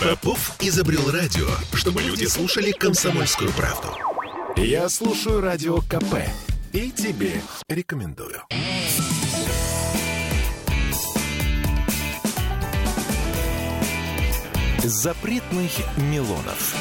Попов 0.00 0.56
изобрел 0.60 1.10
радио, 1.10 1.46
чтобы 1.74 2.00
люди 2.00 2.24
слушали 2.24 2.70
комсомольскую 2.70 3.52
правду. 3.52 3.88
Я 4.56 4.88
слушаю 4.88 5.42
радио 5.42 5.82
КП 5.82 6.14
и 6.72 6.90
тебе 6.90 7.42
рекомендую. 7.68 8.40
Запретных 14.78 15.70
Милонов. 15.98 16.74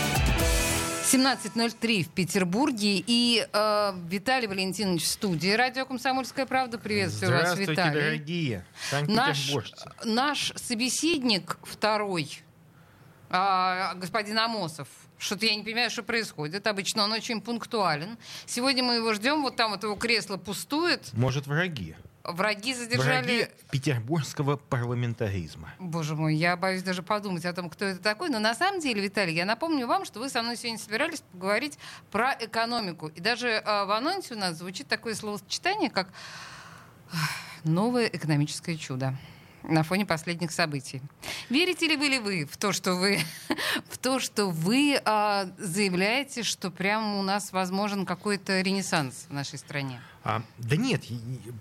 17.03 1.11 2.03
в 2.03 2.09
Петербурге. 2.09 3.03
И 3.05 3.45
э, 3.51 3.93
Виталий 4.07 4.47
Валентинович 4.47 5.03
в 5.03 5.07
студии. 5.07 5.49
Радио 5.49 5.85
«Комсомольская 5.85 6.45
правда». 6.45 6.77
Приветствую 6.77 7.31
вас, 7.33 7.51
Здравствуйте, 7.51 7.71
Виталий. 7.71 8.01
дорогие 8.01 8.65
Наш, 9.07 9.51
наш 10.05 10.53
собеседник 10.55 11.57
второй, 11.63 12.43
а, 13.29 13.93
господин 13.95 14.37
Амосов, 14.39 14.87
что-то 15.17 15.45
я 15.45 15.55
не 15.55 15.63
понимаю, 15.63 15.89
что 15.89 16.01
происходит. 16.01 16.65
Обычно 16.65 17.03
он 17.03 17.11
очень 17.11 17.41
пунктуален. 17.41 18.17
Сегодня 18.45 18.83
мы 18.83 18.95
его 18.95 19.13
ждем. 19.13 19.43
Вот 19.43 19.55
там 19.55 19.71
вот 19.71 19.83
его 19.83 19.95
кресло 19.95 20.37
пустует. 20.37 21.11
Может, 21.13 21.45
враги? 21.45 21.95
Враги 22.23 22.73
задержали... 22.73 23.23
Враги 23.23 23.47
петербургского 23.71 24.57
парламентаризма. 24.57 25.73
Боже 25.79 26.15
мой, 26.15 26.35
я 26.35 26.55
боюсь 26.57 26.83
даже 26.83 27.03
подумать 27.03 27.45
о 27.45 27.53
том, 27.53 27.69
кто 27.69 27.85
это 27.85 28.01
такой. 28.01 28.29
Но 28.29 28.39
на 28.39 28.55
самом 28.55 28.79
деле, 28.79 29.01
Виталий, 29.01 29.33
я 29.35 29.45
напомню 29.45 29.87
вам, 29.87 30.05
что 30.05 30.19
вы 30.19 30.29
со 30.29 30.41
мной 30.41 30.55
сегодня 30.55 30.79
собирались 30.79 31.21
поговорить 31.31 31.77
про 32.11 32.35
экономику. 32.39 33.07
И 33.07 33.19
даже 33.19 33.47
э, 33.47 33.61
в 33.63 33.91
анонсе 33.91 34.35
у 34.35 34.37
нас 34.37 34.57
звучит 34.57 34.87
такое 34.87 35.15
словосочетание, 35.15 35.89
как 35.89 36.09
«новое 37.63 38.05
экономическое 38.05 38.77
чудо» 38.77 39.15
на 39.63 39.83
фоне 39.83 40.05
последних 40.05 40.51
событий. 40.51 41.01
Верите 41.49 41.87
ли 41.87 41.95
вы 41.97 42.05
ли 42.07 42.19
вы 42.19 42.45
в 42.45 42.57
то, 42.57 42.71
что 42.71 42.95
вы, 42.95 43.19
в 43.89 43.97
то, 43.97 44.19
что 44.19 44.47
вы 44.47 44.99
а, 45.05 45.47
заявляете, 45.57 46.43
что 46.43 46.71
прямо 46.71 47.19
у 47.19 47.23
нас 47.23 47.51
возможен 47.51 48.05
какой-то 48.05 48.61
ренессанс 48.61 49.25
в 49.29 49.33
нашей 49.33 49.59
стране? 49.59 50.01
А, 50.23 50.41
да 50.57 50.75
нет, 50.75 51.03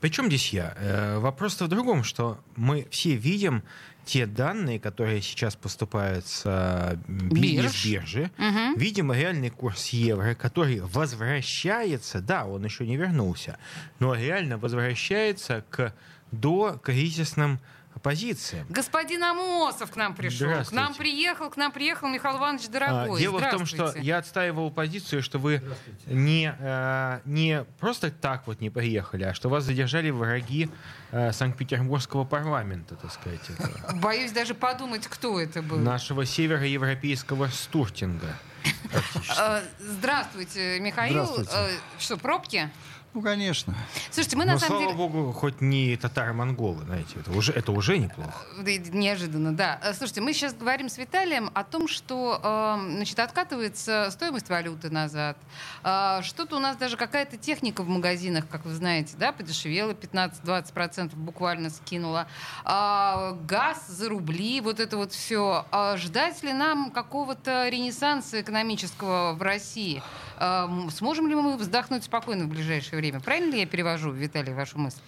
при 0.01 0.09
чем 0.11 0.27
здесь 0.27 0.53
я? 0.53 0.75
Э, 0.79 1.19
вопрос-то 1.19 1.67
в 1.67 1.69
другом, 1.69 2.03
что 2.03 2.41
мы 2.57 2.87
все 2.91 3.15
видим 3.15 3.63
те 4.05 4.27
данные, 4.27 4.81
которые 4.81 5.21
сейчас 5.21 5.55
поступают 5.55 6.27
с 6.27 6.43
э, 6.45 6.97
би- 7.07 7.59
Бирж. 7.59 7.85
биржи. 7.85 8.31
Мгм. 8.39 8.75
Видим 8.77 9.13
реальный 9.13 9.51
курс 9.51 9.89
евро, 9.91 10.35
который 10.35 10.81
возвращается, 10.81 12.21
да, 12.21 12.47
он 12.47 12.65
еще 12.65 12.87
не 12.87 12.97
вернулся, 12.97 13.59
но 13.99 14.15
реально 14.15 14.57
возвращается 14.59 15.63
к 15.71 15.93
докризисным 16.33 17.61
позициям. 17.99 18.67
Господин 18.69 19.23
Амосов 19.25 19.91
к 19.91 19.97
нам 19.97 20.15
пришел. 20.15 20.49
К 20.65 20.73
нам 20.73 20.95
приехал, 20.95 21.51
к 21.51 21.57
нам 21.57 21.73
приехал 21.73 22.09
Михаил 22.09 22.39
Иванович 22.39 22.67
А, 22.69 22.71
Дорогой. 22.71 23.21
Дело 23.21 23.39
в 23.39 23.51
том, 23.51 23.67
что 23.67 23.93
я 23.97 24.19
отстаивал 24.19 24.71
позицию, 24.71 25.23
что 25.23 25.39
вы 25.39 25.63
не, 26.07 26.55
э, 26.59 27.21
не 27.25 27.65
просто 27.79 28.11
так 28.11 28.47
вот 28.47 28.61
не 28.61 28.71
приехали, 28.71 29.25
а 29.25 29.35
что 29.35 29.49
вас 29.49 29.65
задержали 29.65 30.11
враги 30.11 30.71
э, 31.11 31.33
Санкт-Петербургского 31.33 32.25
парламента, 32.25 32.97
так 32.97 33.13
сказать, 33.13 33.41
это, 33.49 33.97
Боюсь 33.97 34.33
даже 34.33 34.55
подумать, 34.55 35.07
кто 35.07 35.41
это 35.41 35.63
был. 35.63 35.79
нашего 35.79 36.25
североевропейского 36.25 37.49
стуртинга. 37.49 38.37
А, 39.37 39.63
Здравствуйте, 39.79 40.81
Михаил. 40.81 41.25
Здравствуйте. 41.25 41.51
А, 41.55 41.69
Что, 42.01 42.17
пробки? 42.17 42.71
Ну, 43.15 43.23
конечно. 43.23 43.75
Слушайте, 44.11 44.37
мы 44.37 44.45
Но, 44.45 44.53
на 44.53 44.59
самом 44.59 44.79
слава 44.79 44.93
деле... 44.93 44.97
богу, 44.97 45.33
хоть 45.33 45.61
не 45.63 45.97
татаро-монголы, 45.97 46.85
знаете, 46.85 47.17
это 47.19 47.33
уже, 47.33 47.53
это 47.53 47.73
уже 47.73 47.99
неплохо. 47.99 48.45
Э, 48.59 48.77
Неожиданно, 48.93 49.57
да. 49.57 49.81
Э, 49.83 49.95
Слушайте, 49.95 50.21
мы 50.21 50.33
сейчас 50.35 50.53
говорим 50.55 50.89
с 50.91 50.99
Виталием 50.99 51.51
о 51.55 51.65
том, 51.65 51.89
что 51.89 52.39
э, 52.43 52.91
значит, 52.97 53.19
откатывается 53.19 54.09
стоимость 54.13 54.51
валюты 54.51 54.91
назад. 54.91 55.39
Э, 55.83 56.21
Что-то 56.23 56.57
у 56.57 56.61
нас 56.61 56.77
даже 56.77 56.97
какая-то 56.99 57.39
техника 57.39 57.83
в 57.83 57.89
магазинах, 57.89 58.47
как 58.47 58.67
вы 58.67 58.75
знаете, 58.75 59.15
да, 59.17 59.33
подешевела 59.33 59.93
15-20% 59.93 61.17
буквально 61.17 61.71
скинула. 61.71 62.29
Газ 62.65 63.89
за 63.89 64.09
рубли, 64.11 64.61
вот 64.61 64.81
это 64.81 64.97
вот 64.99 65.13
все. 65.13 65.65
Ждать 65.97 66.43
ли 66.43 66.53
нам 66.53 66.91
какого-то 66.91 67.69
ренессанса 67.69 68.41
экономического 68.43 69.33
в 69.33 69.43
России? 69.43 70.03
Э, 70.39 70.65
м, 70.65 70.91
Сможем 70.91 71.27
ли 71.29 71.35
мы 71.35 71.57
вздохнуть 71.57 72.05
спокойно 72.05 72.45
в 72.45 72.49
ближайшее 72.49 72.99
время? 72.99 73.21
Правильно 73.21 73.53
ли 73.53 73.61
я 73.61 73.67
перевожу, 73.67 74.11
Виталий, 74.13 74.55
вашу 74.55 74.79
мысль? 74.79 74.99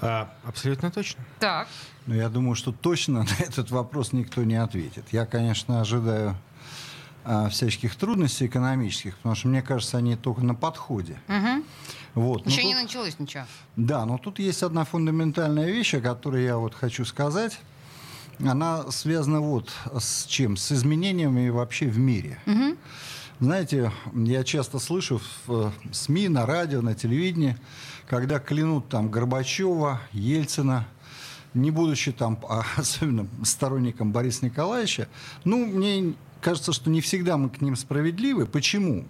А, 0.00 0.32
абсолютно 0.44 0.90
точно. 0.90 1.24
Так. 1.38 1.68
Но 2.06 2.14
я 2.14 2.28
думаю, 2.28 2.54
что 2.54 2.72
точно 2.72 3.22
на 3.22 3.28
этот 3.44 3.70
вопрос 3.70 4.12
никто 4.12 4.42
не 4.44 4.56
ответит. 4.56 5.04
Я, 5.12 5.24
конечно, 5.26 5.80
ожидаю 5.80 6.36
а, 7.24 7.48
всяческих 7.48 7.96
трудностей 7.96 8.46
экономических, 8.46 9.16
потому 9.16 9.34
что, 9.34 9.48
мне 9.48 9.62
кажется, 9.62 9.96
они 9.98 10.14
только 10.16 10.42
на 10.42 10.54
подходе. 10.54 11.18
Мгм. 11.28 11.64
Вот. 12.14 12.44
Но 12.44 12.50
Еще 12.50 12.64
не 12.64 12.74
тут- 12.74 12.82
началось 12.82 13.18
ничего. 13.18 13.44
Да, 13.76 14.04
но 14.04 14.18
тут 14.18 14.38
есть 14.38 14.62
одна 14.62 14.84
фундаментальная 14.84 15.66
вещь, 15.70 15.94
о 15.94 16.00
которой 16.00 16.44
я 16.44 16.58
вот 16.58 16.74
хочу 16.74 17.04
сказать. 17.04 17.58
Она 18.40 18.90
связана 18.90 19.40
вот 19.40 19.70
с 19.98 20.26
чем? 20.26 20.56
С 20.56 20.72
изменениями 20.72 21.48
вообще 21.50 21.86
в 21.86 21.98
мире. 21.98 22.38
Мгм. 22.46 22.76
Знаете, 23.40 23.90
я 24.14 24.44
часто 24.44 24.78
слышу 24.78 25.20
в 25.46 25.52
э, 25.66 25.70
СМИ, 25.90 26.28
на 26.28 26.46
радио, 26.46 26.82
на 26.82 26.94
телевидении, 26.94 27.56
когда 28.06 28.38
клянут 28.38 28.88
там 28.88 29.10
Горбачева, 29.10 30.00
Ельцина, 30.12 30.86
не 31.52 31.72
будучи 31.72 32.12
там, 32.12 32.38
а 32.48 32.64
особенно 32.76 33.26
сторонником 33.42 34.12
Бориса 34.12 34.44
Николаевича, 34.44 35.08
ну, 35.42 35.66
мне 35.66 36.14
кажется, 36.40 36.72
что 36.72 36.90
не 36.90 37.00
всегда 37.00 37.36
мы 37.36 37.50
к 37.50 37.60
ним 37.60 37.74
справедливы. 37.74 38.46
Почему? 38.46 39.04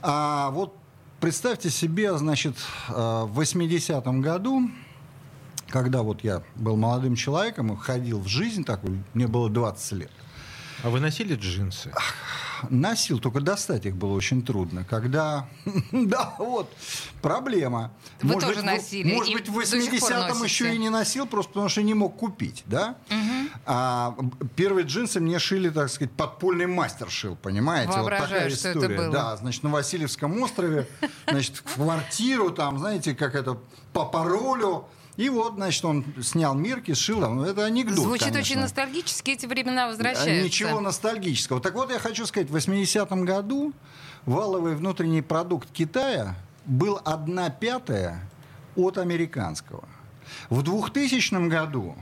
А 0.00 0.50
вот 0.50 0.76
представьте 1.18 1.70
себе, 1.70 2.16
значит, 2.16 2.54
э, 2.88 2.92
в 2.92 3.40
80-м 3.40 4.20
году, 4.20 4.70
когда 5.70 6.02
вот 6.02 6.22
я 6.22 6.44
был 6.54 6.76
молодым 6.76 7.16
человеком 7.16 7.72
и 7.72 7.76
входил 7.76 8.20
в 8.20 8.28
жизнь 8.28 8.62
такую, 8.62 9.02
мне 9.12 9.26
было 9.26 9.50
20 9.50 9.92
лет, 9.92 10.10
А 10.84 10.90
вы 10.90 11.00
носили 11.00 11.34
джинсы? 11.34 11.90
Носил, 12.70 13.18
только 13.18 13.40
достать 13.40 13.86
их 13.86 13.96
было 13.96 14.12
очень 14.12 14.42
трудно. 14.42 14.84
Когда, 14.84 15.48
да, 15.92 16.34
вот, 16.38 16.72
проблема. 17.20 17.90
Вы 18.20 18.34
тоже 18.40 18.60
в- 18.60 18.64
носили, 18.64 19.14
Может 19.14 19.32
быть, 19.34 19.48
в 19.48 19.54
до 19.58 19.66
сих 19.66 20.00
пор 20.00 20.10
80-м 20.10 20.28
носите. 20.38 20.44
еще 20.44 20.74
и 20.74 20.78
не 20.78 20.88
носил, 20.88 21.26
просто 21.26 21.52
потому 21.52 21.68
что 21.68 21.82
не 21.82 21.94
мог 21.94 22.16
купить, 22.16 22.62
да? 22.66 22.96
А 23.66 24.16
первые 24.56 24.86
джинсы 24.86 25.20
мне 25.20 25.38
шили, 25.38 25.68
так 25.70 25.88
сказать, 25.90 26.12
подпольный 26.12 26.66
мастер 26.66 27.10
шил, 27.10 27.36
понимаете? 27.36 27.92
Воображаю, 27.92 28.20
вот 28.22 28.28
такая 28.30 28.50
что 28.50 28.68
это 28.68 28.78
история. 28.78 28.96
было. 28.96 29.10
Да, 29.12 29.36
значит, 29.36 29.62
на 29.62 29.70
Васильевском 29.70 30.40
острове, 30.42 30.86
значит, 31.28 31.56
в 31.56 31.62
квартиру 31.74 32.50
там, 32.50 32.78
знаете, 32.78 33.14
как 33.14 33.34
это, 33.34 33.58
по 33.92 34.04
паролю. 34.04 34.86
И 35.16 35.28
вот, 35.28 35.54
значит, 35.54 35.84
он 35.84 36.04
снял 36.22 36.54
мерки, 36.54 36.94
сшил. 36.94 37.20
Ну, 37.20 37.44
это 37.44 37.64
анекдот, 37.64 37.98
Звучит 37.98 38.28
очень 38.28 38.32
конечно. 38.32 38.62
ностальгически, 38.62 39.30
эти 39.32 39.46
времена 39.46 39.84
А, 39.84 39.88
возвращаются. 39.88 40.44
Ничего 40.44 40.80
ностальгического. 40.80 41.60
Так 41.60 41.74
вот, 41.74 41.90
я 41.90 41.98
хочу 41.98 42.26
сказать, 42.26 42.48
в 42.48 42.56
80-м 42.56 43.24
году 43.24 43.72
валовый 44.24 44.74
внутренний 44.74 45.22
продукт 45.22 45.70
Китая 45.72 46.34
был 46.64 46.98
1 47.04 47.52
пятая 47.60 48.26
от 48.74 48.96
американского. 48.96 49.84
В 50.48 50.62
2000 50.62 51.48
году, 51.48 51.94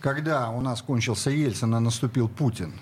когда 0.00 0.48
у 0.48 0.62
нас 0.62 0.80
кончился 0.80 1.30
Ельцин, 1.30 1.74
а 1.74 1.80
наступил 1.80 2.28
Путин, 2.28 2.72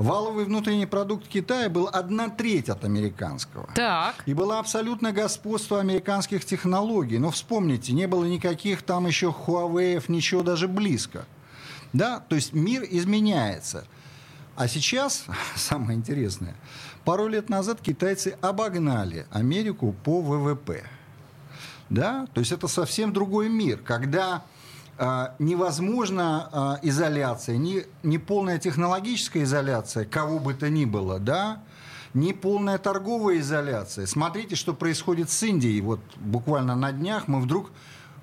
валовый 0.00 0.46
внутренний 0.46 0.86
продукт 0.86 1.28
Китая 1.28 1.68
был 1.68 1.88
1 1.92 2.30
треть 2.32 2.68
от 2.68 2.84
американского. 2.84 3.68
Так. 3.74 4.14
И 4.26 4.34
было 4.34 4.58
абсолютно 4.58 5.12
господство 5.12 5.78
американских 5.78 6.44
технологий. 6.44 7.18
Но 7.18 7.30
вспомните, 7.30 7.92
не 7.92 8.06
было 8.06 8.24
никаких 8.24 8.82
там 8.82 9.06
еще 9.06 9.26
Huawei, 9.26 10.02
ничего 10.08 10.42
даже 10.42 10.68
близко. 10.68 11.26
Да, 11.92 12.20
то 12.20 12.36
есть 12.36 12.52
мир 12.52 12.84
изменяется. 12.88 13.84
А 14.56 14.68
сейчас, 14.68 15.26
самое 15.54 15.98
интересное, 15.98 16.56
пару 17.04 17.28
лет 17.28 17.48
назад 17.48 17.80
китайцы 17.80 18.36
обогнали 18.40 19.26
Америку 19.30 19.94
по 20.04 20.20
ВВП. 20.22 20.84
Да, 21.90 22.26
то 22.32 22.40
есть 22.40 22.52
это 22.52 22.68
совсем 22.68 23.12
другой 23.12 23.48
мир, 23.48 23.78
когда 23.78 24.44
невозможна 25.38 26.48
а, 26.52 26.78
изоляция, 26.82 27.56
не, 27.56 27.84
не 28.02 28.18
полная 28.18 28.58
технологическая 28.58 29.44
изоляция, 29.44 30.04
кого 30.04 30.38
бы 30.38 30.52
то 30.52 30.68
ни 30.68 30.84
было, 30.84 31.18
да, 31.18 31.62
не 32.12 32.32
полная 32.32 32.76
торговая 32.76 33.38
изоляция. 33.38 34.06
Смотрите, 34.06 34.56
что 34.56 34.74
происходит 34.74 35.30
с 35.30 35.42
Индией. 35.42 35.80
Вот 35.80 36.00
буквально 36.16 36.74
на 36.76 36.92
днях 36.92 37.28
мы 37.28 37.40
вдруг 37.40 37.70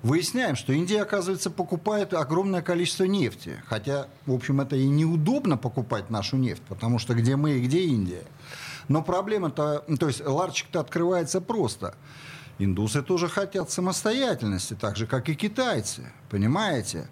выясняем, 0.02 0.56
что 0.56 0.72
Индия, 0.72 1.02
оказывается, 1.02 1.50
покупает 1.50 2.14
огромное 2.14 2.62
количество 2.62 3.04
нефти. 3.04 3.62
Хотя, 3.66 4.06
в 4.26 4.32
общем, 4.32 4.60
это 4.60 4.76
и 4.76 4.86
неудобно 4.86 5.56
покупать 5.56 6.10
нашу 6.10 6.36
нефть, 6.36 6.62
потому 6.68 6.98
что 6.98 7.14
где 7.14 7.36
мы 7.36 7.52
и 7.52 7.60
где 7.60 7.80
Индия. 7.80 8.24
Но 8.88 9.02
проблема-то, 9.02 9.84
то 9.98 10.06
есть 10.06 10.24
ларчик-то 10.24 10.80
открывается 10.80 11.40
просто. 11.40 11.94
Индусы 12.58 13.02
тоже 13.02 13.28
хотят 13.28 13.70
самостоятельности, 13.70 14.74
так 14.74 14.96
же, 14.96 15.06
как 15.06 15.28
и 15.28 15.34
китайцы, 15.34 16.10
понимаете? 16.28 17.08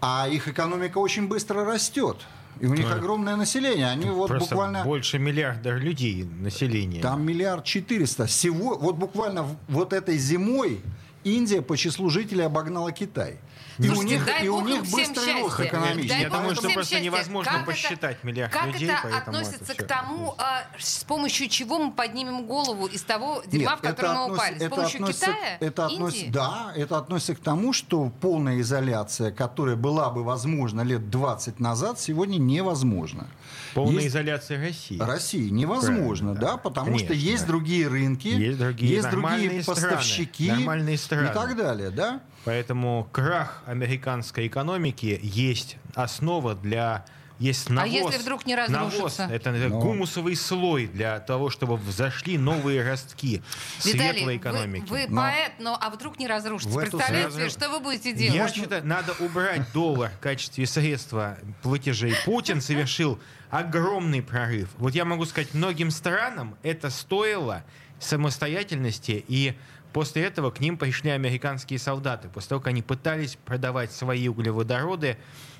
А 0.00 0.28
их 0.28 0.46
экономика 0.48 0.98
очень 0.98 1.26
быстро 1.26 1.64
растет. 1.64 2.16
И 2.60 2.66
у 2.66 2.74
них 2.74 2.88
Да. 2.88 2.94
огромное 2.94 3.36
население. 3.36 3.88
Они 3.88 4.08
вот 4.08 4.28
Просто 4.28 4.54
буквально... 4.54 4.84
больше 4.84 5.18
миллиарда 5.18 5.70
людей 5.76 6.24
населения. 6.24 7.02
Там 7.02 7.22
миллиард 7.26 7.64
четыреста. 7.64 8.26
Всего, 8.26 8.78
вот 8.78 8.96
буквально 8.96 9.46
вот 9.68 9.92
этой 9.92 10.16
зимой 10.16 10.80
Индия 11.24 11.60
по 11.60 11.76
числу 11.76 12.08
жителей 12.08 12.44
обогнала 12.44 12.92
Китай. 12.92 13.38
И 13.78 13.88
у 13.90 14.02
них, 14.02 14.24
дай 14.24 14.44
и 14.44 14.48
у 14.48 14.60
них 14.62 14.82
быстрый 14.90 15.42
рост 15.42 15.60
экономический. 15.60 16.08
Дай 16.08 16.22
Я 16.22 16.30
думаю, 16.30 16.54
что 16.54 16.62
просто 16.62 16.80
счастья. 16.82 17.00
невозможно 17.00 17.52
Как 17.52 17.62
это- 17.62 17.70
посчитать 17.70 18.24
миллиард 18.24 18.52
как 18.52 18.66
людей, 18.66 18.88
это 18.88 18.98
поэтому 19.02 19.36
относится 19.38 19.72
это 19.72 19.84
к 19.84 19.86
тому, 19.86 20.34
а, 20.38 20.62
с 20.78 21.04
помощью 21.04 21.48
чего 21.48 21.78
мы 21.78 21.92
поднимем 21.92 22.46
голову 22.46 22.86
из 22.86 23.02
того 23.02 23.42
дерьма, 23.46 23.72
Нет, 23.72 23.78
в 23.78 23.82
котором 23.82 24.14
мы 24.14 24.24
относ- 24.26 24.34
упали? 24.34 24.54
С 24.58 24.62
это 24.62 24.70
помощью 24.76 25.00
относится- 25.02 25.26
Китая? 25.26 25.56
это 25.60 25.86
относится- 25.86 26.24
Индии? 26.26 26.32
Да, 26.32 26.72
это 26.76 26.98
относится 26.98 27.34
к 27.34 27.40
тому, 27.40 27.72
что 27.72 28.10
полная 28.20 28.60
изоляция, 28.60 29.30
которая 29.30 29.76
была 29.76 30.10
бы 30.10 30.24
возможна 30.24 30.80
лет 30.82 31.10
20 31.10 31.60
назад, 31.60 32.00
сегодня 32.00 32.38
невозможна. 32.38 33.26
Полная 33.74 33.94
Есть- 33.96 34.08
изоляция 34.08 34.58
России. 34.60 34.98
России 34.98 35.50
невозможно, 35.50 36.32
Правильно, 36.32 36.34
да, 36.34 36.52
да. 36.52 36.56
потому 36.56 36.98
что 36.98 37.08
Конечно, 37.08 37.28
есть 37.28 37.42
да. 37.42 37.48
другие 37.48 37.88
рынки, 37.88 38.28
Есть 38.28 38.58
другие 38.58 38.92
есть 38.94 39.10
другие 39.10 39.62
страны, 39.62 39.64
поставщики 39.64 40.50
нормальные 40.50 40.96
страны. 40.98 41.28
и 41.30 41.32
так 41.34 41.56
далее, 41.56 41.90
да. 41.90 42.20
Поэтому 42.46 43.08
крах 43.10 43.64
американской 43.66 44.46
экономики 44.46 45.18
есть 45.20 45.78
основа 45.96 46.54
для 46.54 47.04
есть 47.40 47.68
навоз. 47.68 47.92
А 47.92 47.96
если 48.12 48.18
вдруг 48.22 48.46
не 48.46 48.54
разрушится? 48.54 49.22
Навоз, 49.24 49.34
это 49.34 49.50
Но- 49.50 49.80
гумусовый 49.80 50.36
слой 50.36 50.86
для 50.86 51.18
того, 51.18 51.50
чтобы 51.50 51.76
взошли 51.76 52.38
новые 52.38 52.88
ростки 52.88 53.42
Виталий, 53.84 53.98
светлой 54.10 54.24
вы- 54.24 54.36
экономики. 54.36 54.86
Вы, 54.88 55.06
Но- 55.08 55.20
поэт, 55.22 55.52
но 55.58 55.76
а 55.78 55.90
вдруг 55.90 56.18
не 56.20 56.28
разрушится? 56.28 56.78
Представляете, 56.78 57.32
сразу- 57.32 57.50
что 57.50 57.68
вы 57.68 57.80
будете 57.80 58.12
делать? 58.12 58.34
Я 58.36 58.48
считаю, 58.48 58.86
надо 58.86 59.12
убрать 59.18 59.70
доллар 59.74 60.12
в 60.12 60.20
качестве 60.20 60.66
средства 60.66 61.36
платежей. 61.62 62.14
Путин 62.24 62.60
совершил 62.62 63.18
огромный 63.50 64.22
прорыв. 64.22 64.68
Вот 64.78 64.94
я 64.94 65.04
могу 65.04 65.24
сказать, 65.26 65.52
многим 65.52 65.90
странам 65.90 66.56
это 66.62 66.90
стоило 66.90 67.64
самостоятельности, 67.98 69.24
и 69.26 69.54
после 69.96 70.24
этого 70.24 70.50
к 70.50 70.60
ним 70.60 70.76
пришли 70.76 71.08
американские 71.08 71.78
солдаты, 71.78 72.28
после 72.28 72.50
того, 72.50 72.60
как 72.60 72.68
они 72.68 72.82
пытались 72.82 73.36
продавать 73.36 73.92
свои 73.92 74.28
углеводороды 74.28 75.16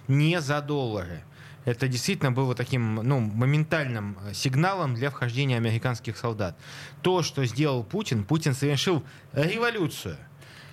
не 0.08 0.42
за 0.42 0.60
доллары. 0.60 1.24
Это 1.64 1.88
действительно 1.88 2.32
было 2.32 2.54
таким 2.54 2.96
ну, 2.96 3.18
моментальным 3.18 4.18
э, 4.26 4.34
сигналом 4.34 4.94
для 4.94 5.08
вхождения 5.08 5.56
американских 5.56 6.18
солдат. 6.18 6.54
То, 7.00 7.22
что 7.22 7.46
сделал 7.46 7.82
Путин, 7.82 8.24
Путин 8.24 8.52
совершил 8.52 9.02
революцию. 9.32 10.18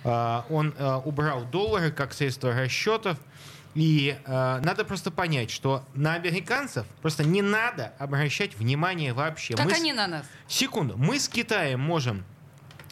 А, 0.04 0.44
Он 0.50 0.74
э, 0.76 1.00
убрал 1.02 1.46
доллары 1.46 1.90
как 1.90 2.12
средство 2.12 2.52
расчетов. 2.52 3.16
И 3.74 4.14
э, 4.26 4.60
надо 4.62 4.84
просто 4.84 5.10
понять, 5.10 5.50
что 5.50 5.86
на 5.94 6.12
американцев 6.12 6.86
просто 7.00 7.24
не 7.24 7.40
надо 7.40 7.94
обращать 7.98 8.58
внимание 8.58 9.14
вообще. 9.14 9.54
Как 9.54 9.64
Мы 9.64 9.72
с- 9.72 9.80
они 9.80 9.94
на 9.94 10.06
нас? 10.06 10.26
Секунду. 10.48 10.98
Мы 10.98 11.18
с 11.18 11.30
Китаем 11.30 11.80
можем 11.80 12.24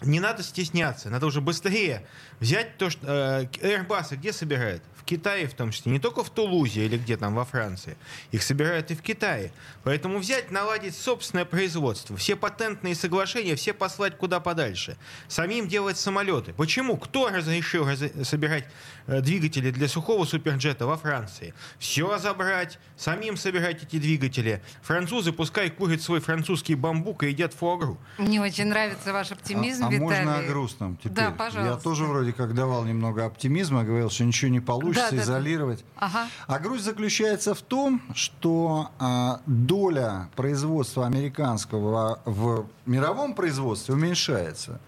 не 0.04 0.20
надо 0.20 0.42
стесняться, 0.42 1.10
надо 1.10 1.26
уже 1.26 1.40
быстрее 1.40 2.06
взять 2.40 2.76
то, 2.78 2.90
что 2.90 3.06
э, 3.06 3.44
Airbus 3.62 4.16
где 4.16 4.32
собирают? 4.32 4.82
В 5.02 5.04
Китае 5.04 5.48
в 5.48 5.54
том 5.54 5.72
числе, 5.72 5.90
не 5.90 5.98
только 5.98 6.22
в 6.22 6.30
Тулузе 6.30 6.84
или 6.86 6.96
где 6.96 7.16
там 7.16 7.34
во 7.34 7.44
Франции. 7.44 7.96
Их 8.30 8.42
собирают 8.44 8.92
и 8.92 8.94
в 8.94 9.02
Китае. 9.02 9.52
Поэтому 9.82 10.18
взять, 10.18 10.52
наладить 10.52 10.96
собственное 10.96 11.44
производство, 11.44 12.16
все 12.16 12.36
патентные 12.36 12.94
соглашения, 12.94 13.56
все 13.56 13.72
послать 13.72 14.16
куда 14.16 14.38
подальше. 14.38 14.96
Самим 15.26 15.66
делать 15.66 15.96
самолеты. 15.98 16.52
Почему? 16.52 16.96
Кто 16.96 17.28
разрешил 17.30 17.84
раз- 17.84 18.12
собирать 18.22 18.64
э, 19.08 19.20
двигатели 19.20 19.72
для 19.72 19.88
сухого 19.88 20.24
суперджета 20.24 20.86
во 20.86 20.96
Франции? 20.96 21.52
Все 21.80 22.16
забрать, 22.18 22.78
самим 22.96 23.36
собирать 23.36 23.82
эти 23.82 23.98
двигатели. 23.98 24.62
Французы 24.82 25.32
пускай 25.32 25.68
курят 25.70 26.00
свой 26.00 26.20
французский 26.20 26.76
бамбук 26.76 27.24
и 27.24 27.28
едят 27.28 27.54
фуагру. 27.54 27.98
Мне 28.18 28.40
очень 28.40 28.66
нравится 28.66 29.12
ваш 29.12 29.32
оптимизм, 29.32 29.84
а, 29.84 29.88
а 29.88 29.90
Виталий. 29.90 30.04
можно 30.04 30.38
о 30.38 30.42
грустном 30.44 30.96
теперь? 30.96 31.12
Да, 31.12 31.30
пожалуйста. 31.32 31.74
Я 31.74 31.80
тоже 31.80 32.04
вроде 32.04 32.32
как 32.32 32.54
давал 32.54 32.84
немного 32.84 33.24
оптимизма, 33.24 33.82
говорил, 33.82 34.08
что 34.08 34.22
ничего 34.24 34.50
не 34.52 34.60
получится 34.60 34.91
Да, 34.96 35.10
да, 35.10 35.16
да. 35.16 35.22
изолировать. 35.22 35.84
Ага. 35.96 36.28
А 36.46 36.58
грусть 36.58 36.84
заключается 36.84 37.54
в 37.54 37.62
том, 37.62 38.02
что 38.14 38.90
а, 38.98 39.40
доля 39.46 40.28
производства 40.36 41.06
американского 41.06 42.20
в 42.24 42.66
мировом 42.86 43.34
производстве 43.34 43.94
уменьшается. 43.94 44.80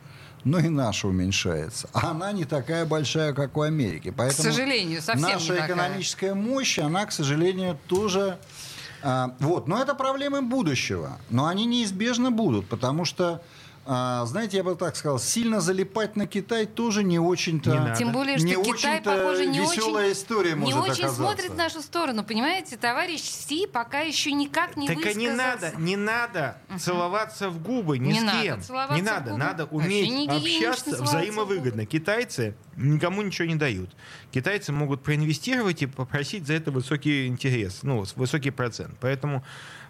Но 0.45 0.59
и 0.59 0.69
наша 0.69 1.09
уменьшается. 1.09 1.89
А 1.95 2.11
она 2.11 2.31
не 2.33 2.45
такая 2.45 2.85
большая, 2.85 3.33
как 3.33 3.57
у 3.57 3.63
Америки. 3.63 4.13
Поэтому 4.15 4.51
сожалению, 4.51 5.01
совсем 5.01 5.27
не 5.27 5.35
наша 5.35 5.49
такая. 5.55 5.67
экономическая 5.69 6.35
мощь, 6.35 6.79
она, 6.79 7.07
к 7.07 7.13
сожалению, 7.13 7.79
тоже... 7.89 8.39
а, 9.03 9.35
вот. 9.39 9.69
Но 9.69 9.81
это 9.81 9.95
проблемы 9.95 10.43
будущего. 10.43 11.19
Но 11.31 11.47
они 11.47 11.65
неизбежно 11.65 12.31
будут, 12.31 12.69
потому 12.69 13.07
что, 13.07 13.41
а, 13.87 14.25
знаете, 14.27 14.57
я 14.57 14.65
бы 14.65 14.75
так 14.77 14.97
сказал, 14.97 15.19
сильно 15.19 15.61
залипать 15.61 16.17
на 16.17 16.27
Китай 16.27 16.65
тоже 16.67 17.03
не 17.05 17.19
очень-то... 17.19 17.71
Не 17.71 17.79
надо. 17.79 17.97
Тем 17.97 18.13
более, 18.13 18.39
что 18.39 18.47
не 18.47 18.63
Китай, 18.63 19.01
похоже, 19.03 19.47
не 19.47 19.59
веселая 19.61 20.11
очень, 20.11 20.21
история 20.21 20.51
не 20.51 20.57
может 20.57 20.81
очень 20.81 20.93
оказаться. 21.05 21.17
смотрит 21.17 21.51
в 21.51 21.57
нашу 21.57 21.83
сторону. 21.83 22.25
Понимаете, 22.25 22.77
товарищ 22.77 23.21
Си 23.21 23.67
пока 23.67 24.01
еще 24.01 24.33
никак 24.33 24.77
не 24.77 24.87
так 24.87 24.97
и 24.97 25.15
не 25.15 25.29
высказался. 25.29 25.37
надо, 25.37 25.73
не 25.83 25.97
надо 25.97 26.57
целоваться 26.79 27.51
в 27.51 27.63
губы 27.63 27.99
ни 27.99 28.13
Не 28.13 28.21
с 28.21 28.23
надо 28.23 28.43
кем. 28.43 28.63
целоваться 28.63 28.95
не 28.97 29.03
в 29.03 29.05
надо, 29.05 29.31
губы. 29.33 29.45
надо 29.45 29.65
уметь 29.67 30.11
не 30.11 30.29
общаться 30.29 31.03
взаимовыгодно. 31.03 31.87
Китайцы 31.87 32.55
никому 32.77 33.23
ничего 33.23 33.47
не 33.47 33.55
дают. 33.57 33.91
Китайцы 34.33 34.73
могут 34.73 35.03
проинвестировать 35.03 35.83
и 35.83 35.87
попросить 35.87 36.47
за 36.47 36.55
это 36.55 36.71
высокий 36.71 37.27
интерес, 37.27 37.81
ну, 37.83 38.05
высокий 38.17 38.51
процент. 38.51 38.97
Поэтому 39.01 39.45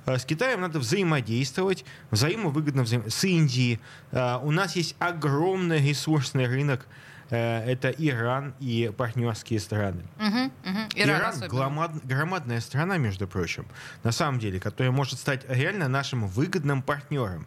с 0.06 0.24
Китаем 0.24 0.60
надо 0.60 0.78
взаимодействовать, 0.78 1.84
взаимовыгодно 2.10 2.82
взаим... 2.82 3.08
с 3.10 3.24
Индией. 3.24 3.80
Э, 4.12 4.38
У 4.42 4.50
нас 4.50 4.76
есть 4.76 4.96
огромный 4.98 5.78
ресурсный 5.88 6.46
рынок. 6.46 6.86
Э, 7.30 7.60
Это 7.72 7.88
Иран 7.90 8.54
и 8.60 8.92
партнерские 8.96 9.58
страны. 9.60 10.02
Мгм, 10.18 10.52
мгм. 10.64 10.88
Иран, 10.94 11.20
Иран 11.20 11.34
громад- 11.48 12.06
громадная 12.06 12.60
страна, 12.60 12.98
между 12.98 13.26
прочим, 13.26 13.66
на 14.02 14.12
самом 14.12 14.38
деле, 14.38 14.60
которая 14.60 14.92
может 14.92 15.18
стать 15.18 15.44
реально 15.48 15.88
нашим 15.88 16.26
выгодным 16.28 16.82
партнером. 16.82 17.46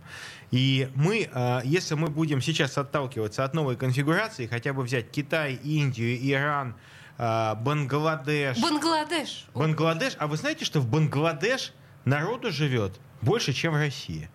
И 0.49 0.89
мы, 0.95 1.29
э, 1.31 1.61
если 1.63 1.93
мы 1.95 2.07
будем 2.07 2.41
сейчас 2.41 2.77
отталкиваться 2.77 3.43
от 3.43 3.53
новой 3.53 3.75
конфигурации, 3.75 4.47
хотя 4.47 4.73
бы 4.73 4.81
взять 4.81 5.11
Китай, 5.11 5.53
Индию, 5.63 6.17
Иран, 6.31 6.73
э, 7.19 7.55
Бангладеш, 7.55 8.57
Бангладеш. 8.59 9.45
Бангладеш, 9.53 10.15
а 10.19 10.25
вы 10.27 10.37
знаете, 10.37 10.65
что 10.65 10.79
в 10.81 10.87
Бангладеш 10.87 11.73
народу 12.07 12.51
живет 12.51 12.99
больше, 13.21 13.53
чем 13.53 13.73
в 13.73 13.77
России? 13.77 14.29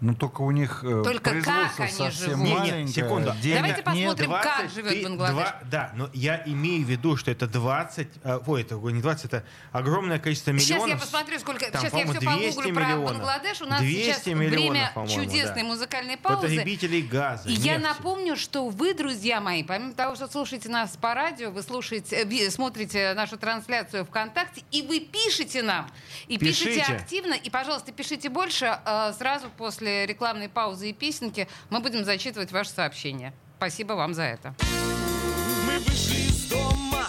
Ну, 0.00 0.14
только 0.14 0.42
у 0.42 0.50
них 0.50 0.80
э, 0.82 1.02
Только 1.02 1.30
производство 1.30 1.68
как 1.76 1.80
они 1.88 1.92
совсем 1.92 2.30
живут? 2.30 2.38
Не, 2.44 2.50
не, 2.50 2.58
маленькое. 2.58 2.88
секунду. 2.88 3.32
денег 3.40 3.56
Давайте 3.56 3.76
нет. 3.76 3.84
посмотрим, 3.84 4.30
как 4.32 4.70
живет 4.70 4.92
ты- 4.92 5.02
Бангладеш. 5.04 5.34
два- 5.34 5.60
да, 5.70 5.92
но 5.94 6.10
я 6.12 6.42
имею 6.44 6.84
в 6.84 6.88
виду, 6.90 7.16
что 7.16 7.30
это 7.30 7.46
20, 7.46 8.08
э, 8.22 8.38
ой, 8.46 8.62
это 8.62 8.74
не 8.74 9.00
20, 9.00 9.24
это 9.26 9.44
огромное 9.72 10.18
количество 10.18 10.50
миллионов. 10.50 10.88
Сейчас 10.88 10.88
я 10.88 10.96
посмотрю, 10.96 11.38
сколько. 11.38 11.70
Там, 11.70 11.80
сейчас 11.82 11.94
я 11.94 12.06
все 12.06 12.20
200 12.20 12.56
погуглю 12.56 12.74
про. 12.74 12.96
Бангладеш. 12.96 13.62
У 13.62 13.66
нас 13.66 13.80
200 13.80 14.02
сейчас 14.02 14.26
миллионов, 14.26 14.94
время 14.94 15.08
чудесной 15.08 15.62
да. 15.62 15.68
музыкальной 15.68 16.16
паузы. 16.18 16.42
Потребителей 16.42 17.02
газа. 17.02 17.48
И 17.48 17.52
я 17.52 17.78
напомню, 17.78 18.36
что 18.36 18.68
вы, 18.68 18.94
друзья 18.94 19.40
мои, 19.40 19.62
помимо 19.62 19.94
того, 19.94 20.16
что 20.16 20.26
слушаете 20.28 20.68
нас 20.68 20.96
по 20.96 21.14
радио, 21.14 21.50
вы 21.50 21.62
слушаете, 21.62 22.50
смотрите 22.50 23.14
нашу 23.14 23.38
трансляцию 23.38 24.04
ВКонтакте, 24.04 24.64
и 24.70 24.82
вы 24.82 25.00
пишете 25.00 25.62
нам. 25.62 25.88
И 26.26 26.36
пишите, 26.36 26.74
Пишите. 26.80 26.92
активно. 26.92 27.34
И, 27.34 27.48
пожалуйста, 27.48 27.92
пишите 27.92 28.28
больше. 28.28 28.78
Э, 28.84 29.12
Сразу 29.16 29.48
после 29.56 29.83
рекламной 29.84 30.48
паузы 30.48 30.90
и 30.90 30.92
песенки 30.92 31.48
мы 31.70 31.80
будем 31.80 32.04
зачитывать 32.04 32.52
ваши 32.52 32.70
сообщения. 32.70 33.32
Спасибо 33.56 33.94
вам 33.94 34.14
за 34.14 34.22
это. 34.22 34.54
Мы 35.66 35.78
вышли 35.78 36.28
из 36.28 36.46
дома, 36.46 37.03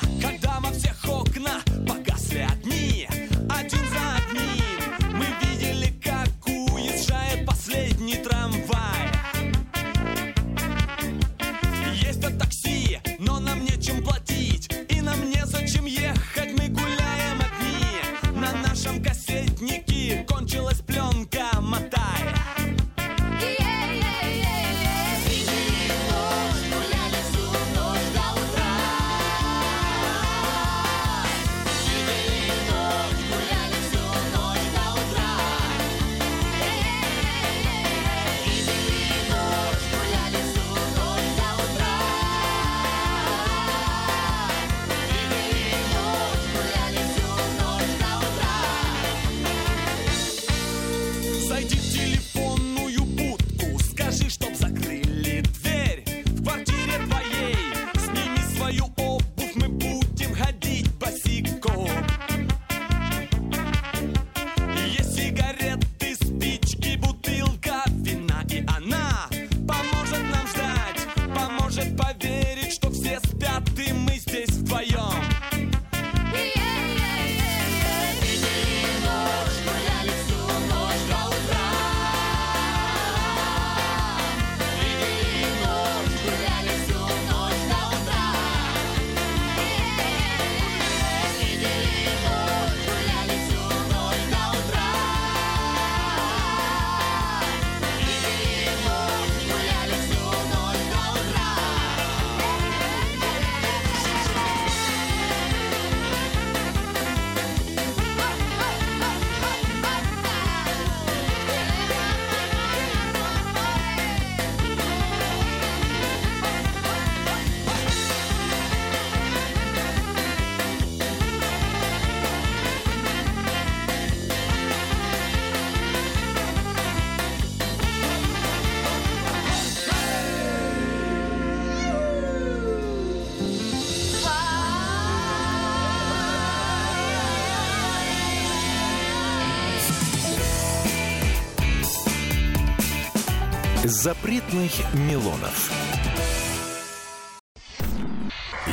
Запретных 143.87 144.71
Милонов. 144.95 145.71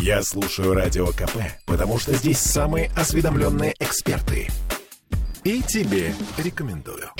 Я 0.00 0.22
слушаю 0.22 0.72
Радио 0.72 1.08
КП, 1.08 1.36
потому 1.66 1.98
что 1.98 2.14
здесь 2.14 2.38
самые 2.38 2.90
осведомленные 2.96 3.74
эксперты. 3.78 4.48
И 5.44 5.60
тебе 5.60 6.14
рекомендую. 6.38 7.10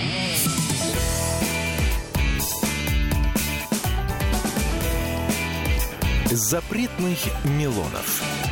Запретных 6.31 7.19
Милонов. 7.45 8.52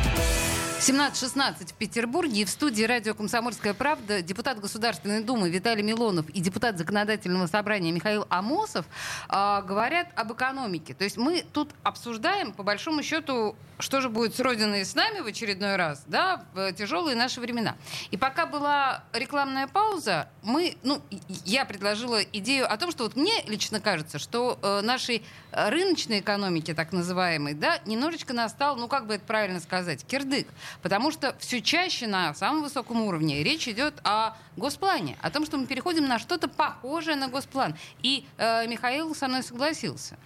17.16 0.81 1.67
в 1.67 1.73
Петербурге. 1.75 2.41
И 2.41 2.45
в 2.45 2.49
студии 2.49 2.83
радио 2.83 3.13
«Комсомольская 3.13 3.75
правда» 3.75 4.23
депутат 4.23 4.59
Государственной 4.59 5.23
Думы 5.23 5.51
Виталий 5.51 5.83
Милонов 5.83 6.27
и 6.29 6.41
депутат 6.41 6.79
Законодательного 6.79 7.45
собрания 7.45 7.91
Михаил 7.91 8.25
Амосов 8.29 8.87
э, 9.29 9.61
говорят 9.63 10.07
об 10.15 10.33
экономике. 10.33 10.95
То 10.95 11.03
есть 11.03 11.17
мы 11.17 11.45
тут 11.53 11.69
обсуждаем, 11.83 12.51
по 12.51 12.63
большому 12.63 13.03
счету, 13.03 13.55
что 13.81 14.01
же 14.01 14.09
будет 14.09 14.35
с 14.35 14.39
Родиной 14.39 14.81
и 14.81 14.85
с 14.85 14.95
нами 14.95 15.19
в 15.19 15.27
очередной 15.27 15.75
раз, 15.75 16.03
да, 16.07 16.45
в 16.53 16.71
тяжелые 16.73 17.15
наши 17.15 17.39
времена. 17.41 17.75
И 18.11 18.17
пока 18.17 18.45
была 18.45 19.03
рекламная 19.13 19.67
пауза, 19.67 20.29
мы, 20.43 20.77
ну, 20.83 21.01
я 21.45 21.65
предложила 21.65 22.21
идею 22.21 22.71
о 22.71 22.77
том, 22.77 22.91
что 22.91 23.03
вот 23.03 23.15
мне 23.15 23.43
лично 23.45 23.79
кажется, 23.79 24.19
что 24.19 24.57
э, 24.61 24.81
нашей 24.81 25.23
рыночной 25.51 26.19
экономике, 26.19 26.73
так 26.73 26.91
называемой, 26.91 27.53
да, 27.53 27.79
немножечко 27.85 28.33
настал, 28.33 28.77
ну, 28.77 28.87
как 28.87 29.07
бы 29.07 29.15
это 29.15 29.25
правильно 29.25 29.59
сказать, 29.59 30.05
кирдык. 30.05 30.47
Потому 30.81 31.11
что 31.11 31.35
все 31.39 31.61
чаще 31.61 32.07
на 32.07 32.33
самом 32.33 32.63
высоком 32.63 33.01
уровне 33.01 33.43
речь 33.43 33.67
идет 33.67 33.99
о 34.03 34.35
госплане, 34.57 35.17
о 35.21 35.29
том, 35.29 35.45
что 35.45 35.57
мы 35.57 35.65
переходим 35.65 36.07
на 36.07 36.19
что-то 36.19 36.47
похожее 36.47 37.15
на 37.15 37.27
госплан. 37.27 37.75
И 38.01 38.25
э, 38.37 38.67
Михаил 38.67 39.13
со 39.15 39.27
мной 39.27 39.43
согласился. 39.43 40.17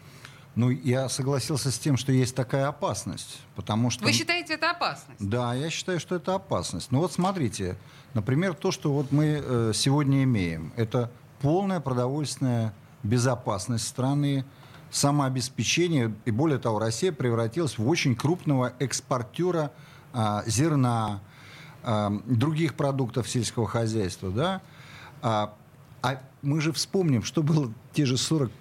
Ну, 0.55 0.69
я 0.69 1.09
согласился 1.09 1.69
с 1.69 1.77
тем, 1.77 1.97
что 1.97 2.13
есть 2.13 2.33
такая 2.33 2.67
опасность, 2.67 3.41
потому 3.55 3.89
что... 3.89 4.05
Вы 4.05 4.13
считаете 4.13 4.53
это 4.53 4.71
опасность? 4.71 5.19
Да, 5.19 5.53
я 5.53 5.69
считаю, 5.69 5.99
что 5.99 6.15
это 6.15 6.33
опасность. 6.33 6.91
Ну 6.91 6.99
вот 6.99 7.11
смотрите, 7.11 7.77
например, 8.13 8.53
то, 8.53 8.71
что 8.71 8.93
вот 8.93 9.11
мы 9.11 9.41
э, 9.43 9.71
сегодня 9.75 10.23
имеем, 10.23 10.71
это 10.77 11.11
полная 11.41 11.81
продовольственная 11.81 12.73
безопасность 13.03 13.85
страны, 13.85 14.45
самообеспечение, 14.91 16.15
и 16.23 16.31
более 16.31 16.57
того, 16.57 16.79
Россия 16.79 17.11
превратилась 17.11 17.77
в 17.77 17.87
очень 17.87 18.15
крупного 18.15 18.73
экспортера 18.79 19.71
зерна, 20.45 21.21
а, 21.83 22.11
других 22.25 22.73
продуктов 22.73 23.29
сельского 23.29 23.67
хозяйства, 23.67 24.31
да, 24.31 24.61
а, 25.21 25.53
а 26.01 26.21
мы 26.41 26.61
же 26.61 26.71
вспомним, 26.71 27.23
что 27.23 27.43
было 27.43 27.71
те 27.93 28.05
же 28.05 28.17
40 28.17 28.51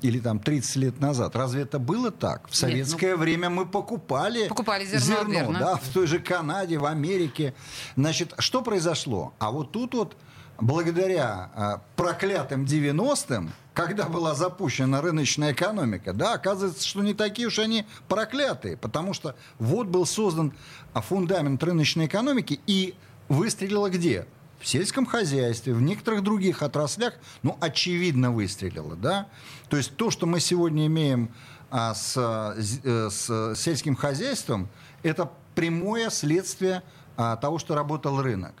или 0.00 0.20
там 0.20 0.38
30 0.38 0.76
лет 0.76 1.00
назад. 1.00 1.34
Разве 1.36 1.62
это 1.62 1.78
было 1.78 2.10
так? 2.10 2.48
В 2.48 2.56
советское 2.56 3.10
Нет, 3.10 3.16
ну, 3.16 3.22
время 3.22 3.50
мы 3.50 3.66
покупали, 3.66 4.48
покупали 4.48 4.84
зерно, 4.86 5.32
зерно 5.32 5.58
да, 5.58 5.76
в 5.76 5.88
той 5.88 6.06
же 6.06 6.18
Канаде, 6.18 6.78
в 6.78 6.86
Америке. 6.86 7.52
Значит, 7.96 8.32
что 8.38 8.62
произошло? 8.62 9.34
А 9.38 9.50
вот 9.50 9.72
тут 9.72 9.94
вот 9.94 10.16
благодаря 10.60 11.50
э, 11.54 11.78
проклятым 11.96 12.64
90-м, 12.64 13.52
когда 13.74 14.06
была 14.06 14.34
запущена 14.34 15.00
рыночная 15.00 15.52
экономика, 15.52 16.12
да, 16.12 16.34
оказывается, 16.34 16.86
что 16.86 17.02
не 17.02 17.14
такие 17.14 17.48
уж 17.48 17.58
они 17.58 17.86
проклятые, 18.08 18.76
потому 18.76 19.14
что 19.14 19.34
вот 19.58 19.86
был 19.86 20.06
создан 20.06 20.52
фундамент 20.94 21.62
рыночной 21.62 22.06
экономики 22.06 22.60
и 22.66 22.94
выстрелило 23.28 23.88
где? 23.88 24.26
В 24.58 24.66
сельском 24.66 25.06
хозяйстве, 25.06 25.74
в 25.74 25.82
некоторых 25.82 26.22
других 26.22 26.62
отраслях, 26.62 27.14
ну, 27.42 27.56
очевидно 27.60 28.30
выстрелило, 28.30 28.94
да. 28.94 29.26
То 29.68 29.76
есть 29.76 29.96
то, 29.96 30.10
что 30.10 30.26
мы 30.26 30.38
сегодня 30.38 30.86
имеем 30.86 31.30
а, 31.68 31.94
с, 31.94 32.14
э, 32.16 33.08
с 33.10 33.54
сельским 33.56 33.96
хозяйством, 33.96 34.68
это 35.02 35.32
прямое 35.54 36.10
следствие 36.10 36.82
а, 37.16 37.36
того, 37.36 37.58
что 37.58 37.74
работал 37.74 38.22
рынок. 38.22 38.54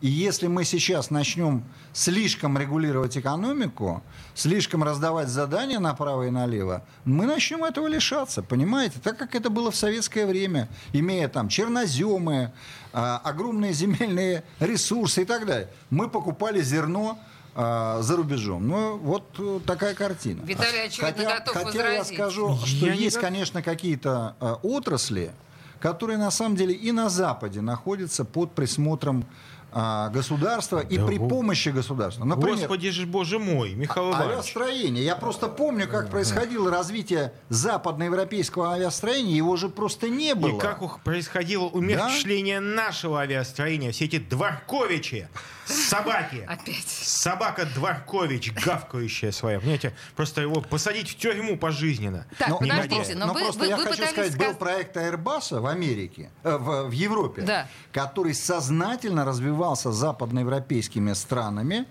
И 0.00 0.08
если 0.08 0.46
мы 0.46 0.64
сейчас 0.64 1.10
начнем 1.10 1.64
слишком 1.92 2.58
регулировать 2.58 3.16
экономику, 3.16 4.02
слишком 4.34 4.82
раздавать 4.84 5.28
задания 5.28 5.78
направо 5.78 6.26
и 6.26 6.30
налево, 6.30 6.84
мы 7.04 7.26
начнем 7.26 7.64
этого 7.64 7.86
лишаться, 7.86 8.42
понимаете? 8.42 8.98
Так 9.02 9.18
как 9.18 9.34
это 9.34 9.50
было 9.50 9.70
в 9.70 9.76
советское 9.76 10.26
время, 10.26 10.68
имея 10.92 11.28
там 11.28 11.48
черноземы, 11.48 12.52
а, 12.92 13.20
огромные 13.24 13.72
земельные 13.72 14.44
ресурсы 14.60 15.22
и 15.22 15.24
так 15.24 15.46
далее. 15.46 15.68
Мы 15.90 16.08
покупали 16.08 16.60
зерно, 16.62 17.18
а, 17.60 18.02
за 18.02 18.16
рубежом. 18.16 18.68
Ну, 18.68 18.98
вот 18.98 19.34
э, 19.36 19.58
такая 19.66 19.92
картина. 19.92 20.42
Виталий, 20.44 20.84
очевидно, 20.84 21.24
хотя, 21.24 21.38
готов 21.40 21.54
хотя 21.54 21.66
возразить. 21.66 22.10
я 22.10 22.16
скажу, 22.16 22.56
что 22.64 22.86
я 22.86 22.92
есть, 22.92 23.16
не... 23.16 23.22
конечно, 23.22 23.62
какие-то 23.62 24.36
э, 24.40 24.54
отрасли, 24.62 25.32
которые 25.80 26.18
на 26.18 26.30
самом 26.30 26.54
деле 26.54 26.72
и 26.72 26.92
на 26.92 27.08
Западе 27.08 27.60
находятся 27.60 28.24
под 28.24 28.52
присмотром 28.52 29.26
а, 29.70 30.08
государства 30.08 30.80
и 30.80 30.98
при 30.98 31.18
помощи 31.18 31.68
государства. 31.68 32.24
Например, 32.24 32.56
Господи 32.56 32.90
же, 32.90 33.06
боже 33.06 33.38
мой, 33.38 33.74
Михаил 33.74 34.10
Иванович. 34.10 34.32
Авиастроение. 34.32 35.04
Я 35.04 35.16
просто 35.16 35.48
помню, 35.48 35.86
как 35.86 36.10
происходило 36.10 36.70
развитие 36.70 37.32
западноевропейского 37.50 38.72
авиастроения, 38.72 39.36
его 39.36 39.56
же 39.56 39.68
просто 39.68 40.08
не 40.08 40.34
было. 40.34 40.56
И 40.56 40.58
как 40.58 41.00
происходило 41.00 41.64
умерщвление 41.64 42.60
да? 42.60 42.66
нашего 42.84 43.20
авиастроения. 43.20 43.92
Все 43.92 44.06
эти 44.06 44.18
дворковичи, 44.18 45.28
собаки. 45.66 46.44
Опять. 46.48 46.88
Собака 46.88 47.66
Дворкович, 47.66 48.52
гавкающая 48.64 49.32
своя. 49.32 49.58
Понимаете, 49.60 49.94
просто 50.16 50.40
его 50.40 50.60
посадить 50.60 51.10
в 51.10 51.16
тюрьму 51.16 51.56
пожизненно. 51.56 52.26
Так, 52.38 52.48
но, 52.48 52.58
подождите, 52.58 53.14
но, 53.14 53.26
но 53.26 53.34
вы, 53.34 53.40
просто 53.40 53.60
вы, 53.60 53.66
я 53.66 53.76
вы 53.76 53.84
хочу 53.84 54.06
сказать, 54.06 54.32
сказ... 54.32 54.46
был 54.46 54.54
проект 54.54 54.96
Airbus 54.96 55.60
в 55.60 55.66
Америке, 55.66 56.30
э, 56.42 56.56
в, 56.56 56.88
в 56.88 56.90
Европе, 56.92 57.42
да. 57.42 57.68
который 57.92 58.34
сознательно 58.34 59.24
развивался 59.68 59.92
западноевропейскими 59.92 61.12
странами, 61.12 61.86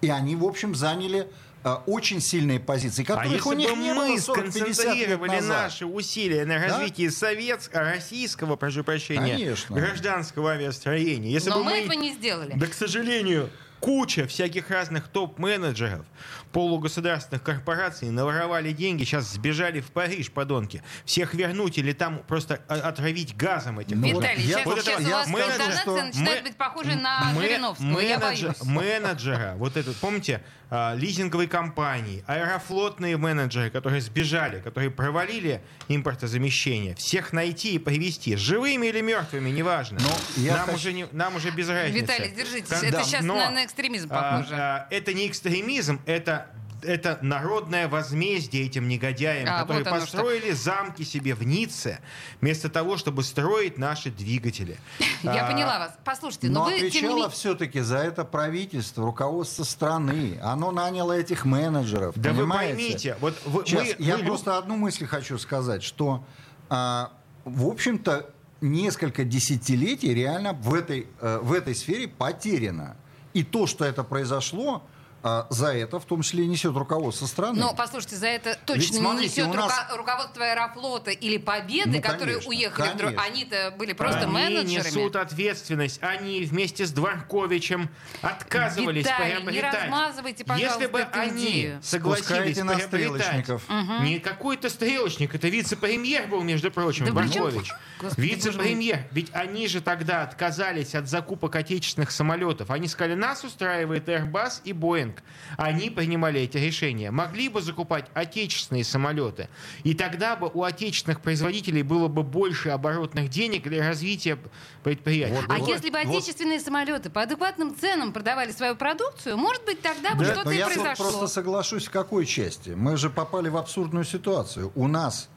и 0.00 0.08
они, 0.10 0.36
в 0.36 0.44
общем, 0.44 0.74
заняли 0.74 1.28
э, 1.64 1.76
очень 1.86 2.20
сильные 2.20 2.58
позиции, 2.58 3.04
которых 3.04 3.46
а 3.46 3.48
у 3.50 3.52
них 3.52 3.68
бы 3.68 3.76
не 3.76 3.92
мы 3.94 4.08
было 4.08 4.18
40 4.18 4.52
сконцентрировали 4.52 5.40
наши 5.40 5.86
усилия 5.86 6.44
на 6.44 6.58
развитии 6.58 7.08
да? 7.08 7.12
советского, 7.12 7.84
российского, 7.84 8.56
прошу 8.56 8.84
прощения, 8.84 9.36
Конечно. 9.36 9.76
гражданского 9.76 10.52
авиастроения. 10.52 11.30
Если 11.30 11.50
Но 11.50 11.58
бы 11.58 11.64
мы, 11.64 11.70
мы 11.72 11.78
этого 11.78 11.92
не 11.92 12.12
сделали. 12.12 12.52
Да, 12.56 12.66
к 12.66 12.74
сожалению, 12.74 13.50
куча 13.80 14.26
всяких 14.26 14.70
разных 14.70 15.08
топ-менеджеров 15.08 16.04
полугосударственных 16.52 17.42
корпораций 17.42 18.10
наворовали 18.10 18.72
деньги, 18.72 19.04
сейчас 19.04 19.32
сбежали 19.32 19.80
в 19.80 19.90
Париж, 19.90 20.30
подонки. 20.30 20.82
Всех 21.04 21.34
вернуть 21.34 21.78
или 21.78 21.92
там 21.92 22.22
просто 22.26 22.56
отравить 22.68 23.36
газом 23.36 23.78
этих. 23.78 23.96
Ну, 23.96 24.20
Виталий, 24.20 24.42
сейчас, 24.42 24.64
вот 24.64 24.80
сейчас 24.80 25.00
у 25.00 25.10
вас 25.10 25.28
менеджер, 25.28 25.72
что... 25.80 26.02
начинает 26.02 26.42
быть 26.42 26.56
похожей 26.56 26.96
на 26.96 27.32
мы, 27.34 27.42
Жириновского, 27.42 28.00
я 28.00 28.18
боюсь. 28.18 28.62
Менеджера, 28.62 29.54
вот 29.56 29.76
этот, 29.76 29.96
помните, 29.96 30.42
а, 30.72 30.94
лизинговые 30.94 31.48
компании, 31.48 32.22
аэрофлотные 32.28 33.16
менеджеры, 33.16 33.70
которые 33.70 34.00
сбежали, 34.00 34.60
которые 34.60 34.90
провалили 34.90 35.62
импортозамещение, 35.88 36.94
всех 36.94 37.32
найти 37.32 37.74
и 37.74 37.78
привести, 37.78 38.36
живыми 38.36 38.86
или 38.86 39.00
мертвыми, 39.00 39.50
неважно. 39.50 39.98
Но 40.00 40.46
нам, 40.48 40.66
хочу... 40.66 40.76
уже 40.76 40.92
не, 40.92 41.06
нам 41.10 41.34
уже 41.34 41.50
без 41.50 41.68
разницы. 41.68 42.02
Виталий, 42.02 42.30
держитесь, 42.30 42.68
Когда... 42.68 42.86
это 42.86 43.04
сейчас 43.04 43.24
Но, 43.24 43.34
на 43.34 43.50
экстремизм 43.70 44.08
похоже. 44.08 44.54
А, 44.54 44.76
а, 44.76 44.86
это 44.90 45.12
не 45.14 45.26
экстремизм, 45.26 46.00
это 46.06 46.50
это 46.82 47.18
народное 47.22 47.88
возмездие 47.88 48.66
этим 48.66 48.88
негодяям, 48.88 49.48
а, 49.48 49.60
которые 49.60 49.84
вот 49.84 50.00
построили 50.00 50.52
что. 50.54 50.64
замки 50.64 51.02
себе 51.02 51.34
в 51.34 51.42
Ницце, 51.42 52.00
вместо 52.40 52.68
того, 52.68 52.96
чтобы 52.96 53.22
строить 53.22 53.78
наши 53.78 54.10
двигатели. 54.10 54.78
Я 55.22 55.46
а, 55.46 55.50
поняла 55.50 55.78
вас. 55.78 55.92
Послушайте, 56.04 56.48
но, 56.48 56.60
но 56.60 56.70
вы 56.70 56.76
отвечало 56.76 57.28
все-таки 57.30 57.80
за 57.80 57.98
это 57.98 58.24
правительство, 58.24 59.04
руководство 59.04 59.64
страны. 59.64 60.38
Оно 60.42 60.70
наняло 60.70 61.12
этих 61.12 61.44
менеджеров. 61.44 62.14
Да 62.16 62.30
понимаете? 62.30 62.72
вы 62.72 62.76
поймите, 62.76 63.16
вот 63.20 63.38
вы, 63.44 63.64
Сейчас, 63.66 63.98
мы, 63.98 64.04
я 64.04 64.18
мы... 64.18 64.24
просто 64.24 64.58
одну 64.58 64.76
мысль 64.76 65.06
хочу 65.06 65.38
сказать, 65.38 65.82
что 65.82 66.24
а, 66.68 67.12
в 67.44 67.66
общем-то 67.66 68.30
несколько 68.60 69.24
десятилетий 69.24 70.14
реально 70.14 70.52
в 70.52 70.74
этой, 70.74 71.06
э, 71.20 71.38
в 71.42 71.52
этой 71.52 71.74
сфере 71.74 72.08
потеряно. 72.08 72.96
И 73.32 73.42
то, 73.42 73.66
что 73.66 73.84
это 73.84 74.02
произошло, 74.04 74.82
а 75.22 75.46
за 75.50 75.74
это 75.74 76.00
в 76.00 76.04
том 76.04 76.22
числе 76.22 76.46
несет 76.46 76.74
руководство 76.76 77.26
страны. 77.26 77.60
Но, 77.60 77.74
послушайте, 77.74 78.16
за 78.16 78.26
это 78.28 78.58
точно 78.64 78.80
Ведь, 78.80 78.94
смотрите, 78.94 79.42
не 79.42 79.46
несет 79.48 79.60
нас... 79.60 79.72
руко- 79.72 79.96
руководство 79.96 80.44
Аэрофлота 80.44 81.10
или 81.10 81.36
Победы, 81.36 81.96
ну, 81.96 82.02
которые 82.02 82.34
конечно, 82.36 82.48
уехали. 82.48 82.88
Конечно. 82.88 83.10
В... 83.12 83.24
Они-то 83.24 83.74
были 83.78 83.92
просто 83.92 84.20
Они 84.22 84.32
менеджерами. 84.32 84.86
несут 84.88 85.16
ответственность. 85.16 86.02
Они 86.02 86.44
вместе 86.44 86.86
с 86.86 86.92
Дворковичем 86.92 87.90
отказывались 88.22 89.04
Виталий, 89.04 89.34
приобретать. 89.36 89.52
не 89.54 89.80
размазывайте, 89.82 90.44
пожалуйста, 90.44 90.80
Если 90.80 90.92
бы 90.92 91.02
они 91.02 91.50
идею. 91.50 91.80
согласились 91.82 92.56
на 92.58 92.76
приобретать... 92.76 93.48
Угу. 93.50 94.02
Не 94.02 94.18
какой-то 94.18 94.68
стрелочник, 94.68 95.34
это 95.34 95.48
вице-премьер 95.48 96.28
был, 96.28 96.42
между 96.42 96.70
прочим, 96.70 97.04
да 97.06 97.12
Дворкович. 97.12 97.72
Вице-премьер. 98.16 99.06
Ведь 99.10 99.30
они 99.32 99.66
же 99.66 99.80
тогда 99.80 100.22
отказались 100.22 100.94
от 100.94 101.08
закупок 101.08 101.56
отечественных 101.56 102.10
самолетов. 102.10 102.70
Они 102.70 102.88
сказали, 102.88 103.14
нас 103.14 103.44
устраивает 103.44 104.08
Airbus 104.08 104.60
и 104.64 104.72
Boeing. 104.72 105.09
Boeing, 105.10 105.22
они 105.56 105.90
принимали 105.90 106.40
эти 106.40 106.56
решения, 106.56 107.10
могли 107.10 107.48
бы 107.48 107.60
закупать 107.60 108.06
отечественные 108.14 108.84
самолеты. 108.84 109.48
И 109.84 109.94
тогда 109.94 110.36
бы 110.36 110.50
у 110.52 110.62
отечественных 110.62 111.20
производителей 111.20 111.82
было 111.82 112.08
бы 112.08 112.22
больше 112.22 112.70
оборотных 112.70 113.28
денег 113.28 113.64
для 113.64 113.86
развития 113.86 114.38
предприятий. 114.82 115.44
а 115.48 115.58
вот, 115.58 115.68
если 115.68 115.90
бы 115.90 115.98
вот. 116.02 116.08
отечественные 116.08 116.60
самолеты 116.60 117.10
по 117.10 117.22
адекватным 117.22 117.76
ценам 117.76 118.12
продавали 118.12 118.52
свою 118.52 118.76
продукцию, 118.76 119.36
может 119.36 119.64
быть, 119.64 119.82
тогда 119.82 120.14
бы 120.14 120.24
да, 120.24 120.34
что-то 120.34 120.50
и 120.50 120.56
я 120.56 120.66
произошло. 120.66 120.90
Я 120.90 120.96
просто 121.10 121.26
соглашусь 121.26 121.86
в 121.86 121.90
какой 121.90 122.26
части. 122.26 122.70
Мы 122.70 122.96
же 122.96 123.10
попали 123.10 123.48
в 123.48 123.56
абсурдную 123.56 124.04
ситуацию. 124.04 124.72
У 124.74 124.88
нас 124.88 125.28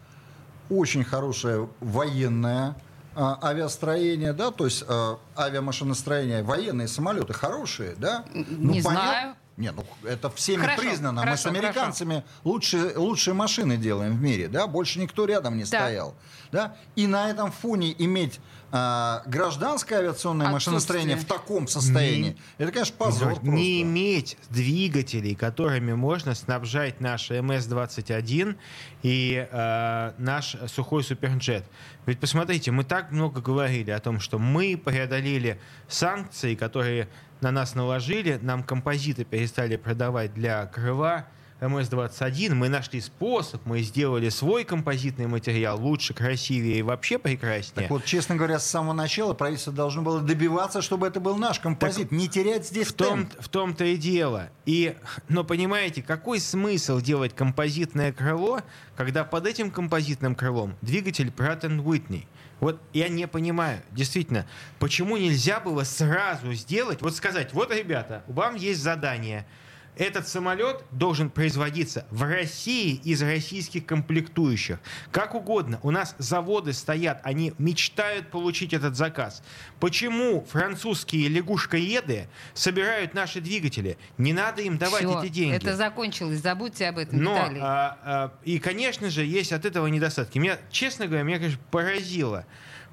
очень 0.70 1.04
хорошая 1.04 1.68
военная 1.80 2.76
а, 3.16 3.38
авиастроение, 3.44 4.34
да, 4.34 4.52
то 4.52 4.66
есть 4.66 4.84
а, 4.88 5.20
авиамашиностроение, 5.38 6.42
военные 6.42 6.88
самолеты 6.88 7.34
хорошие, 7.34 7.96
да? 7.98 8.26
Ну, 8.34 8.74
Не 8.74 8.82
понят... 8.82 9.02
знаю. 9.02 9.36
Нет, 9.56 9.76
ну 9.76 9.86
это 10.08 10.32
всеми 10.32 10.62
хорошо, 10.62 10.82
признано. 10.82 11.22
Хорошо, 11.22 11.50
Мы 11.50 11.56
с 11.56 11.60
американцами 11.60 12.24
лучшие, 12.44 12.98
лучшие 12.98 13.34
машины 13.36 13.78
делаем 13.78 14.18
в 14.18 14.22
мире, 14.22 14.48
да, 14.48 14.66
больше 14.66 15.00
никто 15.00 15.26
рядом 15.26 15.58
не 15.58 15.64
да. 15.64 15.68
стоял. 15.68 16.16
Да? 16.52 16.76
И 16.96 17.06
на 17.06 17.30
этом 17.30 17.52
фоне 17.52 17.94
иметь 17.98 18.40
а, 18.76 19.22
гражданское 19.28 19.98
авиационное 20.00 20.50
машиностроение 20.50 21.16
в 21.16 21.26
таком 21.26 21.68
состоянии, 21.68 22.30
не, 22.30 22.38
это, 22.58 22.72
конечно, 22.72 22.96
позор. 22.98 23.34
Не, 23.34 23.36
просто. 23.36 23.82
иметь 23.84 24.38
двигателей, 24.50 25.36
которыми 25.36 25.94
можно 25.94 26.34
снабжать 26.34 27.00
наш 27.00 27.30
МС-21 27.30 28.56
и 29.04 29.48
э, 29.52 30.12
наш 30.18 30.56
сухой 30.70 31.04
суперджет. 31.04 31.66
Ведь 32.08 32.20
посмотрите, 32.20 32.72
мы 32.72 32.84
так 32.84 33.12
много 33.12 33.42
говорили 33.42 33.92
о 33.92 34.00
том, 34.00 34.20
что 34.20 34.40
мы 34.40 34.76
преодолели 34.76 35.60
санкции, 35.88 36.56
которые 36.56 37.08
на 37.44 37.52
нас 37.52 37.76
наложили, 37.76 38.40
нам 38.42 38.64
композиты 38.64 39.26
перестали 39.26 39.76
продавать 39.76 40.34
для 40.34 40.66
крыла, 40.66 41.28
МС-21, 41.62 42.56
мы 42.56 42.68
нашли 42.68 43.00
способ, 43.00 43.66
мы 43.66 43.82
сделали 43.82 44.30
свой 44.30 44.66
композитный 44.66 45.28
материал 45.28 45.80
лучше, 45.80 46.14
красивее 46.14 46.80
и 46.80 46.82
вообще 46.82 47.18
прекраснее. 47.18 47.84
Так 47.84 47.90
вот, 47.90 48.04
честно 48.04 48.36
говоря, 48.36 48.60
с 48.60 48.66
самого 48.66 48.94
начала 48.94 49.34
правительство 49.34 49.72
должно 49.72 50.02
было 50.02 50.20
добиваться, 50.22 50.82
чтобы 50.82 51.08
это 51.08 51.20
был 51.20 51.38
наш 51.38 51.60
композит, 51.60 52.10
так 52.10 52.12
не 52.12 52.28
терять 52.28 52.68
здесь 52.68 52.88
в 52.88 52.94
том, 52.94 53.30
В 53.40 53.48
том-то 53.48 53.86
и 53.86 53.98
дело. 53.98 54.50
И, 54.66 54.96
но 55.30 55.44
понимаете, 55.44 56.02
какой 56.02 56.40
смысл 56.40 57.00
делать 57.00 57.34
композитное 57.34 58.12
крыло, 58.12 58.62
когда 58.98 59.24
под 59.24 59.48
этим 59.48 59.72
композитным 59.72 60.36
крылом 60.36 60.76
двигатель 60.82 61.28
Pratt 61.28 61.62
Whitney? 61.62 62.26
Вот 62.64 62.82
я 62.94 63.10
не 63.10 63.28
понимаю, 63.28 63.82
действительно, 63.92 64.46
почему 64.80 65.18
нельзя 65.18 65.60
было 65.60 65.84
сразу 65.84 66.54
сделать, 66.54 67.02
вот 67.02 67.14
сказать, 67.14 67.52
вот, 67.52 67.76
ребята, 67.76 68.24
вам 68.26 68.56
есть 68.56 68.82
задание– 68.82 69.46
этот 69.96 70.28
самолет 70.28 70.84
должен 70.92 71.30
производиться 71.30 72.06
в 72.10 72.24
России 72.24 72.96
из 73.04 73.22
российских 73.22 73.86
комплектующих. 73.86 74.80
Как 75.12 75.36
угодно. 75.36 75.80
У 75.84 75.92
нас 75.92 76.16
заводы 76.18 76.74
стоят, 76.74 77.22
они 77.24 77.54
мечтают 77.58 78.32
получить 78.32 78.74
этот 78.74 78.96
заказ. 78.96 79.44
Почему 79.80 80.46
французские 80.50 81.28
лягушкоеды 81.28 82.28
собирают 82.54 83.14
наши 83.14 83.40
двигатели? 83.40 83.98
Не 84.18 84.34
надо 84.34 84.64
им 84.64 84.78
давать 84.78 85.04
Все, 85.04 85.20
эти 85.20 85.30
деньги. 85.30 85.56
Это 85.56 85.76
закончилось, 85.76 86.40
забудьте 86.42 86.88
об 86.88 86.98
этом, 86.98 87.22
Но, 87.22 87.34
Виталий. 87.36 87.60
А, 87.62 87.98
а, 88.04 88.34
и, 88.44 88.60
конечно 88.60 89.10
же, 89.10 89.24
есть 89.24 89.54
от 89.54 89.66
этого 89.66 89.88
недостатки. 89.88 90.40
Меня, 90.40 90.58
честно 90.72 91.06
говоря, 91.06 91.24
меня, 91.24 91.38
конечно, 91.38 91.62
поразило. 91.70 92.46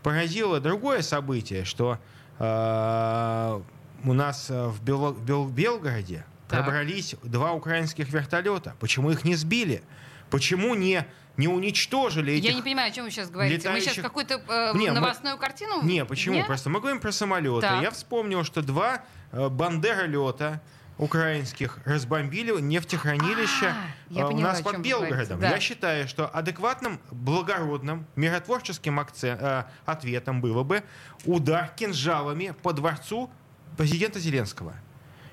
Поразило 0.02 0.60
другое 0.60 1.02
событие, 1.02 1.64
что 1.64 1.98
а, 2.38 3.62
у 4.04 4.12
нас 4.12 4.50
в, 4.50 4.82
Бел, 4.82 5.12
Бел, 5.12 5.48
Белгороде 5.48 6.24
так. 6.50 6.64
пробрались 6.64 7.14
два 7.22 7.52
украинских 7.52 8.08
вертолета. 8.10 8.74
Почему 8.80 9.10
их 9.10 9.24
не 9.24 9.34
сбили? 9.34 9.82
Почему 10.30 10.74
не 10.74 11.06
не 11.36 11.48
уничтожили 11.48 12.34
этих 12.34 12.44
Я 12.44 12.54
не 12.54 12.62
понимаю, 12.62 12.90
о 12.90 12.94
чем 12.94 13.04
вы 13.06 13.10
сейчас 13.10 13.30
говорите. 13.30 13.56
Летающих... 13.56 13.86
Мы 13.88 13.92
сейчас 13.94 14.04
какую-то 14.04 14.42
э, 14.46 14.76
не, 14.76 14.90
новостную 14.90 15.36
мы... 15.36 15.40
картину? 15.40 15.82
Не, 15.82 16.04
почему? 16.04 16.36
Нет? 16.36 16.46
Просто 16.46 16.68
мы 16.68 16.80
говорим 16.80 17.00
про 17.00 17.12
самолеты. 17.12 17.62
Так. 17.62 17.82
Я 17.82 17.90
вспомнил, 17.90 18.44
что 18.44 18.62
два 18.62 19.04
э, 19.32 19.48
бандеролета 19.48 20.60
украинских 20.98 21.78
разбомбили 21.86 22.60
нефтехранилище 22.60 23.74
а, 24.14 24.20
э, 24.20 24.24
у 24.24 24.38
нас 24.38 24.60
под 24.60 24.78
Белгородом. 24.78 25.40
Да. 25.40 25.50
Я 25.50 25.60
считаю, 25.60 26.06
что 26.06 26.26
адекватным, 26.28 27.00
благородным, 27.10 28.06
миротворческим 28.16 29.00
акцент, 29.00 29.40
э, 29.40 29.64
ответом 29.86 30.42
было 30.42 30.62
бы 30.62 30.82
удар 31.24 31.72
кинжалами 31.74 32.54
по 32.62 32.74
дворцу 32.74 33.30
президента 33.78 34.20
Зеленского. 34.20 34.74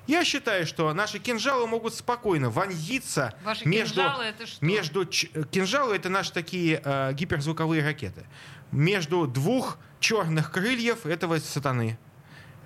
Я 0.08 0.24
считаю, 0.24 0.66
что 0.66 0.92
наши 0.94 1.18
кинжалы 1.18 1.66
могут 1.66 1.94
спокойно 1.94 2.48
вонзиться 2.48 3.34
Ваши 3.44 3.68
между... 3.68 4.00
Кинжалы 4.00 4.24
это 4.24 4.46
что? 4.46 4.64
между 4.64 5.04
кинжалы 5.04 5.96
это 5.96 6.08
наши 6.08 6.32
такие 6.32 6.80
э, 6.82 7.12
гиперзвуковые 7.12 7.84
ракеты. 7.84 8.24
Между 8.72 9.26
двух 9.26 9.78
черных 10.00 10.50
крыльев 10.50 11.04
этого 11.04 11.38
сатаны. 11.38 11.98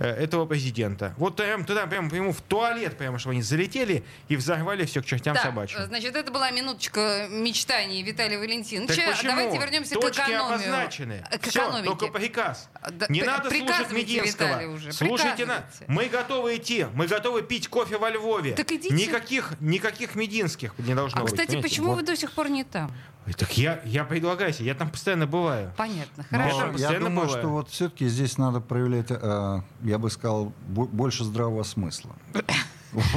Э, 0.03 0.11
этого 0.15 0.47
президента. 0.47 1.15
Вот 1.17 1.37
прям 1.37 1.65
туда, 1.65 1.87
прям 1.87 2.09
ему 2.09 2.33
в 2.33 2.41
туалет, 2.41 2.99
прямо, 2.99 3.21
чтобы 3.21 3.35
они 3.35 3.43
залетели 3.43 4.03
и 4.27 4.35
взорвали 4.35 4.85
все 4.85 5.01
к 5.01 5.05
чертям 5.05 5.37
да, 5.37 5.43
собачьим. 5.43 5.81
Значит, 5.85 6.17
это 6.17 6.33
была 6.33 6.51
минуточка 6.51 7.29
мечтаний 7.31 8.03
Виталия 8.03 8.37
Валентиновича. 8.37 9.15
Давайте 9.23 9.59
вернемся 9.59 9.95
Точки 9.95 10.21
к 10.21 10.25
экономию. 10.25 10.55
обозначены. 10.55 11.25
К 11.31 11.49
Все, 11.49 11.83
только 11.85 12.09
приказ. 12.09 12.69
Да, 12.91 13.07
Не 13.09 13.23
надо 13.23 13.49
слушать 13.51 13.93
Мединского. 13.93 14.73
Уже. 14.75 14.91
Слушайте, 14.93 15.47
на... 15.47 15.65
мы 15.87 16.07
готовы 16.07 16.57
идти, 16.57 16.87
мы 16.95 17.07
готовы 17.07 17.43
пить 17.43 17.69
кофе 17.69 17.97
во 17.97 18.11
Львове. 18.11 18.55
Так 18.55 18.73
идите. 18.73 18.93
Никаких, 18.93 19.53
никаких 19.61 20.17
Мединских 20.17 20.75
не 20.79 20.97
должно 20.97 21.21
а, 21.21 21.23
быть. 21.23 21.33
кстати, 21.33 21.51
понимаете? 21.51 21.69
почему 21.69 21.89
вот. 21.91 21.97
вы 21.97 22.03
до 22.03 22.17
сих 22.17 22.33
пор 22.33 22.49
не 22.49 22.65
там? 22.65 22.91
Так 23.37 23.57
я, 23.57 23.81
я 23.85 24.05
предлагаю 24.05 24.53
себе, 24.53 24.67
я 24.67 24.75
там 24.75 24.91
постоянно 24.91 25.27
бываю. 25.27 25.73
Понятно, 25.77 26.25
хорошо. 26.25 26.73
я 26.77 26.91
думаю, 26.99 27.27
бываю. 27.27 27.29
что 27.31 27.49
вот 27.49 27.69
все-таки 27.71 28.09
здесь 28.09 28.37
надо 28.37 28.61
проявлять, 28.61 29.07
э, 29.11 29.61
я 29.83 29.99
бы 29.99 30.11
сказал, 30.11 30.53
больше 30.67 31.25
здравого 31.25 31.63
смысла. 31.63 32.17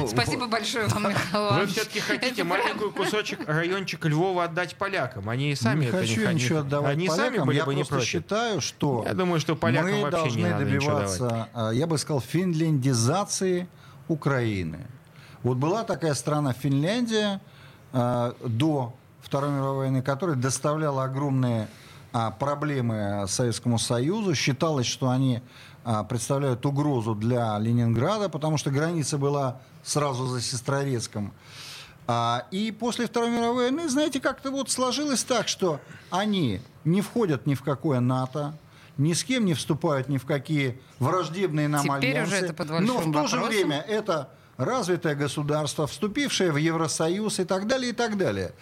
Спасибо 0.08 0.46
большое 0.46 0.86
вам, 0.88 1.10
Михаил 1.10 1.60
Вы 1.60 1.66
все-таки 1.66 2.00
хотите 2.00 2.44
маленький 2.44 2.90
кусочек 2.90 3.46
райончика 3.46 4.08
Львова 4.08 4.44
отдать 4.44 4.76
полякам. 4.76 5.28
Они 5.28 5.54
сами 5.54 5.86
не 5.86 5.90
хочу 5.90 6.26
не 6.28 6.34
ничего 6.34 6.60
отдавать 6.60 6.92
Они 6.92 7.08
полякам. 7.08 7.34
сами 7.34 7.44
были 7.44 7.56
я 7.58 7.64
бы 7.66 7.74
не 7.74 7.84
против. 7.84 8.06
считаю, 8.06 8.60
что 8.60 9.04
я 9.06 9.12
думаю, 9.12 9.40
что 9.40 9.54
полякам 9.54 9.90
мы 9.90 10.00
вообще 10.02 10.18
должны 10.18 10.38
не 10.38 10.48
надо 10.48 10.64
добиваться, 10.64 11.48
э, 11.54 11.70
я 11.74 11.86
бы 11.86 11.98
сказал, 11.98 12.20
финляндизации 12.20 13.68
Украины. 14.08 14.86
Вот 15.42 15.58
была 15.58 15.84
такая 15.84 16.14
страна 16.14 16.52
Финляндия 16.52 17.40
э, 17.92 18.32
до 18.44 18.94
Второй 19.26 19.50
мировой 19.50 19.76
войны, 19.78 20.02
которая 20.02 20.36
доставляла 20.36 21.02
огромные 21.02 21.66
а, 22.12 22.30
проблемы 22.30 23.24
Советскому 23.26 23.76
Союзу. 23.76 24.36
Считалось, 24.36 24.86
что 24.86 25.10
они 25.10 25.42
а, 25.84 26.04
представляют 26.04 26.64
угрозу 26.64 27.16
для 27.16 27.58
Ленинграда, 27.58 28.28
потому 28.28 28.56
что 28.56 28.70
граница 28.70 29.18
была 29.18 29.60
сразу 29.82 30.26
за 30.26 30.40
Сестрорецком. 30.40 31.32
А, 32.06 32.46
и 32.52 32.70
после 32.70 33.06
Второй 33.06 33.30
мировой 33.30 33.64
войны, 33.64 33.88
знаете, 33.88 34.20
как-то 34.20 34.52
вот 34.52 34.70
сложилось 34.70 35.24
так, 35.24 35.48
что 35.48 35.80
они 36.10 36.60
не 36.84 37.00
входят 37.00 37.46
ни 37.46 37.56
в 37.56 37.62
какое 37.62 37.98
НАТО, 37.98 38.54
ни 38.96 39.12
с 39.12 39.24
кем 39.24 39.44
не 39.44 39.54
вступают 39.54 40.08
ни 40.08 40.18
в 40.18 40.24
какие 40.24 40.80
враждебные 41.00 41.66
нам 41.66 41.82
Теперь 41.82 42.12
альянсы. 42.12 42.36
Уже 42.36 42.44
это 42.44 42.54
под 42.54 42.68
но 42.68 42.98
в 42.98 43.00
то 43.00 43.06
вопросом. 43.06 43.40
же 43.40 43.44
время 43.44 43.80
это 43.88 44.30
развитое 44.56 45.14
государство, 45.14 45.86
вступившее 45.86 46.52
в 46.52 46.56
Евросоюз 46.56 47.40
и 47.40 47.44
так 47.44 47.66
далее, 47.66 47.90
и 47.90 47.92
так 47.92 48.16
далее. 48.16 48.52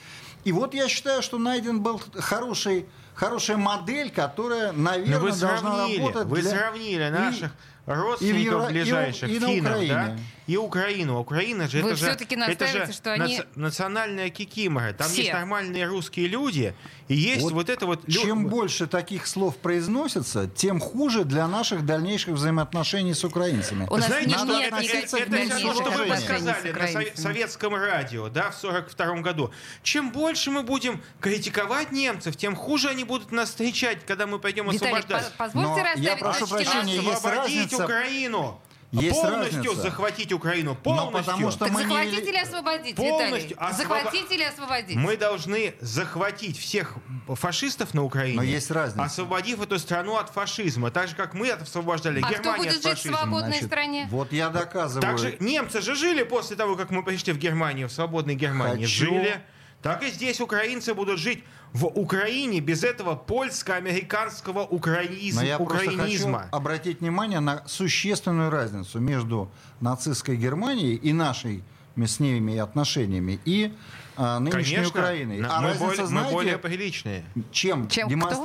И 0.45 0.53
вот 0.53 0.75
я 0.75 0.89
считаю, 0.89 1.23
что 1.23 1.39
найден 1.39 1.81
был 1.81 2.01
хороший, 2.15 2.87
хорошая 3.15 3.57
модель, 3.57 4.11
которая, 4.11 4.73
наверное, 4.73 5.19
вы 5.19 5.33
должна 5.33 5.87
работать 5.87 6.27
Вы 6.27 6.41
для... 6.41 6.51
сравнили 6.51 7.09
наших 7.09 7.53
родственников 7.87 8.39
и 8.39 8.45
Евро... 8.45 8.67
ближайших, 8.67 9.29
и, 9.29 9.37
и 9.37 9.39
финнов, 9.39 9.89
да? 9.89 10.17
И 10.47 10.59
Украину. 10.59 11.19
Украина 11.19 11.69
же, 11.69 11.83
Вы 11.83 11.93
это 11.93 11.99
же, 11.99 12.07
это 12.07 12.87
же 12.87 12.93
что 12.93 13.13
они... 13.13 13.43
национальная 13.55 14.29
кикимора. 14.29 14.93
Там 14.93 15.09
Все. 15.09 15.23
есть 15.23 15.33
нормальные 15.33 15.87
русские 15.87 16.29
люди, 16.29 16.75
и 17.09 17.15
есть 17.15 17.43
вот, 17.43 17.53
вот 17.55 17.71
это 17.71 17.87
вот... 17.87 18.07
Чем 18.07 18.49
больше 18.49 18.87
таких 18.87 19.27
слов 19.27 19.57
произносится, 19.57 20.47
тем 20.47 20.81
хуже 20.81 21.25
для 21.25 21.49
наших 21.49 21.87
дальнейших 21.87 22.35
взаимоотношений 22.35 23.15
с 23.15 23.25
украинцами. 23.25 23.87
У 23.91 23.97
нас 23.97 24.07
Знаете, 24.07 24.29
нет, 24.29 24.45
нет 24.45 25.05
это, 25.05 25.17
это, 25.17 25.37
это 25.37 25.61
то, 25.61 25.75
что 25.75 25.91
вы 25.91 26.17
сказали 26.19 26.73
на 26.73 27.17
советском 27.17 27.75
радио 27.75 28.29
да, 28.29 28.51
в 28.51 28.59
1942 28.63 29.21
году. 29.23 29.51
Чем 29.83 30.11
больше 30.11 30.51
мы 30.51 30.63
будем 30.63 31.03
критиковать 31.21 31.91
немцев, 31.91 32.37
тем 32.37 32.55
хуже 32.55 32.89
они 32.89 33.04
будут 33.05 33.33
нас 33.33 33.51
встречать, 33.51 34.05
когда 34.07 34.27
мы 34.27 34.39
пойдем 34.39 34.69
Виталий, 34.71 34.99
освобождать. 34.99 35.33
позвольте 35.37 35.83
Но 35.97 36.03
я 36.03 36.17
прошу 36.17 36.47
прощения, 36.47 36.97
есть 36.97 37.25
разница... 37.25 37.85
Украину. 37.85 38.61
Есть 38.93 39.21
полностью 39.21 39.57
разница. 39.65 39.83
захватить 39.83 40.33
Украину, 40.33 40.71
Но 40.71 40.77
полностью. 40.77 41.25
потому 41.25 41.51
что 41.51 41.65
Так 41.65 41.71
мы 41.73 41.83
не 41.83 41.89
захватить 41.89 42.15
вели- 42.21 42.29
или 42.29 42.37
освободить, 42.37 42.95
Полностью 42.95 43.49
Виталий? 43.49 43.57
освобо- 43.59 43.77
Захватить 43.77 44.31
или 44.31 44.43
освободить? 44.45 44.97
Мы 44.97 45.17
должны 45.17 45.75
захватить 45.81 46.57
всех 46.59 46.95
фашистов 47.29 47.93
на 47.95 48.05
Украине, 48.05 48.37
Но 48.37 48.43
есть 48.45 48.71
разница. 48.71 49.03
освободив 49.05 49.61
эту 49.61 49.81
страну 49.81 50.17
от 50.17 50.31
фашизма, 50.31 50.93
так 50.93 51.09
же, 51.09 51.17
как 51.17 51.35
мы 51.35 51.51
освобождали 51.51 52.21
А 52.21 52.27
кто 52.29 52.35
Германию 52.43 52.65
будет 52.73 52.87
от 52.87 52.99
жить 52.99 52.99
в 53.05 53.09
свободной 53.17 53.49
Значит, 53.49 53.67
стране? 53.67 54.09
Вот 54.13 54.33
я 54.33 54.49
доказываю. 54.49 55.03
Так 55.03 55.19
же 55.19 55.37
немцы 55.41 55.81
же 55.81 55.97
жили 55.97 56.23
после 56.23 56.55
того, 56.55 56.77
как 56.77 56.91
мы 56.91 57.03
пришли 57.03 57.33
в 57.33 57.39
Германию, 57.39 57.89
в 57.89 57.93
свободной 57.93 58.37
Германии. 58.37 58.85
Хочу- 58.85 59.07
Жили. 59.07 59.41
Так 59.83 60.05
и 60.05 60.09
здесь 60.11 60.41
украинцы 60.41 60.95
будут 60.95 61.19
жить 61.19 61.43
в 61.75 61.87
Украине 61.87 62.61
без 62.61 62.85
этого 62.85 63.17
польско-американского 63.17 64.63
украинизм, 64.63 65.41
Но 65.41 65.45
я 65.45 65.59
просто 65.59 65.87
хочу 65.87 65.95
украинизма. 65.97 66.49
обратить 66.53 67.01
внимание 67.01 67.41
на 67.41 67.67
существенную 67.67 68.49
разницу 68.49 69.01
между 69.01 69.51
нацистской 69.81 70.37
Германией 70.37 70.95
и 70.95 71.13
нашей 71.13 71.65
с 71.97 72.21
ними 72.21 72.57
отношениями 72.57 73.41
и 73.45 73.73
а, 74.17 74.39
нынешней 74.39 74.77
Конечно, 74.77 75.01
Украиной. 75.01 75.43
А 75.49 75.61
мы, 75.61 75.69
разница, 75.69 75.85
более, 75.85 76.03
мы 76.03 76.07
знаете, 76.09 76.33
более 76.33 76.59
приличные. 76.59 77.25
чем, 77.51 77.89
Чем 77.89 78.09
кто? 78.21 78.43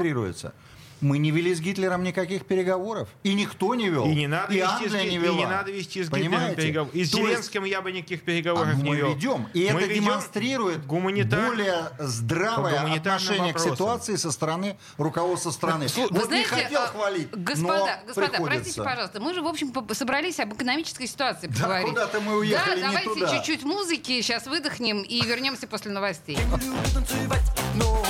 Мы 1.01 1.17
не 1.17 1.31
вели 1.31 1.53
с 1.55 1.62
Гитлером 1.62 2.03
никаких 2.03 2.45
переговоров. 2.45 3.07
И 3.23 3.33
никто 3.33 3.73
не 3.75 3.89
вел. 3.89 4.05
И 4.05 4.13
не 4.15 4.27
надо, 4.27 4.53
вести, 4.53 4.89
с, 4.89 4.93
Англия 4.93 5.03
Ги- 5.03 5.09
не 5.09 5.15
и 5.15 5.17
вела. 5.19 5.35
не 5.38 5.45
надо 5.45 5.71
вести 5.71 6.03
с 6.03 6.07
Гитлером 6.09 6.31
Понимаете? 6.31 6.55
переговоры. 6.62 6.97
И 6.97 7.05
с 7.05 7.12
То 7.12 7.17
есть- 7.17 7.29
Зеленским 7.29 7.63
я 7.63 7.81
бы 7.81 7.91
никаких 7.91 8.21
А 8.21 8.25
переговоров 8.25 8.75
не 8.75 8.89
мы 8.89 8.95
вел. 8.97 9.13
ведем. 9.13 9.47
И 9.53 9.69
Мы 9.71 9.79
это 9.81 9.89
ведем 9.89 10.03
демонстрирует 10.05 10.85
гуманитар- 10.85 11.47
более 11.47 11.89
здравое 11.99 12.79
отношение 12.95 13.53
к 13.53 13.57
вопросам. 13.57 13.73
ситуации 13.75 14.15
со 14.17 14.31
стороны 14.31 14.77
руководства 14.97 15.51
страны. 15.51 15.88
Вот 15.95 16.12
Вы 16.12 16.25
знаете, 16.25 16.55
не 16.55 16.62
хотел 16.63 16.81
а, 16.81 16.88
хвалить, 16.88 17.29
Господа, 17.31 17.99
но 18.01 18.07
господа, 18.07 18.27
приходится. 18.27 18.43
простите, 18.55 18.83
пожалуйста, 18.83 19.19
мы 19.21 19.33
же, 19.33 19.41
в 19.41 19.47
общем, 19.47 19.73
собрались 19.93 20.39
об 20.39 20.53
экономической 20.53 21.07
ситуации 21.07 21.47
Да, 21.47 21.53
поговорить. 21.55 21.89
куда-то 21.89 22.21
мы 22.21 22.38
уехали 22.39 22.69
Да, 22.71 22.75
не 22.75 22.81
давайте 22.81 23.09
туда. 23.13 23.38
чуть-чуть 23.38 23.63
музыки, 23.63 24.21
сейчас 24.21 24.47
выдохнем 24.47 25.01
и 25.01 25.21
вернемся 25.25 25.67
после 25.67 25.91
новостей. 25.91 26.35
Я 26.38 26.43
не 26.57 26.65
люблю 26.65 26.77
танцевать, 26.93 27.41
но 27.75 28.03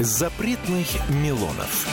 Запретных 0.00 0.86
Милонов. 1.10 1.86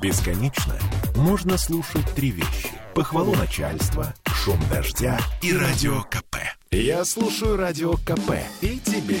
Бесконечно 0.00 0.78
можно 1.16 1.56
слушать 1.56 2.08
три 2.14 2.30
вещи. 2.30 2.68
Похвалу 2.94 3.34
начальства, 3.34 4.14
шум 4.26 4.58
дождя 4.70 5.18
и 5.40 5.56
радио 5.56 6.02
КП. 6.02 6.36
Я 6.70 7.04
слушаю 7.04 7.56
радио 7.56 7.94
КП 7.94 8.32
и 8.60 8.78
тебе 8.78 9.18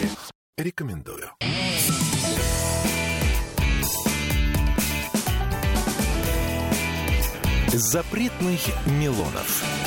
рекомендую. 0.56 1.30
Запретных 7.68 8.60
Милонов. 8.86 9.81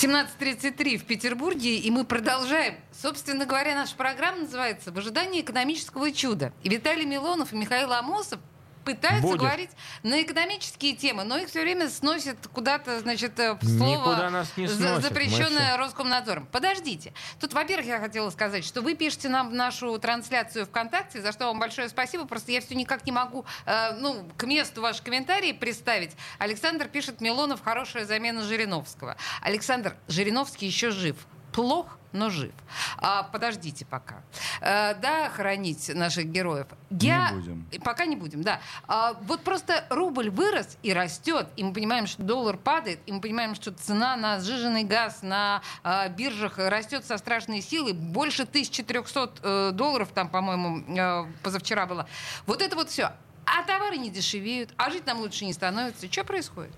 17.33 0.00 0.96
в 0.96 1.06
Петербурге, 1.06 1.76
и 1.76 1.90
мы 1.90 2.04
продолжаем. 2.04 2.76
Собственно 2.92 3.46
говоря, 3.46 3.74
наша 3.74 3.96
программа 3.96 4.42
называется 4.42 4.92
«В 4.92 4.98
ожидании 4.98 5.40
экономического 5.40 6.12
чуда». 6.12 6.52
И 6.62 6.68
Виталий 6.68 7.04
Милонов 7.04 7.52
и 7.52 7.56
Михаил 7.56 7.92
Амосов 7.92 8.38
пытаются 8.88 9.28
Будет. 9.28 9.40
говорить 9.40 9.70
на 10.02 10.22
экономические 10.22 10.94
темы, 10.94 11.22
но 11.22 11.36
их 11.36 11.50
все 11.50 11.60
время 11.60 11.90
сносят 11.90 12.38
куда-то, 12.54 13.00
значит, 13.00 13.38
э, 13.38 13.58
слово 13.60 14.12
Никуда 14.12 14.30
нас 14.30 14.56
не 14.56 14.66
сносят. 14.66 15.02
Запрещенное 15.02 15.76
Роскомнадзором. 15.76 16.46
Подождите. 16.46 17.12
Тут, 17.38 17.52
во-первых, 17.52 17.86
я 17.86 18.00
хотела 18.00 18.30
сказать, 18.30 18.64
что 18.64 18.80
вы 18.80 18.94
пишете 18.94 19.28
нам 19.28 19.54
нашу 19.54 19.98
трансляцию 19.98 20.64
ВКонтакте, 20.64 21.20
за 21.20 21.32
что 21.32 21.48
вам 21.48 21.58
большое 21.58 21.90
спасибо. 21.90 22.24
Просто 22.24 22.50
я 22.50 22.62
все 22.62 22.74
никак 22.74 23.04
не 23.04 23.12
могу, 23.12 23.44
э, 23.66 23.92
ну, 23.98 24.26
к 24.38 24.44
месту 24.44 24.80
ваши 24.80 25.02
комментарии 25.02 25.52
представить. 25.52 26.12
Александр 26.38 26.88
пишет, 26.88 27.20
Милонов 27.20 27.62
хорошая 27.62 28.06
замена 28.06 28.42
Жириновского. 28.42 29.18
Александр, 29.42 29.96
Жириновский 30.08 30.66
еще 30.66 30.92
жив. 30.92 31.16
Плох, 31.58 31.86
но 32.12 32.30
жив. 32.30 32.52
А, 32.98 33.24
подождите 33.24 33.84
пока. 33.84 34.22
Э, 34.60 34.94
да, 34.94 35.28
хоронить 35.28 35.92
наших 35.92 36.26
героев. 36.26 36.68
Я... 36.88 37.32
будем. 37.32 37.66
И 37.72 37.80
Пока 37.80 38.06
не 38.06 38.14
будем, 38.14 38.44
да. 38.44 38.60
А, 38.86 39.14
вот 39.22 39.42
просто 39.42 39.84
рубль 39.90 40.30
вырос 40.30 40.78
и 40.84 40.92
растет, 40.92 41.48
и 41.56 41.64
мы 41.64 41.72
понимаем, 41.72 42.06
что 42.06 42.22
доллар 42.22 42.58
падает, 42.58 43.00
и 43.06 43.12
мы 43.12 43.20
понимаем, 43.20 43.56
что 43.56 43.72
цена 43.72 44.16
на 44.16 44.38
сжиженный 44.38 44.84
газ 44.84 45.22
на 45.22 45.60
а, 45.82 46.08
биржах 46.08 46.58
растет 46.58 47.04
со 47.04 47.18
страшной 47.18 47.60
силой. 47.60 47.92
Больше 47.92 48.44
1300 48.44 49.32
э, 49.42 49.70
долларов 49.72 50.10
там, 50.14 50.28
по-моему, 50.28 50.84
э, 50.96 51.24
позавчера 51.42 51.86
было. 51.86 52.06
Вот 52.46 52.62
это 52.62 52.76
вот 52.76 52.88
все. 52.88 53.10
А 53.46 53.64
товары 53.66 53.96
не 53.96 54.10
дешевеют, 54.10 54.70
а 54.76 54.90
жить 54.90 55.06
нам 55.06 55.18
лучше 55.18 55.44
не 55.44 55.52
становится. 55.52 56.06
Что 56.08 56.22
происходит? 56.22 56.72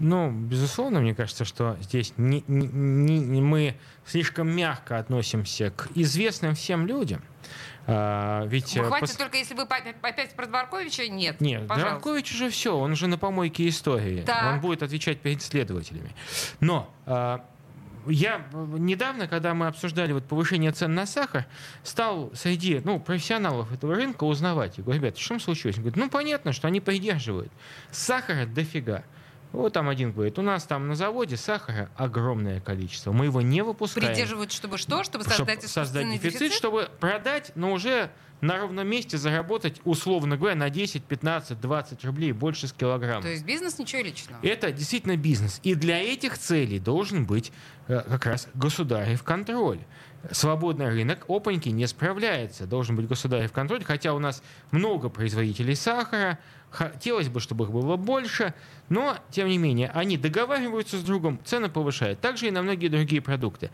Ну, 0.00 0.30
безусловно, 0.30 1.00
мне 1.00 1.14
кажется, 1.14 1.44
что 1.44 1.76
здесь 1.80 2.14
не- 2.16 2.42
не- 2.48 3.18
не- 3.18 3.40
мы 3.42 3.76
слишком 4.06 4.50
мягко 4.50 4.98
относимся 4.98 5.70
к 5.70 5.88
известным 5.94 6.54
всем 6.54 6.86
людям. 6.86 7.22
А, 7.86 8.46
ведь 8.46 8.76
э, 8.76 8.82
Хватит 8.82 9.10
пос- 9.10 9.18
только, 9.18 9.36
если 9.36 9.54
вы 9.54 9.62
опять, 9.62 10.34
про 10.36 10.46
Дворковича? 10.46 11.06
Нет. 11.08 11.40
Нет, 11.40 11.66
пожалуйста. 11.66 11.94
Дракович 11.96 12.32
уже 12.32 12.50
все, 12.50 12.76
он 12.76 12.92
уже 12.92 13.06
на 13.08 13.18
помойке 13.18 13.68
истории. 13.68 14.22
Так. 14.22 14.54
Он 14.54 14.60
будет 14.60 14.82
отвечать 14.82 15.20
перед 15.20 15.42
следователями. 15.42 16.14
Но 16.60 16.92
а, 17.06 17.44
я 18.06 18.46
недавно, 18.54 19.28
когда 19.28 19.54
мы 19.54 19.66
обсуждали 19.66 20.12
вот 20.12 20.24
повышение 20.24 20.72
цен 20.72 20.94
на 20.94 21.04
сахар, 21.06 21.46
стал 21.82 22.30
среди 22.34 22.80
ну, 22.84 23.00
профессионалов 23.00 23.72
этого 23.72 23.94
рынка 23.94 24.24
узнавать. 24.24 24.78
Я 24.78 24.84
говорю, 24.84 25.00
ребята, 25.00 25.20
что 25.20 25.38
случилось? 25.38 25.76
Он 25.76 25.82
говорит, 25.82 25.96
ну 26.02 26.08
понятно, 26.08 26.52
что 26.52 26.68
они 26.68 26.80
придерживают. 26.80 27.52
Сахара 27.90 28.46
дофига. 28.46 29.04
Вот 29.52 29.72
там 29.72 29.88
один 29.88 30.12
говорит, 30.12 30.38
у 30.38 30.42
нас 30.42 30.64
там 30.64 30.86
на 30.88 30.94
заводе 30.94 31.36
сахара 31.36 31.90
огромное 31.96 32.60
количество, 32.60 33.12
мы 33.12 33.26
его 33.26 33.40
не 33.40 33.62
выпускаем. 33.62 34.08
Придерживают, 34.08 34.52
чтобы 34.52 34.78
что? 34.78 35.02
Чтобы 35.02 35.24
Чтоб 35.24 35.36
создать 35.36 35.62
создать 35.62 36.04
искусственный 36.04 36.18
дефицит, 36.18 36.52
чтобы 36.52 36.88
продать, 37.00 37.52
но 37.56 37.72
уже 37.72 38.10
на 38.40 38.58
ровном 38.58 38.86
месте 38.86 39.18
заработать, 39.18 39.80
условно 39.84 40.36
говоря, 40.36 40.54
на 40.54 40.70
10, 40.70 41.04
15, 41.04 41.60
20 41.60 42.04
рублей 42.04 42.32
больше 42.32 42.68
с 42.68 42.72
килограмма. 42.72 43.22
То 43.22 43.28
есть 43.28 43.44
бизнес 43.44 43.78
ничего 43.78 44.02
личного. 44.02 44.40
Это 44.42 44.72
действительно 44.72 45.16
бизнес. 45.16 45.60
И 45.62 45.74
для 45.74 45.98
этих 45.98 46.38
целей 46.38 46.78
должен 46.78 47.26
быть 47.26 47.52
э, 47.88 48.00
как 48.08 48.26
раз 48.26 48.48
государев 48.54 49.22
контроль. 49.22 49.80
Свободный 50.30 50.88
рынок 50.88 51.24
опаньки 51.28 51.70
не 51.70 51.86
справляется. 51.86 52.66
Должен 52.66 52.94
быть 52.94 53.08
государев 53.08 53.52
контроль, 53.52 53.82
хотя 53.84 54.12
у 54.12 54.18
нас 54.18 54.42
много 54.70 55.08
производителей 55.08 55.74
сахара, 55.74 56.38
хотелось 56.70 57.28
бы, 57.28 57.40
чтобы 57.40 57.64
их 57.64 57.70
было 57.70 57.96
больше, 57.96 58.54
но, 58.88 59.16
тем 59.30 59.48
не 59.48 59.58
менее, 59.58 59.90
они 59.94 60.16
договариваются 60.16 60.98
с 60.98 61.02
другом, 61.02 61.40
цены 61.44 61.68
повышают. 61.68 62.20
Также 62.20 62.48
и 62.48 62.50
на 62.50 62.62
многие 62.62 62.88
другие 62.88 63.22
продукты. 63.22 63.70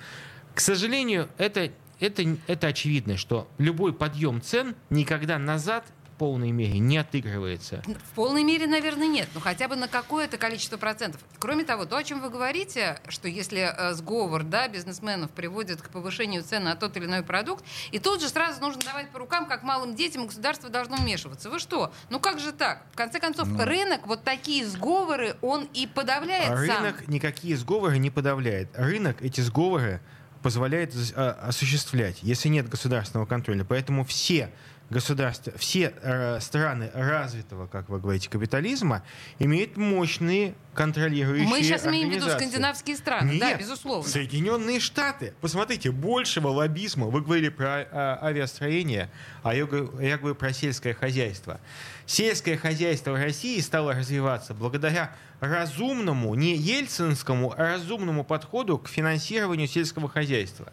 К 0.54 0.60
сожалению, 0.60 1.28
это, 1.36 1.70
это, 2.00 2.36
это 2.46 2.68
очевидно, 2.68 3.16
что 3.16 3.48
любой 3.58 3.92
подъем 3.92 4.40
цен 4.40 4.76
никогда 4.88 5.38
назад 5.38 5.84
полной 6.16 6.50
мере 6.50 6.78
не 6.78 6.98
отыгрывается. 6.98 7.82
В 7.86 8.14
полной 8.14 8.44
мере, 8.44 8.66
наверное, 8.66 9.06
нет, 9.06 9.28
но 9.34 9.40
хотя 9.40 9.68
бы 9.68 9.76
на 9.76 9.88
какое-то 9.88 10.38
количество 10.38 10.76
процентов. 10.76 11.20
Кроме 11.38 11.64
того, 11.64 11.84
то, 11.84 11.96
о 11.96 12.04
чем 12.04 12.20
вы 12.20 12.30
говорите, 12.30 13.00
что 13.08 13.28
если 13.28 13.70
э, 13.76 13.94
сговор 13.94 14.42
да, 14.42 14.68
бизнесменов 14.68 15.30
приводит 15.30 15.82
к 15.82 15.90
повышению 15.90 16.42
цен 16.42 16.64
на 16.64 16.76
тот 16.76 16.96
или 16.96 17.04
иной 17.04 17.22
продукт, 17.22 17.64
и 17.92 17.98
тут 17.98 18.20
же 18.20 18.28
сразу 18.28 18.60
нужно 18.60 18.82
давать 18.82 19.10
по 19.10 19.18
рукам, 19.18 19.46
как 19.46 19.62
малым 19.62 19.94
детям, 19.94 20.26
государство 20.26 20.68
должно 20.70 20.96
вмешиваться. 20.96 21.50
Вы 21.50 21.58
что? 21.58 21.92
Ну 22.10 22.20
как 22.20 22.40
же 22.40 22.52
так? 22.52 22.82
В 22.92 22.96
конце 22.96 23.20
концов, 23.20 23.48
рынок 23.58 24.06
вот 24.06 24.24
такие 24.24 24.66
сговоры, 24.66 25.36
он 25.42 25.68
и 25.74 25.86
подавляет 25.86 26.50
А 26.50 26.66
сам. 26.66 26.84
рынок 26.84 27.08
никакие 27.08 27.56
сговоры 27.56 27.98
не 27.98 28.10
подавляет. 28.10 28.70
Рынок 28.74 29.22
эти 29.22 29.40
сговоры 29.40 30.00
позволяет 30.42 30.94
а, 31.16 31.32
осуществлять, 31.48 32.18
если 32.22 32.48
нет 32.48 32.68
государственного 32.68 33.26
контроля. 33.26 33.64
Поэтому 33.64 34.04
все 34.04 34.50
государства, 34.90 35.52
все 35.56 35.92
э, 36.00 36.38
страны 36.40 36.90
развитого, 36.94 37.66
как 37.66 37.88
вы 37.88 37.98
говорите, 37.98 38.30
капитализма 38.30 39.02
имеют 39.38 39.76
мощные 39.76 40.54
контролирующие 40.74 41.48
Мы 41.48 41.62
сейчас 41.62 41.86
имеем 41.86 42.10
в 42.10 42.12
виду 42.12 42.28
скандинавские 42.28 42.96
страны, 42.96 43.32
Нет, 43.32 43.40
да, 43.40 43.54
безусловно. 43.54 44.08
Соединенные 44.08 44.78
Штаты. 44.78 45.34
Посмотрите, 45.40 45.90
большего 45.90 46.48
лоббизма. 46.48 47.06
Вы 47.06 47.22
говорили 47.22 47.48
про 47.48 47.86
а, 47.90 48.18
авиастроение, 48.22 49.10
а 49.42 49.54
я 49.54 49.66
говорю, 49.66 49.98
я 49.98 50.18
говорю 50.18 50.34
про 50.34 50.52
сельское 50.52 50.94
хозяйство. 50.94 51.60
Сельское 52.04 52.56
хозяйство 52.56 53.12
в 53.12 53.16
России 53.16 53.58
стало 53.60 53.94
развиваться 53.94 54.54
благодаря 54.54 55.12
разумному, 55.40 56.34
не 56.34 56.56
ельцинскому, 56.56 57.52
а 57.52 57.56
разумному 57.56 58.24
подходу 58.24 58.78
к 58.78 58.88
финансированию 58.88 59.66
сельского 59.66 60.08
хозяйства. 60.08 60.72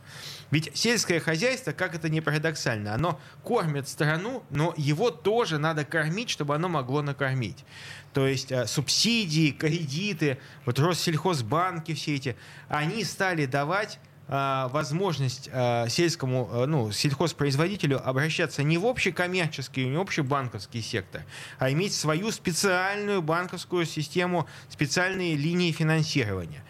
Ведь 0.54 0.70
сельское 0.76 1.20
хозяйство, 1.20 1.72
как 1.72 1.96
это 1.96 2.10
не 2.10 2.22
парадоксально, 2.22 2.94
оно 2.94 3.20
кормит 3.44 3.89
страну, 3.89 4.44
но 4.52 4.72
его 4.78 5.10
тоже 5.10 5.58
надо 5.58 5.84
кормить, 5.84 6.30
чтобы 6.30 6.54
оно 6.54 6.70
могло 6.70 7.02
накормить. 7.02 7.66
То 8.13 8.28
есть 8.28 8.52
э, 8.52 8.68
субсидии, 8.68 9.50
кредиты, 9.50 10.38
вот 10.66 10.78
Россельхозбанки 10.78 11.96
все 11.96 12.13
эти, 12.13 12.36
они 12.70 13.04
стали 13.04 13.48
давать 13.48 13.98
э, 14.28 14.68
возможность 14.70 15.50
э, 15.52 15.88
сельскому, 15.89 16.68
ну, 16.68 16.92
сельхозпроизводителю 16.92 18.08
обращаться 18.08 18.62
не 18.62 18.78
в 18.78 18.86
общекоммерческий, 18.86 19.86
не 19.89 19.98
в 19.98 20.02
общебанковский 20.02 20.84
сектор, 20.84 21.24
а 21.58 21.72
иметь 21.72 21.96
свою 21.96 22.30
специальную 22.30 23.24
банковскую 23.24 23.88
систему, 23.88 24.48
специальные 24.70 25.36
линии 25.36 25.72
финансирования. 25.72 26.63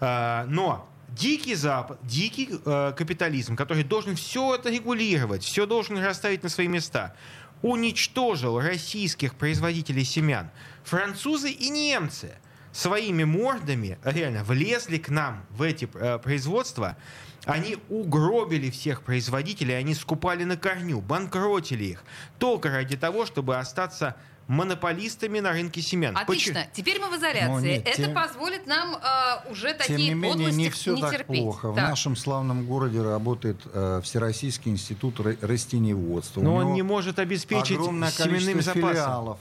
Но 0.00 0.88
дикий 1.14 1.54
Запад, 1.54 1.98
дикий 2.02 2.48
э, 2.64 2.92
капитализм, 2.96 3.56
который 3.56 3.84
должен 3.84 4.16
все 4.16 4.56
это 4.56 4.70
регулировать, 4.70 5.42
все 5.42 5.66
должен 5.66 5.98
расставить 5.98 6.42
на 6.42 6.48
свои 6.48 6.68
места, 6.68 7.14
уничтожил 7.62 8.60
российских 8.60 9.34
производителей 9.34 10.04
семян. 10.04 10.50
Французы 10.84 11.50
и 11.50 11.70
немцы 11.70 12.34
своими 12.72 13.24
мордами 13.24 13.98
реально 14.02 14.44
влезли 14.44 14.98
к 14.98 15.08
нам 15.08 15.46
в 15.50 15.62
эти 15.62 15.88
э, 15.94 16.18
производства. 16.18 16.96
Они 17.44 17.76
угробили 17.88 18.70
всех 18.70 19.02
производителей, 19.02 19.78
они 19.78 19.94
скупали 19.94 20.44
на 20.44 20.56
корню, 20.56 21.00
банкротили 21.00 21.84
их, 21.84 22.04
только 22.38 22.70
ради 22.70 22.96
того, 22.96 23.26
чтобы 23.26 23.56
остаться 23.58 24.16
монополистами 24.46 25.40
на 25.40 25.52
рынке 25.52 25.80
семян. 25.80 26.16
Отлично. 26.16 26.66
Теперь 26.72 27.00
мы 27.00 27.08
в 27.10 27.18
изоляции. 27.18 27.66
Нет, 27.76 27.86
Это 27.88 28.02
тем- 28.02 28.14
позволит 28.14 28.66
нам 28.66 28.94
э, 28.96 29.50
уже 29.50 29.68
Тем 29.68 29.78
такие 29.78 29.98
не 30.08 30.14
менее, 30.14 30.30
подлости 30.32 30.56
не 30.58 30.70
все 30.70 30.96
так 30.96 31.12
терпеть. 31.12 31.42
плохо. 31.42 31.72
В 31.72 31.74
Так. 31.76 31.88
нашем 31.90 32.14
славном 32.16 32.66
городе 32.66 33.00
работает 33.02 33.58
э, 33.72 34.00
Всероссийский 34.04 34.70
институт 34.72 35.18
ра- 35.20 35.38
растениеводства. 35.46 36.42
Но 36.42 36.54
У 36.56 36.58
он 36.58 36.74
не 36.74 36.82
может 36.82 37.18
обеспечить 37.18 37.78
огромное 37.78 38.10
семенным 38.10 38.32
количество 38.40 38.62
запасом. 38.62 38.90
филиалов. 38.90 39.38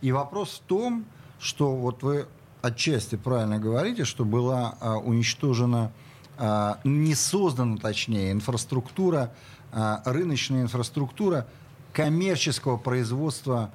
И 0.00 0.12
вопрос 0.12 0.62
в 0.64 0.66
том, 0.68 1.04
что 1.38 1.74
вот 1.76 2.02
вы 2.02 2.26
отчасти 2.62 3.16
правильно 3.16 3.58
говорите, 3.58 4.04
что 4.04 4.24
была 4.24 4.76
а, 4.80 4.96
уничтожена, 4.96 5.92
а, 6.38 6.78
не 6.84 7.14
создана, 7.14 7.76
точнее, 7.76 8.32
инфраструктура, 8.32 9.32
а, 9.72 10.02
рыночная 10.06 10.62
инфраструктура 10.62 11.46
коммерческого 11.92 12.76
производства 12.76 13.70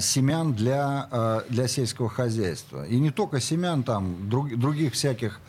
семян 0.00 0.54
для, 0.54 1.08
а, 1.10 1.44
для 1.48 1.68
сельского 1.68 2.08
хозяйства. 2.08 2.86
И 2.86 2.98
не 2.98 3.10
только 3.10 3.40
семян, 3.40 3.82
там, 3.82 4.28
друг- 4.28 4.56
других 4.56 4.94
всяких 4.94 5.40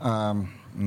а, 0.00 0.36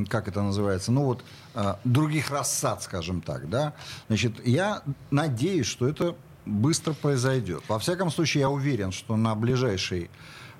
как 0.07 0.27
это 0.27 0.41
называется, 0.41 0.91
ну 0.91 1.03
вот 1.05 1.23
а, 1.55 1.79
других 1.83 2.29
рассад, 2.29 2.83
скажем 2.83 3.21
так, 3.21 3.49
да. 3.49 3.73
Значит, 4.07 4.45
я 4.45 4.83
надеюсь, 5.11 5.65
что 5.65 5.87
это 5.87 6.15
быстро 6.45 6.93
произойдет. 6.93 7.63
Во 7.67 7.79
всяком 7.79 8.11
случае, 8.11 8.41
я 8.41 8.49
уверен, 8.49 8.91
что 8.91 9.15
на 9.15 9.35
ближайший, 9.35 10.09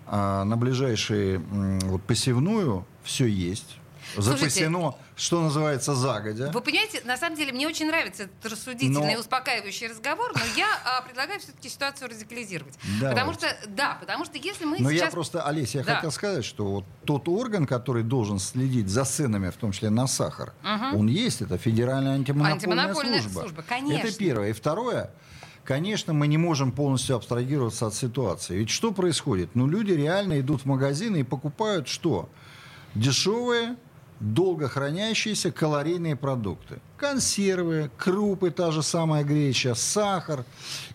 а, 0.08 0.44
на 0.44 0.58
ближайший 0.58 1.38
вот 1.38 2.02
посевную 2.04 2.86
все 3.04 3.28
есть. 3.28 3.78
Слушайте, 4.16 4.40
Запасено, 4.40 4.98
что 5.16 5.42
называется, 5.42 5.96
загодя. 5.96 6.52
Вы 6.52 6.62
понимаете, 6.62 7.02
на 7.06 7.18
самом 7.18 7.36
деле 7.38 7.52
мне 7.52 7.68
очень 7.68 7.88
нравится 7.88 8.24
этот 8.24 8.52
рассудительный, 8.52 9.14
Но- 9.16 9.20
успокаивающий 9.20 9.88
разговор, 9.88 10.32
но 10.36 10.42
я 10.58 10.68
а, 10.86 11.02
предлагаю 11.02 11.40
все-таки 11.40 11.70
ситуацию 11.70 12.10
радикализировать. 12.10 12.78
Давайте. 13.00 13.16
Потому 13.20 13.34
что, 13.34 13.48
да, 13.68 13.98
потому 14.00 14.26
что 14.26 14.38
если 14.38 14.66
мы 14.66 14.80
Но 14.80 14.90
сейчас... 14.92 15.06
я 15.06 15.12
просто, 15.12 15.44
Олесь, 15.44 15.76
я 15.76 15.84
Да. 15.84 15.96
хотел 15.96 16.12
сказать, 16.12 16.46
что 16.46 16.66
вот 16.66 16.86
тот 17.06 17.28
орган, 17.28 17.66
который 17.68 18.04
должен 18.04 18.40
следить 18.40 18.90
за 18.90 19.06
ценами, 19.06 19.50
в 19.50 19.56
том 19.58 19.72
числе 19.72 19.90
на 19.90 20.08
сахар, 20.08 20.54
он 20.94 21.08
есть, 21.08 21.42
это 21.42 21.58
Федеральная 21.58 22.14
антимонопольная, 22.16 22.54
Антимонопольная 22.54 23.22
служба. 23.22 23.40
служба, 23.42 23.64
конечно. 23.68 24.08
Это 24.08 24.18
первое. 24.18 24.50
И 24.50 24.54
второе, 24.54 25.12
конечно, 25.64 26.14
мы 26.14 26.28
не 26.28 26.38
можем 26.38 26.72
полностью 26.72 27.16
абстрагироваться 27.16 27.88
от 27.88 27.94
ситуации. 27.96 28.56
Ведь 28.58 28.70
что 28.70 28.92
происходит? 28.92 29.52
Ну, 29.56 29.68
люди 29.68 29.92
реально 29.92 30.40
идут 30.40 30.62
в 30.62 30.66
магазины 30.66 31.18
и 31.22 31.24
покупают 31.24 31.88
что? 31.88 32.30
Дешевые, 32.96 33.76
долго 34.20 34.68
хранящиеся 34.68 35.52
калорийные 35.52 36.16
продукты. 36.16 36.80
Консервы, 36.98 37.90
крупы, 37.98 38.52
та 38.52 38.72
же 38.72 38.84
самая 38.84 39.24
греча, 39.24 39.76
сахар. 39.76 40.44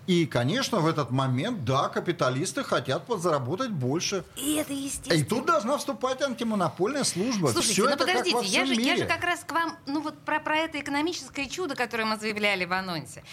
И, 0.06 0.26
конечно, 0.26 0.80
в 0.80 0.86
этот 0.86 1.10
момент, 1.10 1.64
да, 1.64 1.88
капиталисты 1.88 2.62
хотят 2.62 3.06
подзаработать 3.06 3.70
больше. 3.70 4.22
И 4.36 4.56
это 4.56 4.74
естественно. 4.74 5.14
И 5.14 5.24
тут 5.24 5.46
должна 5.46 5.78
вступать 5.78 6.20
антимонопольная 6.20 7.04
служба. 7.04 7.48
Слушайте, 7.48 7.72
Всё 7.72 7.90
ну 7.90 7.96
подождите, 7.96 8.44
я 8.44 8.66
же, 8.66 8.74
я 8.74 8.96
же 8.96 9.06
как 9.06 9.24
раз 9.24 9.40
к 9.46 9.52
вам, 9.52 9.78
ну 9.86 10.02
вот 10.02 10.18
про, 10.18 10.40
про 10.40 10.56
это 10.56 10.78
экономическое 10.78 11.46
чудо, 11.46 11.74
которое 11.74 12.04
мы 12.04 12.18
заявляли 12.18 12.66
в 12.66 12.72
анонсе. 12.72 13.24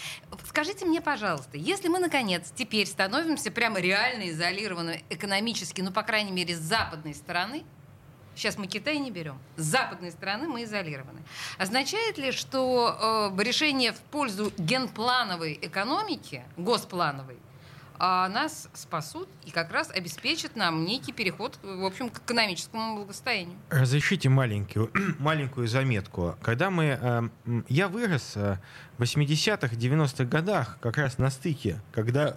Скажите 0.48 0.86
мне, 0.86 1.02
пожалуйста, 1.02 1.58
если 1.58 1.88
мы, 1.88 1.98
наконец, 1.98 2.50
теперь 2.54 2.86
становимся 2.86 3.50
прямо 3.50 3.78
реально 3.78 4.30
изолированы 4.30 5.04
экономически, 5.10 5.82
ну, 5.82 5.92
по 5.92 6.02
крайней 6.02 6.32
мере, 6.32 6.56
с 6.56 6.60
западной 6.60 7.14
стороны, 7.14 7.64
Сейчас 8.34 8.56
мы 8.58 8.66
Китай 8.66 8.98
не 8.98 9.10
берем. 9.10 9.38
С 9.56 9.64
западной 9.64 10.10
стороны 10.10 10.48
мы 10.48 10.64
изолированы. 10.64 11.20
Означает 11.58 12.18
ли, 12.18 12.32
что 12.32 13.32
э, 13.36 13.42
решение 13.42 13.92
в 13.92 14.00
пользу 14.00 14.52
генплановой 14.58 15.58
экономики, 15.60 16.42
госплановой, 16.56 17.36
а 18.04 18.28
нас 18.28 18.68
спасут 18.74 19.28
и 19.44 19.52
как 19.52 19.70
раз 19.70 19.88
обеспечат 19.90 20.56
нам 20.56 20.84
некий 20.84 21.12
переход, 21.12 21.56
в 21.62 21.84
общем, 21.84 22.08
к 22.08 22.18
экономическому 22.18 22.96
благосостоянию? 22.96 23.56
Разрешите 23.70 24.28
маленькую, 24.28 24.90
маленькую 25.20 25.68
заметку. 25.68 26.36
Когда 26.42 26.70
мы... 26.70 26.98
э, 27.00 27.62
я 27.68 27.88
вырос 27.88 28.32
э, 28.34 28.56
в 28.98 29.02
80-х, 29.02 29.76
90-х 29.76 30.24
годах, 30.24 30.78
как 30.80 30.96
раз 30.96 31.18
на 31.18 31.30
стыке, 31.30 31.80
когда 31.92 32.36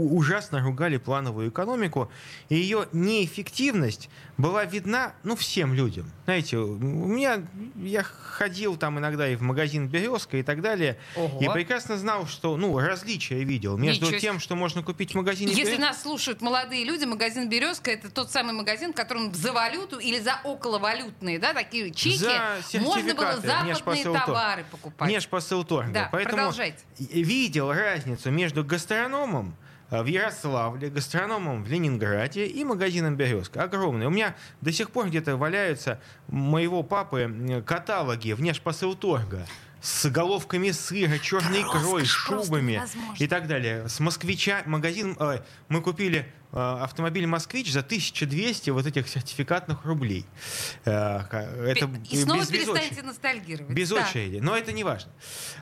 ужасно 0.00 0.60
ругали 0.60 0.96
плановую 0.96 1.50
экономику, 1.50 2.10
и 2.48 2.56
ее 2.56 2.88
неэффективность 2.92 4.08
была 4.36 4.64
видна, 4.64 5.14
ну, 5.22 5.36
всем 5.36 5.74
людям. 5.74 6.10
Знаете, 6.24 6.56
у 6.58 6.76
меня, 6.76 7.42
я 7.76 8.02
ходил 8.02 8.76
там 8.76 8.98
иногда 8.98 9.28
и 9.28 9.36
в 9.36 9.42
магазин 9.42 9.88
«Березка» 9.88 10.36
и 10.36 10.42
так 10.42 10.60
далее, 10.60 10.98
Ого. 11.16 11.40
и 11.42 11.48
прекрасно 11.48 11.96
знал, 11.96 12.26
что, 12.26 12.56
ну, 12.56 12.78
различия 12.78 13.42
видел 13.42 13.76
между 13.76 14.06
Ничего 14.06 14.20
тем, 14.20 14.40
что 14.40 14.54
можно 14.54 14.82
купить 14.82 15.12
в 15.12 15.14
магазине 15.16 15.50
Если 15.50 15.64
«Березка». 15.64 15.80
нас 15.80 16.02
слушают 16.02 16.40
молодые 16.40 16.84
люди, 16.84 17.04
магазин 17.04 17.48
«Березка»— 17.48 17.90
это 17.92 18.10
тот 18.10 18.30
самый 18.30 18.52
магазин, 18.52 18.92
в 18.92 18.96
котором 18.96 19.34
за 19.34 19.52
валюту 19.52 19.98
или 19.98 20.20
за 20.20 20.34
околовалютные, 20.44 21.38
да, 21.38 21.52
такие 21.52 21.90
чеки, 21.92 22.18
За 22.18 22.80
можно 22.80 23.14
было 23.14 23.36
западные 23.40 24.04
товары 24.04 24.64
покупать. 24.70 25.08
Межпосылторга. 25.10 25.92
Да, 25.92 26.08
Поэтому 26.12 26.36
продолжайте. 26.36 26.78
видел 26.98 27.72
разницу 27.72 28.30
между 28.30 28.64
гастрономом 28.64 29.56
в 29.90 30.04
Ярославле, 30.04 30.90
гастрономом 30.90 31.64
в 31.64 31.68
Ленинграде 31.68 32.46
и 32.46 32.62
магазином 32.64 33.16
«Березка». 33.16 33.62
Огромный. 33.62 34.06
У 34.06 34.10
меня 34.10 34.36
до 34.60 34.70
сих 34.72 34.90
пор 34.90 35.06
где-то 35.08 35.36
валяются 35.36 36.00
моего 36.28 36.82
папы 36.82 37.20
м, 37.20 37.62
каталоги 37.64 38.32
внешпосылторга 38.32 39.46
с 39.80 40.06
головками 40.10 40.72
сыра, 40.72 41.18
черной 41.18 41.62
икрой, 41.62 41.82
просто 42.02 42.06
шубами 42.06 42.82
и 43.18 43.26
так 43.28 43.46
далее. 43.46 43.88
С 43.88 44.00
москвича 44.00 44.62
магазин 44.66 45.16
э, 45.18 45.38
мы 45.68 45.80
купили 45.80 46.26
э, 46.52 46.58
автомобиль 46.58 47.26
«Москвич» 47.28 47.72
за 47.72 47.78
1200 47.80 48.70
вот 48.70 48.86
этих 48.86 49.08
сертификатных 49.08 49.84
рублей. 49.84 50.26
Э, 50.84 51.20
это 51.64 51.88
И 52.10 52.16
снова 52.22 52.40
без- 52.40 52.50
без 52.50 52.58
перестаньте 52.58 52.86
очереди. 52.88 53.00
ностальгировать. 53.06 53.72
Без 53.72 53.88
Да. 53.90 53.96
очереди. 54.02 54.38
Но 54.42 54.56
это 54.56 54.72
не 54.72 54.82
важно. 54.84 55.12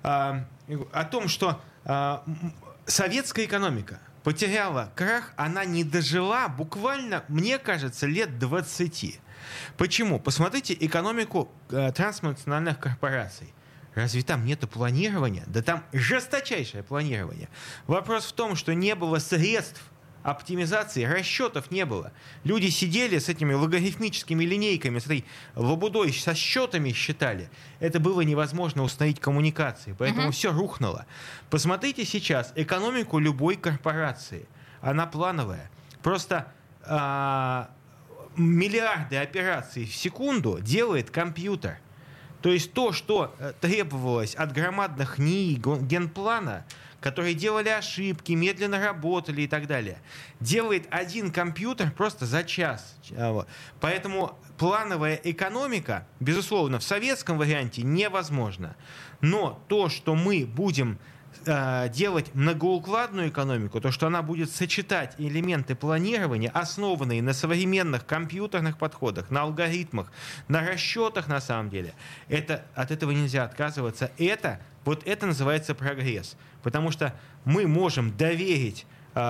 О 0.03 1.05
том, 1.11 1.29
что 1.29 1.61
советская 2.87 3.45
экономика 3.45 4.01
потеряла 4.27 4.91
крах, 4.97 5.33
она 5.37 5.65
не 5.65 5.85
дожила 5.85 6.49
буквально, 6.49 7.23
мне 7.29 7.59
кажется, 7.61 8.09
лет 8.09 8.41
20. 8.41 9.21
Почему? 9.77 10.19
Посмотрите 10.19 10.77
экономику 10.81 11.49
э, 11.71 11.93
транснациональных 11.93 12.81
корпораций. 12.81 13.55
Разве 13.95 14.23
там 14.23 14.45
нет 14.45 14.69
планирования? 14.69 15.45
Да 15.47 15.63
там 15.63 15.85
жесточайшее 15.93 16.83
планирование. 16.83 17.49
Вопрос 17.87 18.25
в 18.25 18.33
том, 18.33 18.57
что 18.57 18.75
не 18.75 18.97
было 18.97 19.21
средств 19.21 19.81
оптимизации, 20.27 21.05
расчетов 21.05 21.71
не 21.71 21.85
было. 21.85 22.13
Люди 22.43 22.67
сидели 22.69 23.19
с 23.19 23.29
этими 23.29 23.55
логарифмическими 23.55 24.45
линейками, 24.45 24.99
с 24.99 25.07
этой 25.07 25.25
лабудой, 25.55 26.13
со 26.13 26.35
счетами 26.35 26.93
считали. 26.93 27.49
Это 27.79 28.01
было 28.01 28.23
невозможно 28.23 28.83
установить 28.83 29.21
коммуникации, 29.21 29.95
поэтому 29.97 30.33
все 30.33 30.53
рухнуло. 30.53 31.07
Посмотрите 31.49 32.05
сейчас 32.05 32.53
экономику 32.57 33.21
любой 33.21 33.55
корпорации. 33.57 34.47
Она 34.81 35.07
плановая. 35.07 35.71
Просто 36.03 36.53
а, 36.83 37.71
миллиарды 38.37 39.17
операций 39.17 39.87
в 39.87 39.95
секунду 39.95 40.59
делает 40.61 41.11
компьютер. 41.11 41.79
То 42.47 42.53
есть 42.53 42.75
то, 42.75 42.93
что 42.93 43.35
э, 43.41 43.55
требовалось 43.61 44.37
от 44.37 44.53
громадных 44.53 45.19
НИИ 45.19 45.61
генплана, 45.85 46.65
которые 47.01 47.35
делали 47.35 47.71
ошибки, 47.71 48.35
медленно 48.35 48.79
работали 48.79 49.43
и 49.43 49.49
так 49.49 49.67
далее, 49.67 49.99
делает 50.39 50.87
один 50.91 51.33
компьютер 51.33 51.91
просто 51.91 52.25
за 52.25 52.45
час. 52.45 52.99
А, 53.11 53.45
Поэтому 53.81 54.39
плановая 54.59 55.21
экономика, 55.25 56.07
безусловно, 56.21 56.79
в 56.79 56.85
советском 56.85 57.37
варианте 57.37 57.83
невозможна. 57.83 58.77
Но 59.21 59.61
то, 59.67 59.89
что 59.89 60.15
мы 60.15 60.47
будем 60.47 61.01
делать 61.47 62.35
многоукладную 62.35 63.29
экономику, 63.29 63.81
то 63.81 63.91
что 63.91 64.09
она 64.09 64.23
будет 64.23 64.51
сочетать 64.51 65.15
элементы 65.19 65.75
планирования, 65.75 66.51
основанные 66.51 67.23
на 67.23 67.33
современных 67.33 68.05
компьютерных 68.05 68.79
подходах, 68.79 69.31
на 69.31 69.43
алгоритмах, 69.43 70.11
на 70.49 70.67
расчетах 70.67 71.29
на 71.29 71.41
самом 71.41 71.71
деле, 71.71 71.95
это, 72.29 72.65
от 72.75 72.91
этого 72.91 73.13
нельзя 73.13 73.45
отказываться. 73.45 74.11
Это, 74.19 74.61
вот 74.85 75.07
это 75.07 75.27
называется 75.27 75.75
прогресс. 75.75 76.37
Потому 76.63 76.91
что 76.91 77.15
мы 77.45 77.69
можем 77.69 78.17
доверить 78.17 78.87
э, 79.15 79.21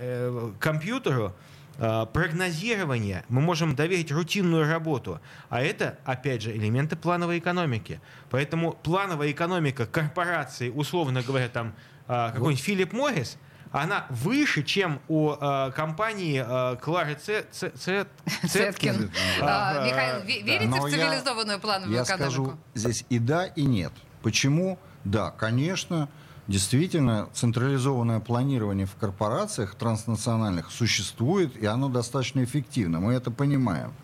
э, 0.00 0.52
компьютеру 0.58 1.34
Э, 1.34 1.53
прогнозирование, 1.76 3.24
мы 3.28 3.40
можем 3.40 3.74
доверить 3.74 4.12
рутинную 4.12 4.68
работу. 4.68 5.20
А 5.48 5.62
это, 5.62 5.98
опять 6.04 6.42
же, 6.42 6.56
элементы 6.56 6.96
плановой 6.96 7.38
экономики. 7.38 8.00
Поэтому 8.30 8.72
плановая 8.72 9.30
экономика 9.30 9.86
корпорации, 9.86 10.70
условно 10.70 11.22
говоря, 11.22 11.48
там 11.48 11.74
э, 12.08 12.30
какой-нибудь 12.32 12.64
Филипп 12.64 12.92
Моррис, 12.92 13.38
она 13.72 14.06
выше, 14.08 14.62
чем 14.62 15.00
у 15.08 15.32
э, 15.32 15.72
компании 15.74 16.44
э, 16.46 16.76
Клары 16.76 17.16
Ц, 17.16 17.44
Ц, 17.50 17.70
Ц, 17.70 18.06
Цеткин. 18.48 19.10
А, 19.42 19.84
Михаил, 19.84 20.24
верите 20.24 20.80
в 20.80 20.90
цивилизованную 20.90 21.58
плановую 21.58 22.02
экономику? 22.02 22.22
Я 22.22 22.30
скажу 22.30 22.58
здесь 22.74 23.04
и 23.08 23.18
да, 23.18 23.46
и 23.46 23.62
нет. 23.64 23.92
Почему? 24.22 24.78
Да, 25.02 25.30
конечно, 25.32 26.08
Действительно, 26.46 27.28
централизованное 27.32 28.20
планирование 28.20 28.86
в 28.86 28.94
корпорациях 28.96 29.74
транснациональных 29.76 30.70
существует, 30.70 31.56
и 31.56 31.64
оно 31.64 31.88
достаточно 31.88 32.44
эффективно. 32.44 33.00
Мы 33.00 33.14
это 33.14 33.30
понимаем. 33.30 33.94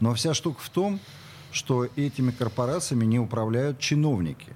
Но 0.00 0.12
вся 0.14 0.34
штука 0.34 0.60
в 0.60 0.68
том, 0.68 1.00
что 1.50 1.86
этими 1.96 2.30
корпорациями 2.30 3.06
не 3.06 3.18
управляют 3.18 3.78
чиновники. 3.78 4.54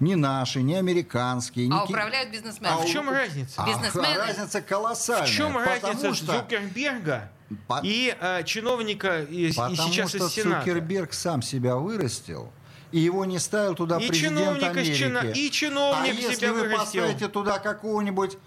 Ни 0.00 0.14
наши, 0.14 0.62
ни 0.62 0.74
американские. 0.74 1.66
Ни 1.66 1.74
а 1.74 1.84
ки... 1.84 1.90
управляют 1.90 2.30
бизнесмены. 2.30 2.72
А 2.72 2.76
в 2.76 2.86
чем 2.86 3.10
разница? 3.10 3.54
А, 3.60 3.66
Бизнесмены. 3.66 4.16
разница 4.16 4.60
колоссальная. 4.62 5.26
В 5.26 5.30
чем 5.30 5.56
разница 5.56 6.14
что... 6.14 6.40
Цукерберга 6.40 7.32
По... 7.66 7.80
и 7.82 8.16
э, 8.20 8.44
чиновника 8.44 9.22
и, 9.22 9.48
потому 9.48 9.72
и 9.72 9.76
сейчас 9.76 10.10
что 10.10 10.18
из 10.18 10.32
Сената? 10.32 10.60
Цукерберг 10.60 11.12
сам 11.12 11.42
себя 11.42 11.76
вырастил, 11.76 12.52
и 12.92 12.98
его 12.98 13.24
не 13.24 13.38
ставил 13.38 13.74
туда 13.74 13.98
и 13.98 14.08
президент 14.08 14.62
Америки. 14.62 14.94
Чина, 14.94 15.18
и 15.34 15.50
чиновник 15.50 16.14
а 16.18 16.20
если 16.20 16.46
вы 16.48 16.60
вырастил. 16.60 16.78
поставите 16.78 17.28
туда 17.28 17.58
какого-нибудь 17.58 18.38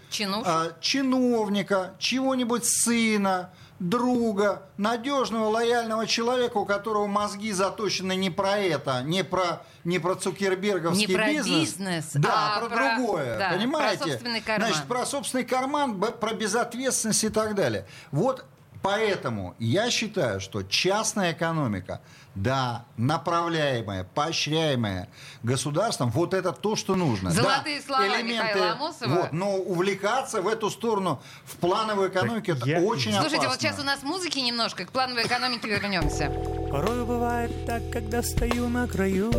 а, 0.45 0.71
чиновника, 0.79 1.93
чего-нибудь 1.99 2.65
сына, 2.65 3.51
друга, 3.81 4.61
надежного, 4.77 5.49
лояльного 5.49 6.05
человека, 6.05 6.57
у 6.57 6.65
которого 6.65 7.07
мозги 7.07 7.51
заточены 7.51 8.15
не 8.15 8.29
про 8.29 8.57
это, 8.57 9.01
не 9.01 9.23
про, 9.23 9.63
не 9.83 9.97
про 9.97 10.15
цукерберговский 10.15 11.07
не 11.07 11.13
про 11.13 11.27
бизнес. 11.27 11.47
бизнес 11.47 12.05
да, 12.13 12.57
а 12.57 12.59
про, 12.59 12.69
про 12.69 12.95
другое. 12.95 13.39
Да, 13.39 13.49
понимаете? 13.53 13.97
Про 13.97 14.09
собственный 14.09 14.41
карман. 14.41 14.67
Значит, 14.67 14.87
про 14.87 15.05
собственный 15.05 15.45
карман, 15.45 15.99
про 15.99 16.33
безответственность 16.33 17.23
и 17.23 17.29
так 17.29 17.55
далее. 17.55 17.87
Вот 18.11 18.45
Поэтому 18.81 19.55
я 19.59 19.91
считаю, 19.91 20.39
что 20.39 20.63
частная 20.63 21.33
экономика, 21.33 22.01
да, 22.33 22.85
направляемая, 22.97 24.03
поощряемая 24.03 25.07
государством, 25.43 26.09
вот 26.09 26.33
это 26.33 26.51
то, 26.51 26.75
что 26.75 26.95
нужно. 26.95 27.29
Золотые 27.31 27.79
да, 27.79 27.85
слова 27.85 28.07
элементы, 28.07 28.33
Михаила 28.33 28.71
Амосова. 28.71 29.09
Вот, 29.09 29.33
но 29.33 29.55
увлекаться 29.55 30.41
в 30.41 30.47
эту 30.47 30.69
сторону, 30.69 31.21
в 31.45 31.57
плановую 31.57 32.09
экономику, 32.09 32.51
это 32.51 32.67
я... 32.67 32.79
очень 32.79 33.11
Слушайте, 33.11 33.45
опасно. 33.45 33.49
вот 33.49 33.61
сейчас 33.61 33.79
у 33.79 33.83
нас 33.83 34.01
музыки 34.01 34.39
немножко, 34.39 34.85
к 34.85 34.91
плановой 34.91 35.23
экономике 35.23 35.67
вернемся. 35.67 36.31
Порой 36.71 37.05
бывает 37.05 37.65
так, 37.67 37.83
когда 37.91 38.23
стою 38.23 38.69
на 38.69 38.87
краю, 38.87 39.31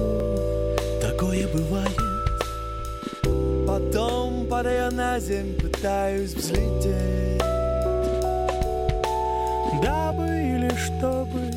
такое 1.00 1.48
бывает. 1.48 1.98
Потом, 3.66 4.46
падая 4.48 4.90
на 4.90 5.18
землю, 5.18 5.58
пытаюсь 5.60 6.34
взлететь 6.34 7.21
дабы 9.82 10.26
или 10.26 10.70
чтобы 10.76 11.50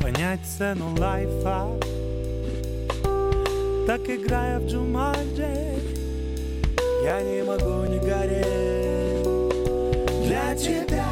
понять 0.00 0.40
цену 0.58 0.94
лайфа. 0.98 1.68
Так 3.86 4.00
играя 4.08 4.58
в 4.58 4.66
Джуманджи, 4.66 5.78
я 7.04 7.22
не 7.22 7.42
могу 7.44 7.84
не 7.86 7.98
гореть. 7.98 9.22
Для 10.24 10.54
тебя, 10.54 11.06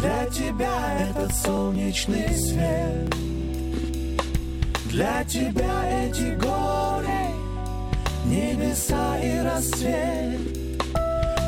для 0.00 0.26
тебя 0.26 0.98
этот 1.10 1.34
солнечный 1.36 2.28
свет. 2.36 3.14
Для 4.90 5.24
тебя 5.24 6.06
эти 6.06 6.34
горы, 6.34 7.28
небеса 8.24 9.18
и 9.20 9.40
рассвет. 9.40 10.40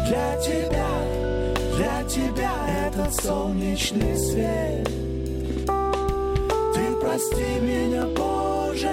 Для 0.06 0.36
тебя 0.40 1.39
для 1.80 2.02
тебя 2.04 2.52
этот 2.86 3.14
солнечный 3.22 4.14
свет. 4.14 4.86
Ты 6.74 6.96
прости 7.00 7.60
меня, 7.62 8.04
Боже 8.14 8.90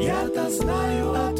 Я-то 0.00 0.50
знаю 0.50 1.12
ответ 1.12 1.37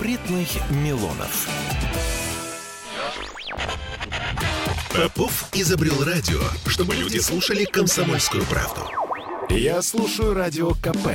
Запретных 0.00 0.48
Милонов. 0.70 1.46
Попов 4.94 5.44
изобрел 5.52 6.02
радио, 6.04 6.40
чтобы 6.64 6.94
люди 6.94 7.18
слушали 7.18 7.66
комсомольскую 7.66 8.46
правду. 8.46 8.80
Я 9.50 9.82
слушаю 9.82 10.32
радио 10.32 10.70
КП 10.70 11.08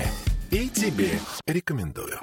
и 0.52 0.70
тебе 0.70 1.20
рекомендую. 1.48 2.20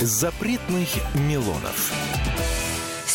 Запретных 0.00 0.88
Милонов. 1.14 2.15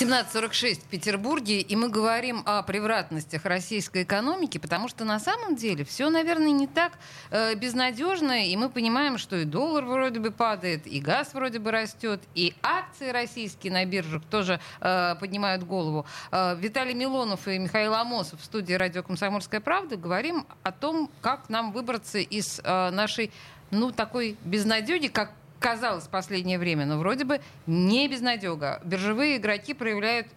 17.46 0.01 0.79
в 0.79 0.85
Петербурге, 0.85 1.61
и 1.61 1.75
мы 1.75 1.87
говорим 1.87 2.41
о 2.47 2.63
превратностях 2.63 3.45
российской 3.45 4.01
экономики, 4.01 4.57
потому 4.57 4.87
что 4.87 5.05
на 5.05 5.19
самом 5.19 5.55
деле 5.55 5.85
все, 5.85 6.09
наверное, 6.09 6.49
не 6.49 6.65
так 6.65 6.93
э, 7.29 7.53
безнадежно, 7.53 8.47
и 8.47 8.57
мы 8.57 8.71
понимаем, 8.71 9.19
что 9.19 9.35
и 9.35 9.45
доллар 9.45 9.85
вроде 9.85 10.19
бы 10.19 10.31
падает, 10.31 10.87
и 10.87 10.99
газ 10.99 11.35
вроде 11.35 11.59
бы 11.59 11.69
растет, 11.69 12.19
и 12.33 12.55
акции 12.63 13.11
российские 13.11 13.73
на 13.73 13.85
биржах 13.85 14.23
тоже 14.23 14.59
э, 14.79 15.15
поднимают 15.19 15.65
голову. 15.65 16.07
Э, 16.31 16.55
Виталий 16.57 16.95
Милонов 16.95 17.47
и 17.47 17.59
Михаил 17.59 17.93
Амосов 17.93 18.41
в 18.41 18.43
студии 18.43 18.73
«Радио 18.73 19.03
Комсомольская 19.03 19.61
правда» 19.61 19.97
говорим 19.97 20.47
о 20.63 20.71
том, 20.71 21.11
как 21.21 21.47
нам 21.47 21.71
выбраться 21.71 22.17
из 22.17 22.59
э, 22.63 22.89
нашей 22.89 23.31
ну, 23.69 23.91
такой 23.91 24.35
безнадеги, 24.43 25.07
как 25.07 25.31
казалось 25.62 26.05
в 26.05 26.09
последнее 26.09 26.59
время, 26.59 26.86
но 26.86 26.97
вроде 26.97 27.24
бы 27.24 27.39
не 27.68 28.07
безнадега. 28.09 28.82
Биржевые 28.84 29.38
игроки 29.38 29.74
проявляют 29.74 30.28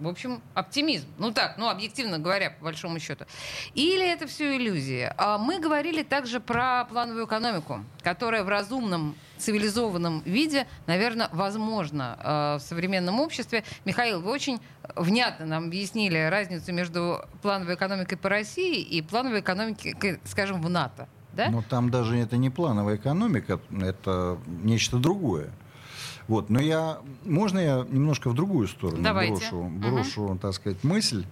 в 0.00 0.08
общем, 0.08 0.42
оптимизм. 0.54 1.06
Ну 1.18 1.32
так, 1.32 1.56
ну 1.56 1.68
объективно 1.68 2.18
говоря, 2.18 2.50
по 2.50 2.64
большому 2.64 2.98
счету. 2.98 3.26
Или 3.74 4.06
это 4.06 4.26
все 4.26 4.56
иллюзия? 4.56 5.14
А 5.16 5.38
Мы 5.38 5.60
говорили 5.60 6.02
также 6.02 6.40
про 6.40 6.84
плановую 6.84 7.26
экономику, 7.26 7.84
которая 8.02 8.42
в 8.42 8.48
разумном, 8.48 9.14
цивилизованном 9.38 10.22
виде, 10.24 10.66
наверное, 10.86 11.28
возможно 11.32 12.18
э, 12.18 12.56
в 12.56 12.60
современном 12.60 13.20
обществе. 13.20 13.62
Михаил, 13.84 14.20
вы 14.20 14.32
очень 14.32 14.60
внятно 14.96 15.46
нам 15.46 15.66
объяснили 15.66 16.18
разницу 16.28 16.72
между 16.72 17.24
плановой 17.40 17.74
экономикой 17.76 18.16
по 18.16 18.28
России 18.28 18.80
и 18.80 19.00
плановой 19.00 19.40
экономикой, 19.40 20.20
скажем, 20.24 20.60
в 20.60 20.68
НАТО. 20.68 21.08
Да? 21.36 21.50
Но 21.50 21.62
там 21.62 21.90
даже 21.90 22.16
это 22.16 22.36
не 22.36 22.50
плановая 22.50 22.96
экономика, 22.96 23.60
это 23.70 24.38
нечто 24.46 24.98
другое. 24.98 25.50
Вот, 26.26 26.48
но 26.48 26.60
я, 26.60 26.98
можно 27.24 27.58
я 27.58 27.86
немножко 27.90 28.30
в 28.30 28.34
другую 28.34 28.66
сторону 28.68 29.02
Давайте. 29.02 29.34
брошу, 29.34 29.64
брошу 29.64 30.38
так 30.40 30.54
сказать, 30.54 30.82
мысль. 30.82 31.26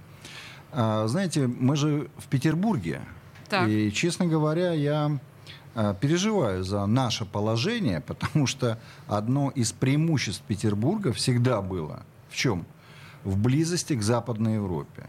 А, 0.70 1.06
знаете, 1.06 1.46
мы 1.46 1.76
же 1.76 2.08
в 2.18 2.26
Петербурге, 2.28 3.00
Так. 3.48 3.68
и, 3.68 3.90
честно 3.92 4.26
говоря, 4.26 4.72
я 4.72 5.18
а, 5.74 5.94
переживаю 5.94 6.62
за 6.64 6.84
наше 6.86 7.24
положение, 7.24 8.00
потому 8.06 8.46
что 8.46 8.78
одно 9.06 9.50
из 9.50 9.72
преимуществ 9.72 10.42
Петербурга 10.46 11.12
всегда 11.12 11.62
было 11.62 12.02
в 12.28 12.36
чем? 12.36 12.66
В 13.24 13.38
близости 13.38 13.94
к 13.94 14.02
Западной 14.02 14.54
Европе. 14.54 15.08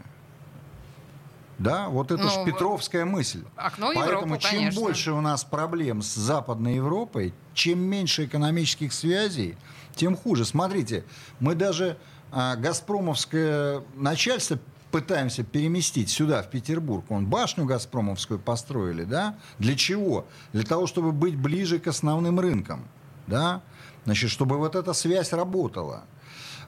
Да, 1.58 1.88
вот 1.88 2.10
это 2.10 2.22
Ну, 2.24 2.28
ж 2.30 2.44
Петровская 2.44 3.04
мысль. 3.04 3.44
окно 3.56 3.92
Поэтому 3.94 4.22
Европу, 4.22 4.42
чем 4.42 4.50
конечно. 4.58 4.80
больше 4.80 5.12
у 5.12 5.20
нас 5.20 5.44
проблем 5.44 6.02
с 6.02 6.14
Западной 6.14 6.76
Европой, 6.76 7.32
чем 7.54 7.78
меньше 7.80 8.24
экономических 8.24 8.92
связей, 8.92 9.56
тем 9.94 10.16
хуже. 10.16 10.44
Смотрите, 10.44 11.04
мы 11.38 11.54
даже 11.54 11.96
а, 12.32 12.56
Газпромовское 12.56 13.82
начальство 13.94 14.58
пытаемся 14.90 15.42
переместить 15.44 16.10
сюда, 16.10 16.42
в 16.42 16.50
Петербург. 16.50 17.04
Вон 17.08 17.26
башню 17.26 17.64
Газпромовскую 17.64 18.38
построили, 18.40 19.04
да? 19.04 19.36
Для 19.58 19.76
чего? 19.76 20.26
Для 20.52 20.64
того, 20.64 20.86
чтобы 20.86 21.12
быть 21.12 21.36
ближе 21.36 21.78
к 21.78 21.86
основным 21.86 22.38
рынкам, 22.40 22.86
да? 23.26 23.62
Значит, 24.04 24.30
чтобы 24.30 24.58
вот 24.58 24.76
эта 24.76 24.92
связь 24.92 25.32
работала. 25.32 26.04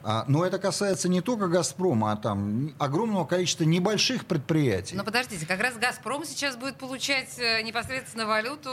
А, 0.09 0.25
но 0.29 0.47
это 0.47 0.61
касается 0.61 1.09
не 1.09 1.21
только 1.21 1.49
«Газпрома», 1.49 2.13
а 2.13 2.17
там 2.17 2.73
огромного 2.79 3.25
количества 3.25 3.65
небольших 3.65 4.25
предприятий. 4.27 4.95
Но 4.95 5.03
подождите, 5.03 5.45
как 5.47 5.59
раз 5.61 5.75
«Газпром» 5.75 6.25
сейчас 6.25 6.55
будет 6.57 6.77
получать 6.77 7.37
э, 7.41 7.63
непосредственно 7.63 8.25
валюту 8.27 8.71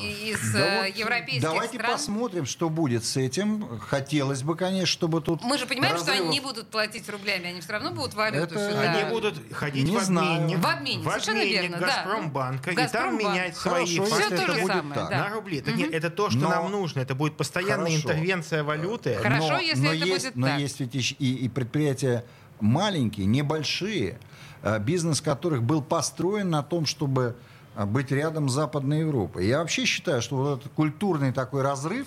из 0.00 0.52
Да 0.54 0.58
э, 0.58 0.86
вот 0.88 0.96
европейских 0.96 1.42
Давайте 1.42 1.76
стран. 1.76 1.92
посмотрим, 1.92 2.46
что 2.46 2.70
будет 2.70 3.04
с 3.04 3.18
этим. 3.18 3.78
Хотелось 3.78 4.42
бы, 4.42 4.56
конечно, 4.56 4.86
чтобы 4.86 5.20
тут... 5.20 5.42
Мы 5.44 5.58
же 5.58 5.66
понимаем, 5.66 5.98
что 5.98 6.12
они 6.12 6.20
разрывов- 6.20 6.32
не 6.32 6.40
будут 6.40 6.68
платить 6.70 7.06
рублями, 7.10 7.48
они 7.48 7.60
все 7.60 7.72
равно 7.72 7.90
будут 7.90 8.14
валюту 8.14 8.54
Это- 8.54 8.70
сюда. 8.70 8.80
Они 8.92 9.10
будут 9.10 9.34
ходить 9.52 9.84
Не 9.86 9.98
в 9.98 10.02
знаю. 10.02 10.36
обменник, 10.44 10.58
В 10.64 10.66
обменник, 10.66 11.04
совершенно 11.10 11.40
обменник 11.40 11.60
верно, 11.60 11.76
да. 11.78 11.86
Газпромбанка, 11.86 12.70
и 12.70 12.86
там 12.88 13.18
менять 13.18 13.54
свои 13.56 13.74
Хорошо, 13.84 14.04
Всё 14.06 14.14
факторы 14.16 14.46
то 14.46 14.52
же 14.54 14.60
будет 14.62 14.72
самое, 14.76 14.94
так. 15.00 15.10
да. 15.10 15.18
на 15.18 15.28
рубли. 15.34 15.60
Так 15.60 15.74
нет, 15.76 15.92
это 15.92 16.08
то, 16.08 16.30
что 16.30 16.38
Но- 16.38 16.48
нам 16.48 16.70
нужно. 16.72 17.00
Это 17.00 17.14
будет 17.14 17.36
постоянная 17.36 17.90
Хорошо. 17.90 17.96
интервенция 17.96 18.64
валюты. 18.64 19.16
Хорошо, 19.16 19.48
но, 19.50 19.58
если 19.58 19.82
но 19.84 19.92
это 19.92 20.04
есть, 20.06 20.24
будет 20.24 20.36
но 20.36 20.46
так. 20.46 20.53
Есть 20.60 20.80
ведь 20.80 20.94
и, 20.94 21.34
и 21.34 21.48
предприятия 21.48 22.24
маленькие, 22.60 23.26
небольшие, 23.26 24.18
э, 24.62 24.78
бизнес 24.78 25.20
которых 25.20 25.62
был 25.62 25.82
построен 25.82 26.50
на 26.50 26.62
том, 26.62 26.86
чтобы 26.86 27.36
э, 27.76 27.84
быть 27.84 28.10
рядом 28.10 28.48
с 28.48 28.52
Западной 28.52 29.00
Европой. 29.00 29.46
Я 29.46 29.58
вообще 29.58 29.84
считаю, 29.84 30.22
что 30.22 30.36
вот 30.36 30.60
этот 30.60 30.72
культурный 30.72 31.32
такой 31.32 31.62
разрыв, 31.62 32.06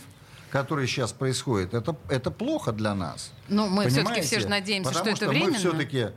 который 0.51 0.87
сейчас 0.87 1.11
происходит, 1.11 1.73
это, 1.73 1.95
это 2.09 2.31
плохо 2.31 2.71
для 2.71 2.95
нас. 2.95 3.31
Ну, 3.47 3.67
мы 3.67 3.87
все-таки 3.89 4.21
все 4.21 4.39
же 4.39 4.47
надеемся, 4.47 4.91
Потому 4.91 5.15
что 5.15 5.25
это 5.25 5.29
временно. 5.31 5.51
мы 5.51 5.57
все-таки 5.57 6.07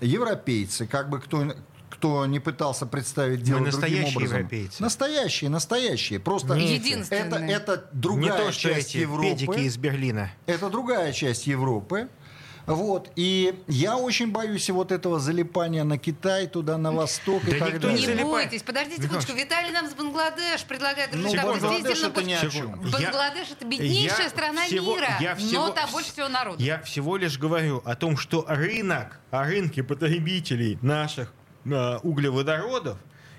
европейцы, 0.00 0.86
как 0.86 1.08
бы 1.08 1.20
кто, 1.20 1.52
кто 1.98 2.26
не 2.26 2.38
пытался 2.38 2.86
представить 2.86 3.42
дело 3.42 3.58
другим 3.58 3.72
настоящие 3.80 4.16
образом. 4.16 4.36
европейцы. 4.38 4.82
Настоящие, 4.82 5.50
настоящие. 5.50 6.20
Просто 6.20 6.54
это, 6.54 6.62
Единственные. 6.62 7.50
это 7.52 7.88
Не 7.92 7.98
другая 8.00 8.46
то, 8.46 8.52
что 8.52 8.68
часть 8.74 8.90
эти 8.90 8.98
Европы. 8.98 9.30
педики 9.30 9.60
из 9.66 9.76
Берлина. 9.76 10.30
Это 10.46 10.70
другая 10.70 11.12
часть 11.12 11.48
Европы. 11.48 12.08
Вот. 12.66 13.10
И 13.16 13.54
я 13.66 13.96
очень 13.96 14.30
боюсь 14.30 14.68
и 14.68 14.72
вот 14.72 14.92
этого 14.92 15.18
залипания 15.18 15.84
на 15.84 15.96
Китай, 15.96 16.46
туда, 16.46 16.76
на 16.76 16.92
восток 16.92 17.42
и 17.48 17.52
Да 17.52 17.58
так 17.60 17.68
никто 17.74 17.88
далее. 17.88 17.98
Не 18.00 18.06
залипает. 18.06 18.28
бойтесь, 18.50 18.62
подождите 18.62 19.02
секундочку. 19.02 19.32
Виталий 19.32 19.70
нам 19.72 19.88
с 19.88 19.94
Бангладеш 19.94 20.64
предлагает. 20.64 21.10
Ну, 21.14 21.22
Друзья, 21.22 21.40
там 21.42 21.50
Бангладеш 21.52 21.82
действительно 21.82 22.10
это 22.12 22.22
ни 22.24 22.32
о 22.34 22.50
чем. 22.50 22.80
Бангладеш 22.92 23.50
это 23.52 23.66
беднейшая 23.66 24.22
Я 24.24 24.28
страна 24.28 24.62
всего- 24.66 24.94
мира, 24.96 25.08
я 25.18 25.34
всего- 25.34 25.66
но 25.68 25.72
там 25.72 25.90
больше 25.90 26.12
всего 26.12 26.28
народу. 26.28 26.62
Я 26.62 26.82
всего 26.82 27.16
лишь 27.16 27.38
говорю 27.38 27.80
о 27.86 27.96
том, 27.96 28.18
что 28.18 28.44
рынок, 28.46 29.18
о 29.30 29.44
рынке 29.44 29.82
потребителей 29.82 30.78
наших 30.82 31.32
углеводородов, 32.02 32.98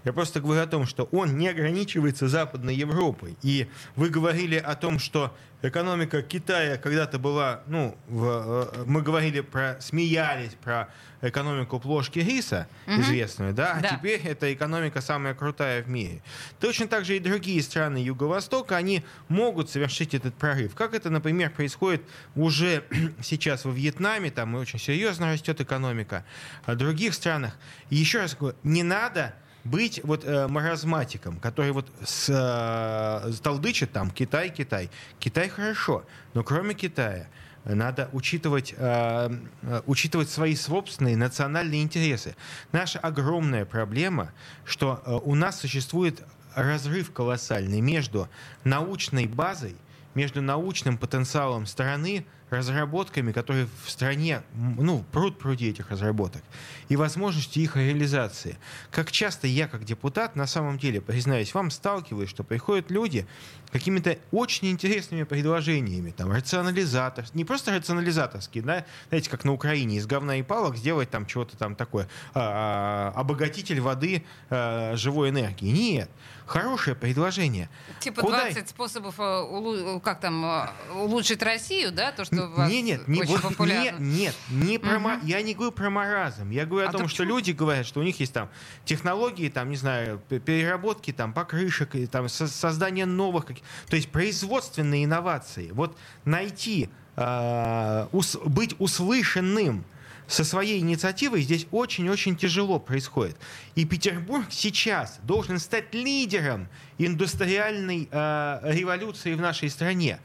я 0.09 0.13
просто 0.13 0.41
говорю 0.41 0.63
о 0.63 0.65
том, 0.65 0.87
что 0.87 1.03
он 1.11 1.37
не 1.37 1.47
ограничивается 1.47 2.27
Западной 2.27 2.73
Европой. 2.73 3.37
И 3.43 3.67
вы 3.95 4.09
говорили 4.09 4.55
о 4.55 4.73
том, 4.73 4.97
что 4.97 5.37
экономика 5.61 6.23
Китая 6.23 6.77
когда-то 6.77 7.19
была, 7.19 7.61
ну, 7.67 7.95
в, 8.07 8.71
э, 8.73 8.83
мы 8.87 9.03
говорили 9.03 9.41
про, 9.41 9.77
смеялись 9.79 10.55
про 10.63 10.89
экономику 11.21 11.79
плошки 11.79 12.17
риса, 12.17 12.67
известную, 12.87 13.53
да, 13.53 13.73
а 13.73 13.81
Да. 13.81 13.89
теперь 13.89 14.19
эта 14.25 14.51
экономика 14.51 14.99
самая 14.99 15.35
крутая 15.35 15.83
в 15.83 15.89
мире. 15.89 16.23
Точно 16.59 16.87
так 16.87 17.05
же 17.05 17.15
и 17.15 17.19
другие 17.19 17.61
страны 17.61 17.97
Юго-Востока, 17.97 18.77
они 18.77 19.03
могут 19.27 19.69
совершить 19.69 20.15
этот 20.15 20.33
прорыв. 20.33 20.73
Как 20.73 20.95
это, 20.95 21.11
например, 21.11 21.51
происходит 21.51 22.01
уже 22.35 22.83
сейчас 23.21 23.63
во 23.63 23.71
Вьетнаме, 23.71 24.31
там 24.31 24.55
очень 24.55 24.79
серьезно 24.79 25.31
растет 25.33 25.61
экономика, 25.61 26.25
а 26.65 26.73
в 26.73 26.77
других 26.77 27.13
странах. 27.13 27.59
И 27.91 27.95
еще 27.95 28.21
раз 28.21 28.35
говорю, 28.35 28.57
не 28.63 28.81
надо 28.81 29.35
быть 29.69 30.01
вот 30.03 30.25
э, 30.25 30.47
маразматиком, 30.47 31.37
который 31.39 31.71
вот 31.71 31.87
с, 32.03 32.29
э, 32.29 33.31
толдычит 33.41 33.91
там 33.91 34.11
Китай, 34.11 34.49
Китай. 34.49 34.89
Китай 35.19 35.49
хорошо, 35.49 36.03
но 36.33 36.43
кроме 36.43 36.73
Китая 36.73 37.27
надо 37.65 38.09
учитывать, 38.13 38.73
э, 38.77 39.29
э, 39.61 39.81
учитывать 39.85 40.29
свои 40.29 40.55
собственные 40.55 41.17
национальные 41.17 41.83
интересы. 41.83 42.35
Наша 42.71 42.99
огромная 42.99 43.65
проблема, 43.65 44.31
что 44.65 45.01
э, 45.05 45.19
у 45.23 45.35
нас 45.35 45.59
существует 45.59 46.23
разрыв 46.55 47.11
колоссальный 47.11 47.81
между 47.81 48.27
научной 48.63 49.27
базой, 49.27 49.75
между 50.15 50.41
научным 50.41 50.97
потенциалом 50.97 51.65
страны, 51.65 52.25
разработками, 52.49 53.31
которые 53.31 53.67
в 53.85 53.89
стране, 53.89 54.41
ну, 54.53 55.03
пруд 55.11 55.37
пруди 55.37 55.69
этих 55.69 55.91
разработок, 55.91 56.43
и 56.89 56.95
возможностью 56.95 57.63
их 57.63 57.75
реализации. 57.75 58.57
Как 58.91 59.11
часто 59.11 59.47
я, 59.47 59.67
как 59.67 59.83
депутат, 59.83 60.35
на 60.35 60.47
самом 60.47 60.77
деле, 60.77 61.01
признаюсь 61.01 61.53
вам, 61.53 61.71
сталкиваюсь, 61.71 62.29
что 62.29 62.43
приходят 62.43 62.91
люди 62.91 63.25
какими-то 63.71 64.17
очень 64.31 64.69
интересными 64.69 65.23
предложениями, 65.23 66.11
там, 66.11 66.31
рационализатор, 66.31 67.25
не 67.33 67.45
просто 67.45 67.75
рационализаторские, 67.75 68.63
да, 68.63 68.85
знаете, 69.09 69.29
как 69.29 69.43
на 69.45 69.53
Украине, 69.53 69.97
из 69.97 70.07
говна 70.07 70.37
и 70.37 70.41
палок 70.41 70.75
сделать 70.75 71.09
там 71.09 71.25
чего-то 71.25 71.55
там 71.55 71.75
такое, 71.75 72.07
а, 72.33 73.13
а, 73.15 73.19
обогатитель 73.19 73.79
воды 73.79 74.23
а, 74.49 74.95
живой 74.95 75.29
энергии. 75.29 75.69
Нет, 75.69 76.09
хорошее 76.49 76.95
предложение. 76.95 77.69
Типа 77.99 78.21
Куда- 78.21 78.41
20 78.51 78.69
способов 78.69 79.15
э, 79.19 79.99
как 80.03 80.19
там, 80.19 80.43
э, 80.45 80.67
улучшить 80.95 81.41
Россию, 81.43 81.91
да? 81.91 82.11
То, 82.11 82.25
что 82.25 82.47
у 82.47 82.61
Не, 82.67 82.81
нет, 82.81 83.07
не, 83.07 83.21
очень 83.21 83.31
вот 83.31 83.41
популярно. 83.43 83.99
не- 83.99 84.21
нет, 84.25 84.35
не 84.49 84.77
про 84.79 84.99
ма- 84.99 85.19
я 85.23 85.41
не 85.41 85.53
говорю 85.53 85.71
про 85.71 85.89
маразм. 85.89 86.49
Я 86.49 86.65
говорю 86.65 86.87
А 86.87 86.89
о 86.89 86.93
том, 86.93 87.07
что 87.07 87.23
люди 87.23 87.51
говорят, 87.51 87.85
что 87.85 87.99
у 87.99 88.03
них 88.03 88.19
есть 88.19 88.33
там 88.33 88.49
технологии, 88.85 89.49
там, 89.49 89.69
не 89.69 89.75
знаю, 89.77 90.19
переработки, 90.27 91.13
там, 91.13 91.33
покрышек, 91.33 91.95
и, 91.95 92.07
там, 92.07 92.27
со- 92.29 92.47
создание 92.47 93.05
новых, 93.05 93.45
то 93.45 93.95
есть 93.95 94.09
производственные 94.11 95.05
инновации. 95.05 95.69
Вот 95.71 95.95
найти, 96.25 96.89
а, 97.15 98.07
ус- 98.11 98.37
быть 98.45 98.75
услышанным 98.79 99.83
со 100.29 100.43
своей 100.43 100.79
инициативой 100.79 101.41
здесь 101.41 101.65
очень-очень 101.71 102.37
тяжело 102.37 102.79
происходит. 102.79 103.35
И 103.73 103.83
Петербург 103.83 104.45
сейчас 104.51 105.19
должен 105.23 105.57
стать 105.57 105.93
лидером 105.93 106.69
индустриальной 106.99 108.07
э, 108.11 108.59
революции 108.63 109.33
в 109.33 109.41
нашей 109.41 109.71
стране. 109.71 110.19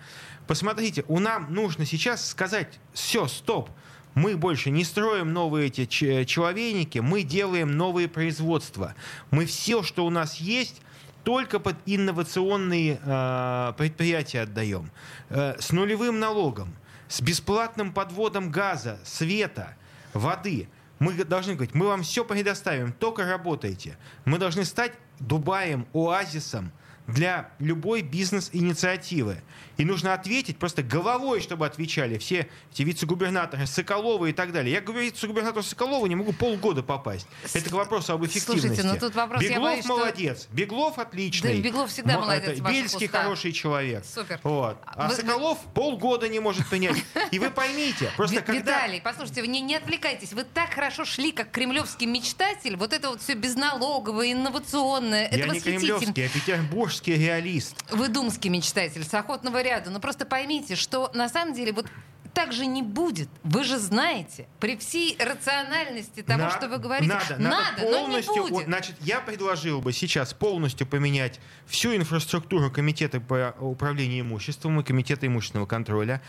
Посмотрите, 0.47 1.05
у 1.09 1.21
нам 1.21 1.53
нужно 1.55 1.87
сейчас 1.87 2.29
сказать, 2.29 2.79
все, 2.93 3.27
стоп, 3.27 3.71
мы 4.15 4.37
больше 4.37 4.69
не 4.71 4.85
строим 4.85 5.33
новые 5.33 5.69
эти 5.69 5.87
ч- 5.87 6.27
человейники, 6.27 6.99
мы 6.99 7.23
делаем 7.23 7.75
новые 7.75 8.07
производства. 8.07 8.95
Мы 9.31 9.47
все, 9.47 9.83
что 9.83 10.05
у 10.05 10.11
нас 10.11 10.37
есть, 10.37 10.83
только 11.25 11.59
под 11.59 11.77
инновационные 11.87 13.01
э, 13.03 13.73
предприятия 13.79 14.43
отдаем. 14.43 14.91
Э, 15.31 15.57
с 15.59 15.73
нулевым 15.73 16.21
налогом, 16.21 16.77
с 17.09 17.23
бесплатным 17.23 17.95
подводом 17.95 18.51
газа, 18.51 19.01
света, 19.05 19.75
воды. 20.15 20.69
Мы 20.99 21.13
должны 21.25 21.55
говорить, 21.55 21.75
мы 21.75 21.87
вам 21.87 22.03
все 22.03 22.25
предоставим, 22.25 22.93
только 22.93 23.27
работайте. 23.27 23.99
Мы 24.25 24.39
должны 24.39 24.65
стать 24.65 24.93
Дубаем, 25.19 25.87
оазисом 25.93 26.73
для 27.07 27.51
любой 27.59 28.03
бизнес-инициативы. 28.03 29.43
И 29.77 29.85
нужно 29.85 30.15
ответить 30.15 30.57
просто 30.57 30.83
головой, 30.83 31.41
чтобы 31.41 31.67
отвечали 31.67 32.17
все 32.17 32.49
эти 32.73 32.83
вице-губернаторы, 32.83 33.67
Соколовы 33.67 34.31
и 34.31 34.33
так 34.33 34.53
далее. 34.53 34.73
Я 34.73 34.81
говорю, 34.81 35.05
вице-губернатору 35.05 35.63
Соколову 35.65 36.07
не 36.07 36.15
могу 36.15 36.33
полгода 36.33 36.83
попасть. 36.83 37.27
Это 37.53 37.69
к 37.69 37.73
вопросу 37.73 38.13
об 38.13 38.25
эффективности. 38.25 38.69
Слушайте, 38.69 38.89
ну 38.89 38.99
тут 39.01 39.15
вопрос, 39.17 39.43
Беглов 39.43 39.63
боюсь, 39.63 39.85
что- 39.85 39.97
молодец, 39.97 40.49
Беглов 40.53 40.99
отличный. 40.99 41.57
Да, 41.57 41.63
Беглов 41.63 41.91
всегда 41.91 42.15
Мо- 42.15 42.21
молодец 42.21 42.61
Бельский 42.61 43.07
устах. 43.07 43.23
хороший 43.25 43.53
человек. 43.53 44.05
Супер. 44.05 44.39
Вот. 44.45 44.79
А 44.87 45.09
Вы- 45.09 45.15
Соколов 45.15 45.59
полгода 45.75 46.29
не 46.29 46.39
может 46.39 46.69
принять. 46.69 47.03
И 47.33 47.39
вы 47.39 47.51
поймите, 47.51 48.11
просто 48.17 48.41
когда... 48.43 48.61
Виталий, 48.79 49.01
послушайте, 49.03 49.41
вы 49.43 49.49
не, 49.49 49.61
не 49.61 49.75
отвлекайтесь. 49.75 50.33
Вы 50.33 50.45
так 50.45 50.73
хорошо 50.73 51.05
шли, 51.05 51.33
как 51.33 51.51
кремлевский 51.51 52.07
мечтатель. 52.07 52.77
Вот 52.77 52.93
это 52.93 53.11
вот 53.11 53.21
все 53.21 53.35
безналоговое, 53.35 54.33
инновационное. 54.33 55.27
это 55.27 55.37
Я 55.39 55.47
не 55.49 55.61
кремлевский, 55.61 56.27
а 56.27 56.29
петербургский 56.29 56.94
реалист. 57.17 57.77
Вы 57.91 58.09
мечтатель 58.49 59.05
с 59.05 59.15
охотного 59.15 59.63
ряда. 59.63 59.91
Но 59.91 60.01
просто 60.01 60.25
поймите, 60.25 60.77
что 60.77 61.11
на 61.15 61.29
самом 61.29 61.55
деле 61.55 61.73
вот 61.73 61.87
так 62.35 62.53
же 62.53 62.67
не 62.67 62.83
будет. 62.83 63.29
Вы 63.45 63.65
же 63.65 63.79
знаете, 63.79 64.47
при 64.61 64.77
всей 64.77 65.17
рациональности 65.19 66.23
того, 66.23 66.45
На- 66.45 66.51
что 66.51 66.69
вы 66.69 66.79
говорите, 66.79 67.09
надо, 67.13 67.37
надо, 67.39 67.83
но 67.83 67.91
не 67.91 68.23
полностью, 68.23 68.49
будет. 68.49 68.67
значит, 68.67 68.97
я 69.01 69.21
предложил 69.21 69.81
бы 69.81 69.93
сейчас 69.93 70.35
полностью 70.35 70.87
поменять 70.87 71.41
всю 71.67 71.95
инфраструктуру 71.95 72.71
комитета 72.71 73.21
по 73.21 73.55
управлению 73.61 74.21
имуществом 74.23 74.81
и 74.81 74.85
комитета 74.85 75.27
имущественного 75.27 75.67
контроля. 75.67 76.21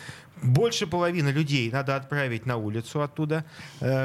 Больше 0.42 0.86
половины 0.86 1.30
людей 1.30 1.72
надо 1.72 1.96
отправить 1.96 2.46
на 2.46 2.58
улицу 2.58 3.02
оттуда. 3.02 3.46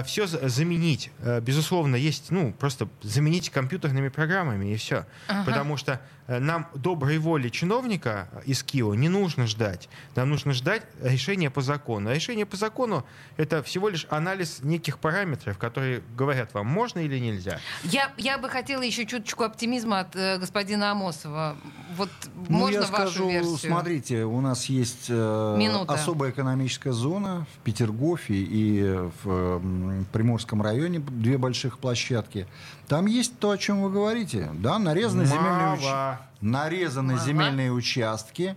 все 0.07 0.26
заменить. 0.26 1.11
Э, 1.18 1.40
безусловно, 1.40 1.96
есть, 1.96 2.30
ну, 2.30 2.53
просто 2.53 2.88
заменить 3.03 3.51
компьютерными 3.51 4.09
программами 4.09 4.72
и 4.72 4.76
все. 4.76 5.07
Ага. 5.26 5.44
Потому 5.44 5.76
что 5.76 6.01
э, 6.28 6.38
нам 6.38 6.68
доброй 6.74 7.18
воли 7.18 7.48
чиновника 7.48 8.28
из 8.46 8.62
Киева 8.62 8.94
не 8.94 9.09
нужно 9.09 9.46
ждать. 9.46 9.88
Нам 10.14 10.30
нужно 10.30 10.53
ждать 10.53 10.82
решения 11.03 11.51
по 11.51 11.61
закону. 11.62 11.89
А 11.99 12.14
решение 12.14 12.47
по 12.47 12.57
закону— 12.57 13.05
это 13.36 13.62
всего 13.62 13.88
лишь 13.88 14.07
анализ 14.11 14.61
неких 14.62 14.99
параметров, 14.99 15.59
которые 15.59 16.03
говорят 16.16 16.55
вам, 16.55 16.66
можно 16.66 17.01
или 17.01 17.18
нельзя. 17.18 17.59
Я, 17.84 18.12
я 18.16 18.38
бы 18.38 18.49
хотела 18.49 18.82
еще 18.82 19.05
чуточку 19.07 19.43
оптимизма 19.45 20.01
от 20.01 20.14
э, 20.16 20.38
господина 20.38 20.93
Амосова. 20.93 21.57
Вот 21.97 22.09
Ну, 22.49 22.59
можно 22.59 22.74
я 22.76 22.80
вашу 22.82 22.93
скажу, 22.93 23.28
версию? 23.30 23.57
смотрите, 23.59 24.24
у 24.24 24.41
нас 24.41 24.66
есть 24.66 25.07
э, 25.09 25.57
Минута. 25.59 25.95
особая 25.95 26.30
экономическая 26.30 26.93
зона 26.93 27.47
в 27.55 27.59
Петергофе 27.64 28.34
и 28.34 28.82
в 29.24 29.28
м, 29.57 30.07
Приморском 30.12 30.62
районе, 30.62 31.01
две 31.01 31.36
больших 31.38 31.78
площадки. 31.78 32.47
Там 32.88 33.07
есть 33.07 33.38
то, 33.38 33.51
о 33.51 33.59
чем 33.59 33.82
вы 33.82 33.91
говорите. 33.91 34.51
Да, 34.55 34.78
нарезаны 34.78 35.24
земельные, 35.24 35.76
уч- 35.76 35.82
Мало. 35.84 36.20
нарезаны 36.41 37.14
Мало. 37.14 37.24
земельные 37.26 37.72
участки. 37.72 38.57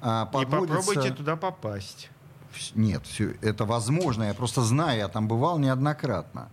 а, 0.00 0.28
И 0.30 0.32
подводится- 0.32 0.76
попробуйте 0.76 1.10
туда 1.14 1.34
попасть. 1.36 2.10
Нет, 2.74 3.02
всё 3.06 3.32
это 3.42 3.64
возможно. 3.64 4.24
Я 4.24 4.34
просто 4.34 4.62
знаю, 4.62 4.98
я 4.98 5.08
там 5.08 5.28
бывал 5.28 5.58
неоднократно. 5.58 6.48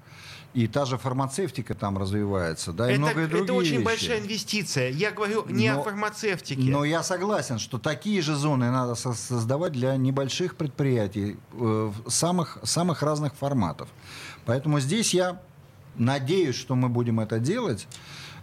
И 0.54 0.68
та 0.68 0.86
же 0.86 0.98
фармацевтика 0.98 1.74
там 1.76 1.98
развивается, 1.98 2.72
да, 2.72 2.88
и 2.90 2.94
Это, 2.94 3.02
многое 3.02 3.28
другие 3.28 3.44
это 3.44 3.54
очень 3.54 3.72
вещи. 3.74 3.84
большая 3.84 4.20
инвестиция. 4.22 4.90
Я 4.90 5.12
говорю 5.12 5.46
не 5.50 5.70
Но- 5.70 5.82
о 5.82 5.84
фармацевтике. 5.84 6.62
Но 6.72 6.86
я 6.86 7.04
согласен, 7.04 7.60
что 7.60 7.78
такие 7.78 8.22
же 8.22 8.36
зоны 8.36 8.72
надо 8.72 8.96
со- 8.96 9.14
создавать 9.14 9.74
для 9.74 9.98
небольших 9.98 10.56
предприятий 10.56 11.36
э, 11.60 11.92
самых, 12.08 12.58
самых 12.64 13.04
разных 13.04 13.34
форматов. 13.36 13.90
Поэтому 14.46 14.80
здесь 14.80 15.14
я 15.14 15.42
надеюсь, 15.98 16.56
что 16.56 16.76
мы 16.76 16.88
будем 16.88 17.20
это 17.20 17.40
делать. 17.40 17.86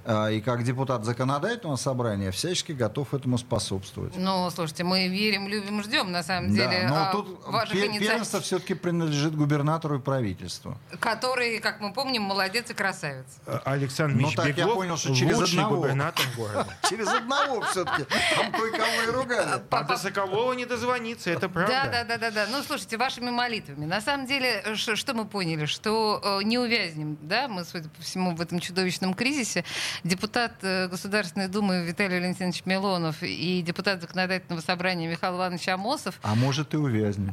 Э, 0.04 0.34
И 0.34 0.40
как 0.40 0.62
депутат 0.64 1.04
законодательного 1.04 1.76
собрания 1.76 2.30
всячески 2.30 2.72
готов 2.72 3.14
этому 3.14 3.38
способствовать. 3.38 4.14
Ну, 4.16 4.50
слушайте, 4.50 4.84
мы 4.84 5.08
верим, 5.08 5.48
любим, 5.48 5.82
ждем, 5.82 6.10
на 6.12 6.22
самом 6.22 6.54
Да, 6.54 6.66
деле, 6.70 6.86
но 6.88 6.96
а, 6.96 7.12
тут 7.12 7.46
ваших 7.46 7.72
пе- 7.74 7.86
инициатив, 7.86 8.08
первенство 8.08 8.40
все-таки 8.40 8.74
принадлежит 8.74 9.34
губернатору 9.36 9.96
и 9.96 10.00
правительству. 10.00 10.76
который, 11.00 11.58
как 11.60 11.80
мы 11.80 11.92
помним, 11.92 12.22
молодец 12.22 12.70
и 12.70 12.74
красавец. 12.74 13.26
Э, 13.46 13.58
Александр 13.64 14.14
Ну 14.16 14.22
Ильич 14.22 14.36
так, 14.36 14.46
я 14.46 14.52
Беглов 14.52 14.74
понял, 14.74 14.96
что 14.96 15.14
через 15.14 15.40
одного. 15.40 15.76
губернатор 15.76 16.24
города. 16.36 16.66
Через 16.88 17.08
одного 17.08 17.60
все-таки. 17.62 18.04
Там 18.36 18.52
кое-кого 18.52 19.02
и 19.08 19.10
ругали. 19.10 19.62
А 19.70 19.82
до 19.84 19.96
Соколова 19.96 20.52
не 20.54 20.66
дозвониться, 20.66 21.30
это 21.30 21.48
правда. 21.48 21.72
Да, 21.84 22.04
да, 22.04 22.04
да, 22.04 22.18
да, 22.18 22.30
да. 22.30 22.46
Ну, 22.50 22.62
слушайте, 22.62 22.96
вашими 22.96 23.30
молитвами. 23.30 23.84
На 23.86 24.00
самом 24.00 24.26
деле, 24.26 24.62
что 24.74 25.14
мы 25.14 25.24
поняли? 25.24 25.66
Что 25.66 26.20
э, 26.40 26.44
не 26.44 26.58
увязнем, 26.58 27.16
да, 27.22 27.48
мы, 27.48 27.64
судя 27.64 27.88
по 27.88 28.02
всему, 28.02 28.34
в 28.34 28.40
этом 28.40 28.58
чудовищном 28.60 29.14
кризисе. 29.14 29.64
Депутат 30.04 30.52
э, 30.62 30.88
Государственной 30.88 31.48
Думы 31.48 31.84
Виталий 31.84 32.18
Валентинович 32.18 32.62
Милонов 32.64 33.16
и 33.22 33.62
депутат 33.62 34.00
Законодательного 34.00 34.60
собрания 34.60 35.08
Михаил 35.08 35.36
Иванович 35.36 35.68
Амосов. 35.68 36.18
А 36.22 36.34
может 36.34 36.74
и 36.74 36.76
увязнем. 36.76 37.32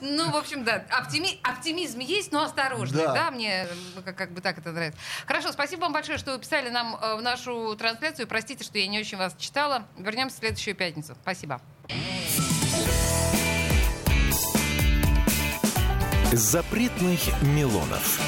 Ну, 0.00 0.30
в 0.30 0.36
общем, 0.36 0.64
да, 0.64 0.84
оптими- 0.90 1.38
оптимизм 1.42 1.98
есть, 1.98 2.32
но 2.32 2.42
осторожный, 2.44 3.02
Да. 3.04 3.12
да, 3.12 3.30
мне 3.30 3.64
э, 3.64 4.02
как, 4.04 4.16
как 4.16 4.32
бы 4.32 4.40
так 4.40 4.56
это 4.58 4.72
нравится. 4.72 4.98
Хорошо, 5.26 5.52
спасибо 5.52 5.82
вам 5.82 5.92
большое, 5.92 6.16
что 6.18 6.32
вы 6.32 6.38
писали 6.38 6.70
нам 6.70 6.96
э, 6.96 7.16
в 7.16 7.22
нашу 7.22 7.76
трансляцию. 7.76 8.26
Простите, 8.26 8.64
что 8.64 8.78
я 8.78 8.86
не 8.86 8.98
очень 8.98 9.18
вас 9.18 9.34
читала. 9.38 9.86
Вернемся 9.98 10.36
в 10.36 10.38
следующую 10.40 10.74
пятницу. 10.74 11.14
Спасибо. 11.22 11.60
Запретных 16.32 17.20
Милонов. 17.42 18.18